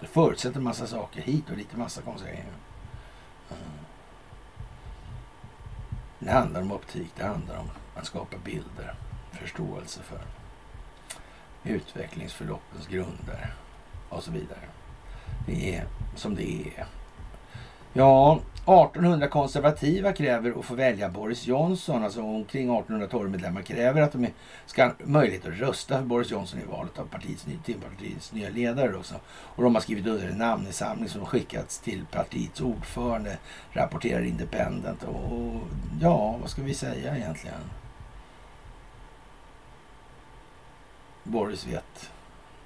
[0.00, 2.46] Det förutsätter massa saker hit och lite massa konstiga grejer.
[3.50, 3.62] Mm.
[6.18, 8.94] Det handlar om optik, det handlar om att skapa bilder,
[9.32, 10.20] förståelse för
[11.64, 13.54] utvecklingsförloppens grunder
[14.08, 14.68] och så vidare.
[15.46, 15.84] Det är
[16.14, 16.86] som det är.
[17.92, 24.12] Ja, 1800 konservativa kräver att få välja Boris Johnson, alltså omkring 1800 torgmedlemmar kräver att
[24.12, 24.28] de
[24.66, 28.96] ska ha möjlighet att rösta för Boris Johnson i valet av partiets, partiets nya ledare.
[28.96, 29.14] Också.
[29.28, 33.38] Och de har skrivit under en namninsamling som skickats till partiets ordförande,
[33.72, 35.02] rapporterar Independent.
[35.02, 35.60] Och, och
[36.00, 37.60] ja, vad ska vi säga egentligen?
[41.22, 42.10] Boris vet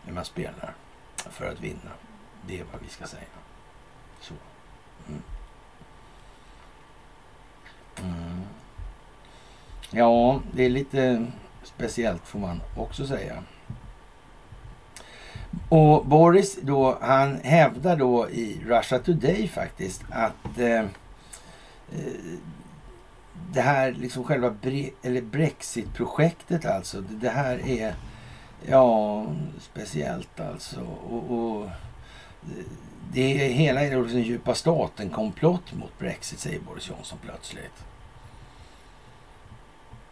[0.05, 0.75] hur man spelar
[1.31, 1.91] för att vinna.
[2.47, 3.23] Det är vad vi ska säga.
[4.21, 4.35] Så.
[5.09, 5.23] Mm.
[8.03, 8.43] Mm.
[9.91, 11.27] Ja, det är lite
[11.63, 13.43] speciellt får man också säga.
[15.69, 20.87] Och Boris då, han hävdar då i Russia Today faktiskt att eh, eh
[23.53, 27.95] det här liksom själva bre eller Brexit-projektet alltså, det, det här är
[28.67, 29.27] ja
[29.59, 30.81] speciellt alltså.
[30.81, 31.69] Och, och
[33.13, 37.85] det är hela den liksom djupa staten-komplott mot Brexit, säger Boris Johnson plötsligt.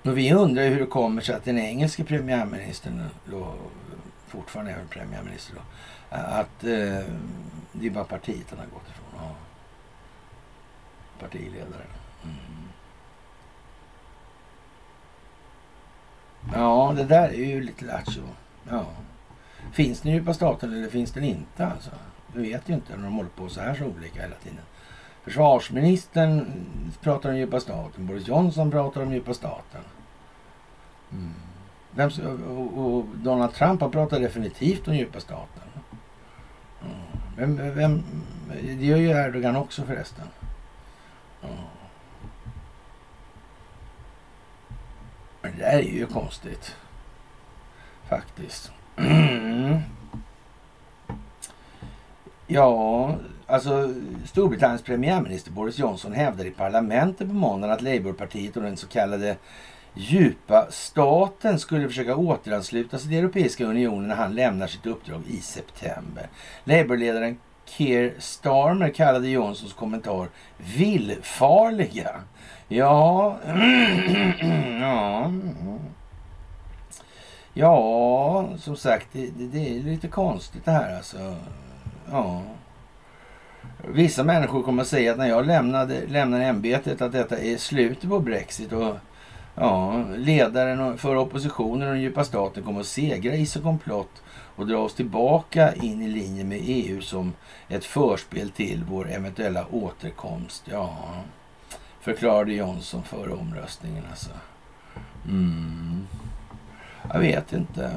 [0.03, 3.55] Och vi undrar hur det kommer sig att den engelske premiärministern, då,
[4.27, 5.61] fortfarande är premiärminister då,
[6.17, 7.15] att eh,
[7.73, 9.09] det är bara partiet han har gått ifrån.
[9.17, 9.35] Ja.
[11.21, 11.87] Partiledare.
[12.25, 12.69] Mm.
[16.55, 18.23] Ja, det där är ju lite lattjo.
[18.71, 18.87] Ja.
[19.73, 21.91] Finns den djupa staten eller finns den inte alltså?
[22.33, 24.65] Vi vet ju inte när de håller på så här så olika hela tiden.
[25.25, 26.65] Försvarsministern
[27.01, 28.07] pratar om djupa staten.
[28.07, 29.81] Boris Johnson pratar om djupa staten.
[31.13, 31.35] Mm.
[31.91, 32.11] Vem,
[32.49, 35.63] och, och, Donald Trump har pratat definitivt om djupa staten.
[36.83, 37.57] Mm.
[37.57, 38.03] Vem, vem,
[38.63, 40.27] det gör ju Erdogan också förresten.
[41.43, 41.57] Mm.
[45.43, 46.77] Men det där är ju konstigt.
[48.09, 48.73] Faktiskt.
[48.99, 49.81] Mm.
[52.51, 53.15] Ja,
[53.47, 53.95] alltså
[54.27, 59.37] Storbritanniens premiärminister Boris Johnson hävdade i parlamentet på måndagen att Labourpartiet och den så kallade
[59.95, 65.37] djupa staten skulle försöka återansluta sig till Europeiska unionen när han lämnar sitt uppdrag i
[65.41, 66.29] september.
[66.65, 70.29] Labourledaren Keir Starmer kallade Johnsons kommentar
[70.77, 72.21] villfarliga.
[72.69, 73.37] Ja,
[74.81, 75.33] ja,
[77.55, 81.37] ja, som sagt, det, det, det är lite konstigt det här alltså.
[82.13, 82.43] Ja.
[83.89, 88.11] Vissa människor kommer att säga att när jag lämnade, lämnar ämbetet att detta är slutet
[88.11, 88.97] på Brexit och
[89.55, 94.23] ja, ledaren för oppositionen och den djupa staten kommer att segra i så komplott
[94.57, 97.33] och dra oss tillbaka in i linje med EU som
[97.69, 100.63] ett förspel till vår eventuella återkomst.
[100.65, 100.99] Ja,
[102.01, 104.31] förklarade Johnson före omröstningen alltså.
[105.29, 106.07] Mm.
[107.13, 107.91] Jag vet inte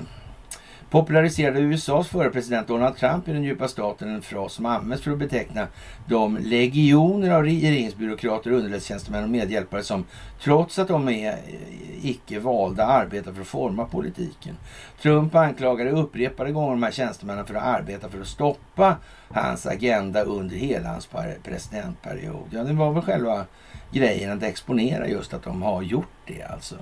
[0.91, 5.11] populariserade USAs förre president Donald Trump i den djupa staten en fras som används för
[5.11, 5.67] att beteckna
[6.07, 10.05] de legioner av regeringsbyråkrater, underrättelsetjänstemän och medhjälpare som
[10.43, 14.57] trots att de är eh, icke valda arbetar för att forma politiken.
[15.01, 18.97] Trump anklagade upprepade gånger de här tjänstemännen för att arbeta för att stoppa
[19.29, 21.09] hans agenda under hela hans
[21.43, 22.47] presidentperiod.
[22.49, 23.45] Ja, det var väl själva
[23.91, 26.75] grejen att exponera just att de har gjort det alltså.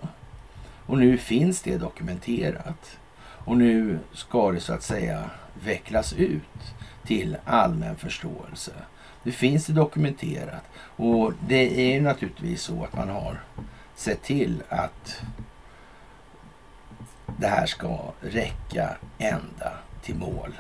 [0.86, 2.99] Och nu finns det dokumenterat.
[3.50, 5.30] Och nu ska det så att säga
[5.64, 6.74] vecklas ut
[7.06, 8.72] till allmän förståelse.
[9.24, 10.64] Det finns det dokumenterat
[10.96, 13.42] och det är ju naturligtvis så att man har
[13.96, 15.22] sett till att
[17.38, 20.54] det här ska räcka ända till mål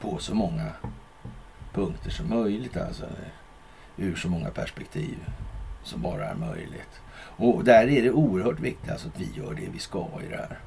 [0.00, 0.72] på så många
[1.72, 2.76] punkter som möjligt.
[2.76, 3.06] Alltså
[3.96, 5.18] ur så många perspektiv
[5.84, 7.00] som bara är möjligt.
[7.36, 10.36] Och där är det oerhört viktigt alltså att vi gör det vi ska i det
[10.36, 10.58] här.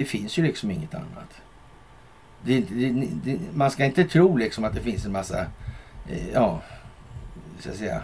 [0.00, 1.40] Det finns ju liksom inget annat.
[2.42, 5.46] Det, det, det, man ska inte tro liksom att det finns en massa,
[6.08, 6.62] eh, ja,
[7.58, 8.02] så att säga,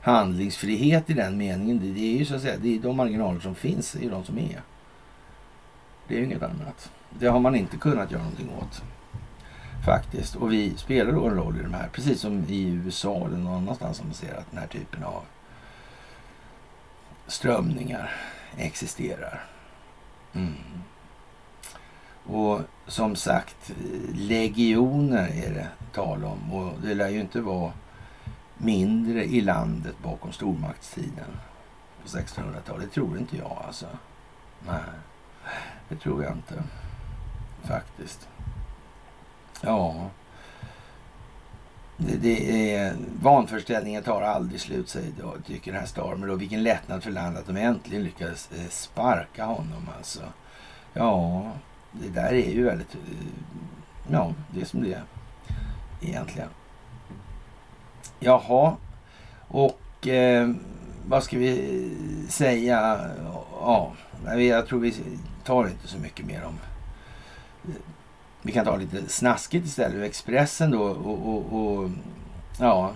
[0.00, 1.94] handlingsfrihet i den meningen.
[1.94, 4.24] Det, är ju så att säga, det är de marginaler som finns, det är de
[4.24, 4.60] som är.
[6.08, 6.92] Det är ju inget annat.
[7.18, 8.82] Det har man inte kunnat göra någonting åt.
[9.86, 10.36] Faktiskt.
[10.36, 11.88] Och vi spelar då en roll i de här.
[11.92, 15.22] Precis som i USA eller någon annanstans som man ser att den här typen av
[17.26, 18.10] strömningar
[18.56, 19.44] existerar.
[20.32, 20.54] Mm.
[22.26, 23.72] Och som sagt,
[24.14, 26.52] legioner är det tal om.
[26.52, 27.72] Och det lär ju inte vara
[28.58, 31.38] mindre i landet bakom stormaktstiden
[32.02, 32.86] på 1600-talet.
[32.88, 33.86] Det tror inte jag alltså.
[34.66, 34.80] Nej,
[35.88, 36.62] det tror jag inte.
[37.62, 38.28] Faktiskt.
[39.60, 40.10] Ja.
[41.96, 46.30] Det, det är, vanföreställningen tar aldrig slut, säger då, tycker den här Starmer.
[46.30, 50.20] Och vilken lättnad för landet att de äntligen lyckades eh, sparka honom alltså.
[50.92, 51.52] Ja,
[52.02, 52.94] det där är ju väldigt...
[52.94, 53.00] Eh,
[54.10, 55.02] ja, det är som det är
[56.00, 56.48] egentligen.
[58.20, 58.76] Jaha,
[59.48, 60.50] och eh,
[61.06, 61.90] vad ska vi
[62.28, 63.10] säga?
[63.60, 63.92] Ja,
[64.38, 64.94] jag tror vi
[65.44, 66.58] tar inte så mycket mer om...
[68.42, 70.02] Vi kan ta lite snaskigt istället.
[70.02, 71.90] Expressen då och, och, och
[72.58, 72.92] ja,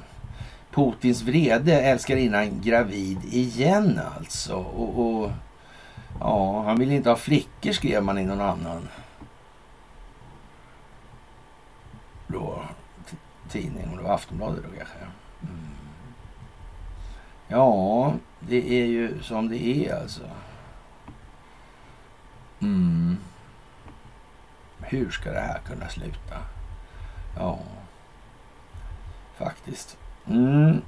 [0.70, 4.54] Putins vrede älskar innan gravid igen alltså.
[4.54, 5.30] Och, och
[6.20, 8.88] Ja, han vill inte ha flickor skrev man i någon annan
[12.26, 12.62] då,
[13.48, 13.96] tidning.
[13.96, 14.98] Det var Aftonbladet då kanske.
[15.42, 15.68] Mm.
[17.48, 20.22] Ja, det är ju som det är alltså.
[22.60, 23.18] Mm.
[24.80, 26.36] Hur ska det här kunna sluta?
[27.36, 27.58] Ja,
[29.36, 29.98] faktiskt.
[30.26, 30.82] Mm.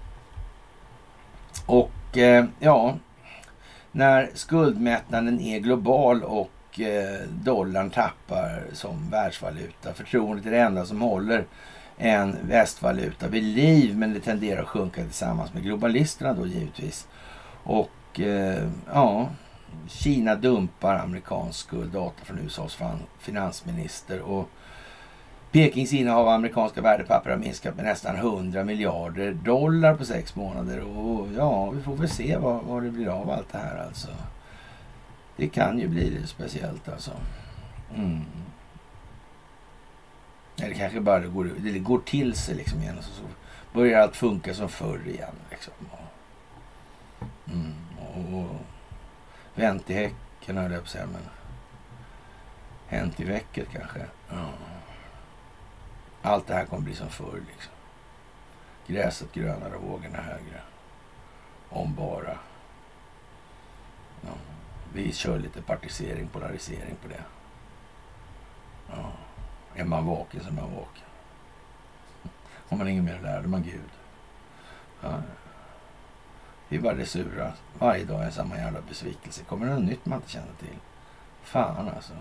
[1.67, 2.97] Och eh, ja,
[3.93, 9.95] när skuldmättnaden är global och eh, dollarn tappar som världsvaluta.
[9.95, 11.45] Förtroendet är det enda som håller
[11.97, 17.09] en västvaluta vid liv, men det tenderar att sjunka tillsammans med globalisterna då givetvis.
[17.65, 19.29] Och eh, ja,
[19.89, 22.79] Kina dumpar amerikansk skuld, data från USAs
[23.19, 24.21] finansminister.
[24.21, 24.49] Och
[25.53, 30.81] Pekings innehav av amerikanska värdepapper har minskat med nästan 100 miljarder dollar på sex månader.
[30.81, 34.09] Och ja, vi får väl se vad, vad det blir av allt det här alltså.
[35.37, 37.11] Det kan ju bli det speciellt alltså.
[37.95, 38.25] Mm.
[40.63, 42.97] Eller kanske bara det går, det går till sig liksom igen.
[43.01, 43.23] Så, så
[43.73, 45.35] börjar allt funka som förr igen.
[45.51, 45.75] Liksom.
[47.53, 47.75] Mm.
[47.99, 48.57] Och, och
[49.55, 51.07] vänt i häcken höll jag på att säga.
[51.07, 51.23] Men
[52.87, 54.01] hänt i väcket kanske.
[54.29, 54.49] Ja.
[56.23, 57.43] Allt det här kommer bli som förr.
[57.53, 57.73] Liksom.
[58.87, 60.61] Gräset grönare, och vågorna högre.
[61.69, 62.39] Om bara.
[64.21, 64.33] Ja.
[64.93, 67.25] Vi kör lite partisering, polarisering på det.
[68.91, 69.13] Ja.
[69.75, 71.05] Är man vaken så är man vaken.
[72.69, 73.91] Om man inget mer lärde man Gud.
[75.01, 75.23] Ja.
[76.69, 77.53] Det är bara det sura.
[77.79, 79.45] Varje dag är samma jävla besvikelse.
[79.45, 80.79] Kommer det något nytt man inte känner till?
[81.43, 82.13] Fan alltså.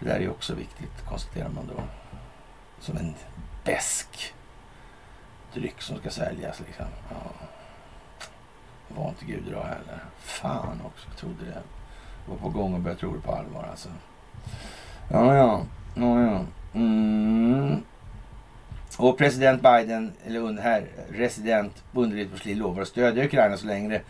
[0.00, 1.82] Det där är också viktigt, konstaterar man då.
[2.80, 3.14] Som en
[3.64, 4.34] besk
[5.54, 6.86] dryck som ska säljas liksom.
[7.10, 7.16] Ja.
[8.88, 10.04] Var inte Gud idag heller.
[10.18, 11.62] Fan också, jag trodde det.
[12.28, 13.88] Var på gång och började tro det på allvar alltså.
[15.10, 15.62] Ja, ja.
[15.94, 16.44] Ja, ja.
[16.74, 17.82] Mm.
[18.98, 24.02] Och president Biden, eller här, resident underligt Bush lovar att stödja Ukraina så länge det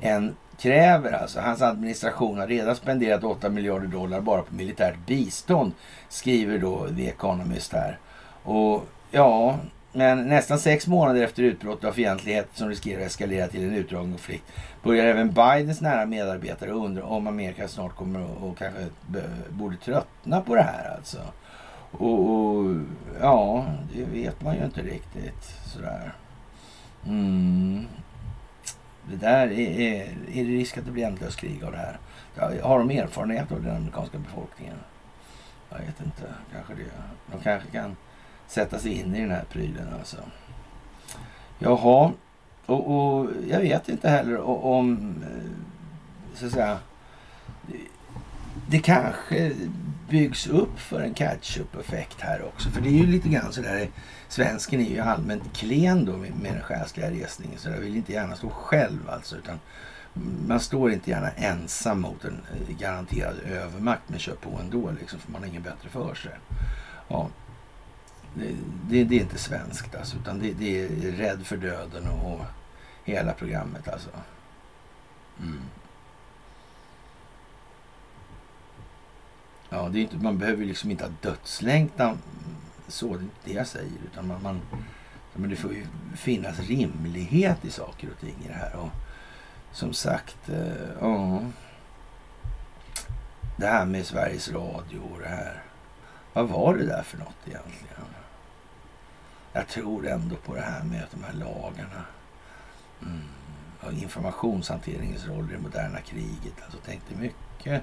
[0.00, 1.12] än kräver.
[1.12, 1.40] Alltså.
[1.40, 5.72] Hans administration har redan spenderat 8 miljarder dollar bara på militärt bistånd,
[6.08, 7.98] skriver då The Economist här.
[8.42, 9.58] Och ja,
[9.92, 14.10] men nästan sex månader efter utbrottet av fientlighet som riskerar att eskalera till en utdragen
[14.10, 14.44] konflikt
[14.82, 18.86] börjar även Bidens nära medarbetare undra om Amerika snart kommer och kanske
[19.50, 21.18] borde tröttna på det här alltså.
[21.90, 22.74] Och, och,
[23.20, 26.12] ja, det vet man ju inte riktigt sådär.
[27.06, 27.86] Mm.
[29.08, 30.02] Det där är, är,
[30.32, 31.98] är det risk att det blir ändlöst krig av det här?
[32.62, 34.76] Har de erfarenhet av den amerikanska befolkningen?
[35.70, 36.90] Jag vet inte, kanske det.
[37.32, 37.96] De kanske kan
[38.46, 40.16] sätta sig in i den här prylen alltså.
[41.58, 42.12] Jaha,
[42.66, 45.50] och, och jag vet inte heller om, eh,
[46.34, 46.78] så att säga,
[48.68, 49.52] det kanske
[50.08, 52.70] byggs upp för en catch-up-effekt här också.
[52.70, 53.88] För det är ju lite grann sådär,
[54.30, 57.58] svensken är ju allmänt klen då med, med den själsliga resningen.
[57.58, 59.36] Så jag vill inte gärna stå själv alltså.
[59.36, 59.60] Utan
[60.46, 65.20] man står inte gärna ensam mot en eh, garanterad övermakt men kör på ändå liksom
[65.20, 66.32] för man har inget bättre för sig.
[67.08, 67.28] Ja,
[68.34, 68.54] det,
[68.88, 72.44] det, det är inte svenskt alltså utan det, det, är rädd för döden och, och
[73.04, 74.10] hela programmet alltså.
[75.40, 75.60] Mm.
[79.68, 82.18] Ja, det är inte, man behöver liksom inte ha dödslängtan
[82.90, 83.98] så, det är inte det jag säger.
[84.12, 84.60] Utan man, man,
[85.34, 85.86] men det får ju
[86.16, 88.76] finnas rimlighet i saker och ting i det här.
[88.76, 88.90] Och
[89.72, 91.42] som sagt, eh, ja.
[93.56, 95.62] Det här med Sveriges Radio och det här.
[96.32, 98.04] Vad var det där för något egentligen?
[99.52, 102.04] Jag tror ändå på det här med de här lagarna.
[103.02, 103.20] Mm.
[103.80, 106.62] Och informationshanteringens roll i det moderna kriget.
[106.64, 107.82] Alltså tänkte mycket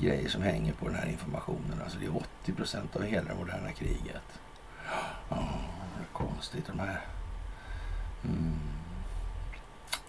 [0.00, 1.80] grejer som hänger på den här informationen.
[1.84, 4.40] Alltså det är 80 procent av hela det moderna kriget.
[5.28, 5.48] Ja,
[5.96, 7.00] det är konstigt de här.
[8.24, 8.54] Mm.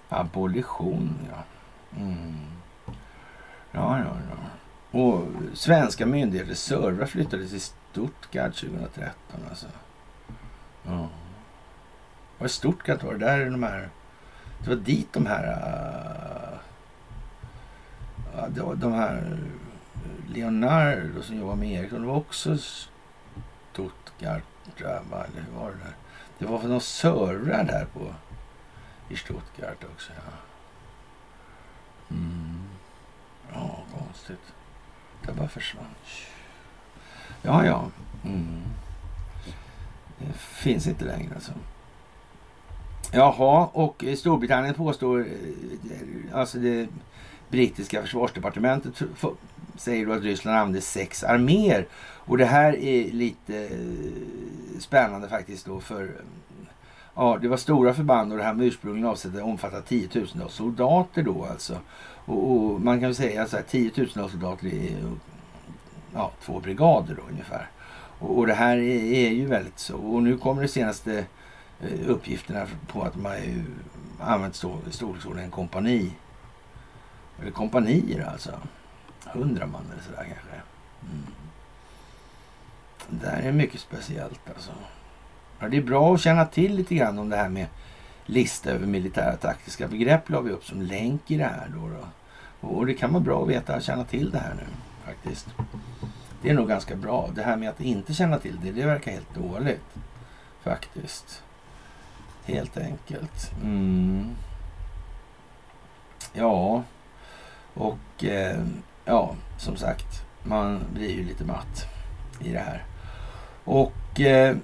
[0.09, 1.43] Abolition, ja.
[1.99, 2.45] Mm.
[3.71, 4.37] Ja, ja, ja.
[4.99, 9.13] Och svenska myndigheters servrar flyttades till Stuttgart 2013
[9.49, 9.67] alltså.
[10.83, 11.09] Ja.
[12.37, 13.19] Vad är Stuttgart var det?
[13.19, 13.89] Där är de här...
[14.59, 15.43] Det var dit de här...
[18.49, 19.37] Uh, de här
[20.27, 22.01] Leonardo som jobbar med Ericsson.
[22.01, 24.43] Det var också Stuttgart,
[24.77, 25.95] eller hur var det där?
[26.37, 28.13] Det var någon servrar där på
[29.09, 30.11] i Stuttgart också.
[30.15, 30.33] Ja,
[32.15, 32.63] mm.
[33.53, 34.53] ja konstigt.
[35.25, 35.85] Det bara försvann.
[37.41, 37.85] Ja, ja.
[38.25, 38.61] Mm.
[40.17, 41.51] Det finns inte längre alltså.
[43.11, 46.87] Jaha, och Storbritannien påstår, eh, alltså det
[47.49, 49.01] brittiska försvarsdepartementet
[49.75, 51.87] säger då att Ryssland använder sex arméer.
[52.25, 56.09] Och det här är lite eh, spännande faktiskt då för eh,
[57.15, 61.23] ja, det var stora förband och det här med ursprungligen avsett att omfatta tiotusentals soldater
[61.23, 61.77] då alltså.
[62.25, 64.97] Och, och man kan väl säga att alltså, tiotusentals soldater är
[66.13, 67.69] ja, två brigader då ungefär.
[68.19, 69.97] Och, och det här är, är, ju väldigt så.
[69.97, 71.25] Och nu kommer de senaste
[71.81, 73.31] eh, uppgifterna på att man
[74.19, 76.11] har använt storleksordningen kompani.
[77.41, 78.51] Eller kompanier alltså
[79.33, 80.61] hundra man eller sådär kanske.
[81.01, 81.25] Mm.
[83.09, 84.71] Det här är mycket speciellt alltså.
[85.59, 87.67] Ja, det är bra att känna till lite grann om det här med
[88.25, 91.89] lista över militära taktiska begrepp la vi upp som länk i det här då.
[91.89, 92.07] då.
[92.67, 94.63] Och det kan vara bra att veta, och känna till det här nu
[95.05, 95.47] faktiskt.
[96.41, 97.29] Det är nog ganska bra.
[97.35, 99.95] Det här med att inte känna till det, det verkar helt dåligt.
[100.63, 101.43] Faktiskt.
[102.45, 103.51] Helt enkelt.
[103.63, 104.35] Mm.
[106.33, 106.83] Ja,
[107.73, 108.63] och eh,
[109.05, 111.85] ja, som sagt, man blir ju lite matt
[112.39, 112.83] i det här.
[113.63, 114.55] Och eh,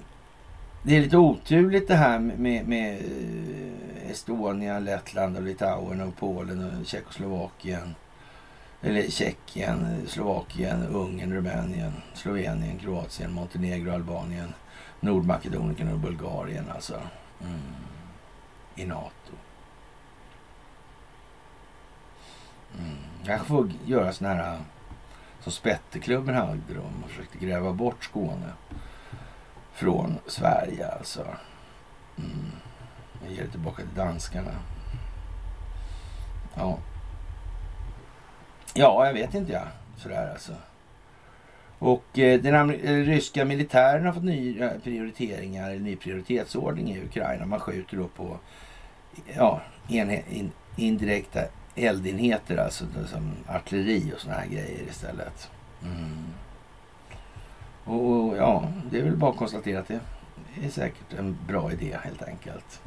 [0.82, 6.80] det är lite oturligt det här med, med eh, Estonia, Lettland och Litauen och Polen
[6.80, 7.94] och Tjeckoslovakien.
[8.82, 14.54] Eller Tjeckien, Slovakien, Ungern, Rumänien, Slovenien, Kroatien, Montenegro, Albanien,
[15.00, 17.00] Nordmakedonien och Bulgarien alltså.
[17.40, 17.60] Mm.
[18.74, 19.19] I NATO.
[22.78, 22.96] Mm.
[23.24, 24.60] Jag får göra sån här äh,
[25.40, 26.82] som Spetteklubben hade då.
[27.00, 28.52] Man försökte gräva bort Skåne
[29.72, 31.26] från Sverige alltså.
[32.18, 32.52] Mm.
[33.24, 34.54] Jag ger det tillbaka till danskarna.
[36.54, 36.78] Ja.
[38.74, 39.68] Ja, jag vet inte jag.
[39.96, 40.52] Sådär alltså.
[41.78, 47.46] Och eh, den eh, ryska militären har fått nya eh, prioriteringar, ny prioritetsordning i Ukraina.
[47.46, 48.38] Man skjuter då på
[49.36, 51.40] ja, in, indirekta
[51.74, 55.50] eldenheter, alltså som artilleri och såna här grejer istället.
[55.82, 56.24] Mm.
[57.84, 60.00] Och, och, ja, det är väl bara att konstatera att det
[60.62, 62.82] är säkert en bra idé helt enkelt.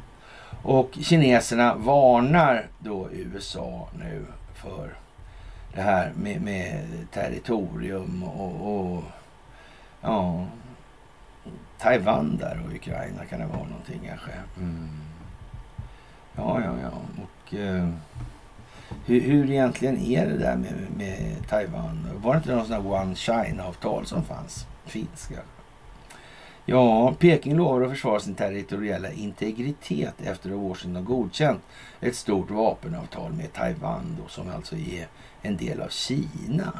[0.64, 4.94] Och kineserna varnar då USA nu för
[5.76, 9.04] det här med, med territorium och, och,
[10.02, 10.46] ja,
[11.80, 14.32] Taiwan där och Ukraina kan det vara någonting kanske.
[14.58, 14.90] Mm.
[16.36, 16.92] Ja, ja, ja.
[17.24, 17.90] Och eh,
[19.06, 22.10] hur, hur egentligen är det där med, med Taiwan?
[22.16, 24.66] Var det inte någon sån här One China-avtal som fanns?
[24.86, 25.40] Finska?
[26.66, 31.62] Ja, Peking lovar att försvara sin territoriella integritet efter att Washington godkänt
[32.00, 35.08] ett stort vapenavtal med Taiwan då, som alltså är
[35.42, 36.74] en del av Kina.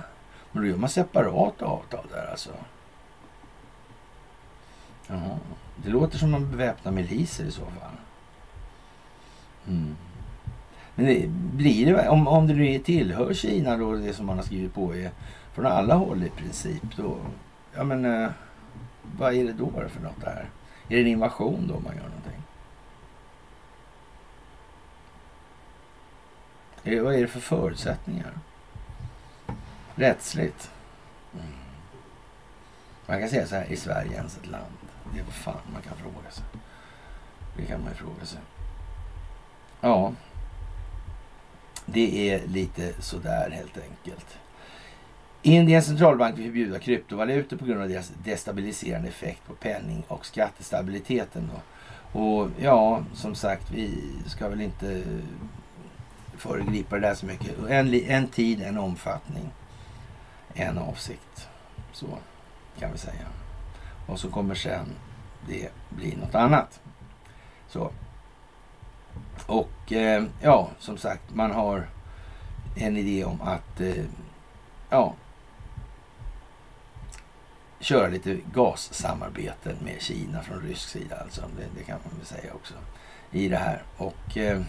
[0.52, 2.50] Men då gör man separata avtal där alltså.
[5.08, 5.40] Jaha.
[5.84, 7.98] Det låter som de beväpnar miliser i så fall.
[9.68, 9.96] Mm.
[10.96, 14.44] Men det blir det, om, om det nu tillhör Kina då, det som man har
[14.44, 15.12] skrivit på är
[15.54, 16.98] från alla håll i princip.
[16.98, 17.18] Då,
[17.76, 18.30] ja men, eh,
[19.18, 20.50] vad är det då för något det här?
[20.90, 22.44] Är det en invasion då man gör någonting?
[26.84, 28.32] Är, vad är det för förutsättningar?
[29.96, 30.72] Rättsligt?
[31.34, 31.46] Mm.
[33.06, 34.74] Man kan säga så här, i Sverige ens ett land?
[35.14, 36.44] Det är vad fan man kan fråga sig.
[37.58, 38.40] Det kan man ju fråga sig.
[39.82, 40.14] Ja,
[41.86, 44.38] det är lite sådär helt enkelt.
[45.42, 51.50] Indiens centralbank vill förbjuda kryptovalutor på grund av deras destabiliserande effekt på penning och skattestabiliteten.
[51.54, 51.62] Då.
[52.20, 55.04] Och ja, som sagt, vi ska väl inte
[56.38, 57.58] föregripa det där så mycket.
[57.70, 59.50] En, en tid, en omfattning,
[60.54, 61.48] en avsikt.
[61.92, 62.08] Så
[62.80, 63.28] kan vi säga.
[64.08, 64.86] Och så kommer sen,
[65.48, 66.82] det blir något annat.
[67.68, 67.92] Så.
[69.46, 71.90] Och eh, ja, som sagt, man har
[72.76, 74.06] en idé om att eh,
[74.90, 75.14] ja,
[77.80, 81.16] köra lite gassamarbeten med Kina från rysk sida.
[81.24, 82.74] Alltså, det, det kan man väl säga också
[83.32, 83.84] i det här.
[83.98, 84.62] Och eh,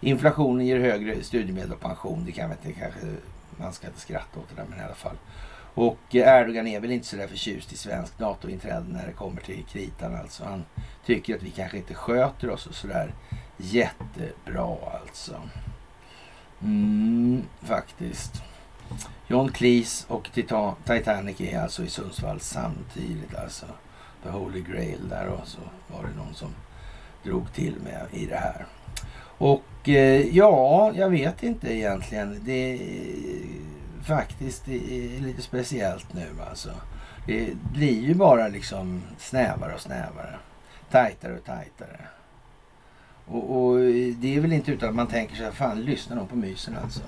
[0.00, 2.24] inflationen ger högre studiemedel och pension.
[2.24, 3.06] Det kan man inte kanske,
[3.56, 5.16] man ska inte skratta åt det där, men i alla fall.
[5.74, 9.40] Och eh, Erdogan är väl inte så där förtjust i svensk NATO-inträde när det kommer
[9.40, 10.14] till kritan.
[10.14, 10.44] Alltså.
[10.44, 10.64] Han
[11.06, 13.14] tycker att vi kanske inte sköter oss så där
[13.58, 15.42] jättebra alltså.
[16.62, 18.42] Mm, faktiskt.
[19.28, 20.30] John Cleese och
[20.84, 23.34] Titanic är alltså i Sundsvall samtidigt.
[23.34, 23.66] Alltså
[24.22, 26.54] The Holy Grail där och så var det någon som
[27.22, 28.66] drog till med i det här.
[29.38, 32.40] Och eh, ja, jag vet inte egentligen.
[32.44, 32.78] Det är
[34.04, 36.70] faktiskt det är lite speciellt nu alltså.
[37.26, 40.34] Det blir ju bara liksom snävare och snävare.
[40.90, 42.00] Tajtare och tajtare.
[43.30, 43.78] Och, och,
[44.16, 46.76] det är väl inte utan att man tänker så här, fan lyssnar de på mysen
[46.82, 47.02] alltså?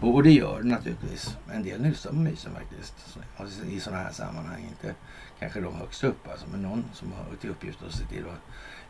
[0.00, 1.36] Och, och det gör de naturligtvis.
[1.52, 3.18] En del lyssnar på mysen faktiskt.
[3.36, 4.66] Alltså, I sådana här sammanhang.
[4.68, 4.94] Inte
[5.38, 8.36] kanske de högst upp alltså, men någon som har till uppgift att se till vad,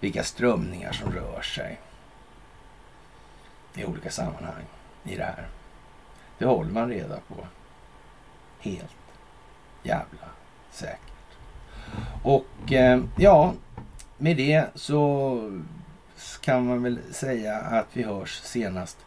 [0.01, 1.81] vilka strömningar som rör sig
[3.75, 4.65] i olika sammanhang
[5.05, 5.49] i det här.
[6.39, 7.47] Det håller man reda på.
[8.61, 8.97] Helt
[9.83, 10.29] jävla
[10.71, 10.99] säkert.
[12.23, 13.55] Och eh, ja,
[14.19, 15.63] med det så
[16.43, 18.99] kan man väl säga att vi hörs senast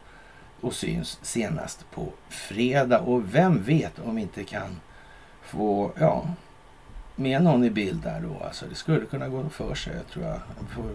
[0.62, 2.99] och syns senast på fredag.
[2.99, 4.82] Och vem vet om vi inte kan
[5.41, 6.26] få, ja,
[7.16, 8.45] med någon i bild där då.
[8.45, 10.40] Alltså det skulle kunna gå för sig, tror jag.
[10.60, 10.90] Vi får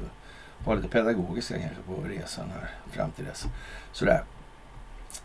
[0.65, 3.47] vara lite pedagogiska kanske på resan här fram till dess.
[3.93, 4.25] Sådär.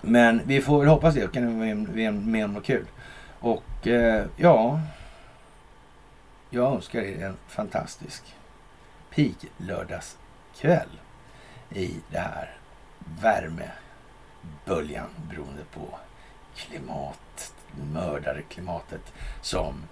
[0.02, 2.86] Men vi får väl hoppas det Jag kan vara med, med om något kul.
[3.40, 4.80] Och eh, ja,
[6.50, 8.24] jag önskar er en fantastisk
[9.10, 10.90] pig-lördagskväll
[11.70, 12.58] i det här
[13.22, 16.00] värmeböljan beroende på
[16.56, 17.54] klimat,
[17.94, 19.84] mördarklimatet som,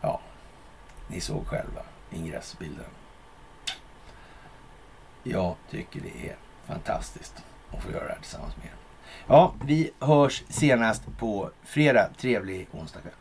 [0.00, 0.20] ja,
[1.08, 2.90] ni såg själva ingressbilden.
[5.22, 6.36] Jag tycker det är
[6.66, 8.72] fantastiskt att få göra det här tillsammans med er.
[9.26, 12.10] Ja, vi hörs senast på fredag.
[12.18, 13.12] Trevlig onsdag kväll.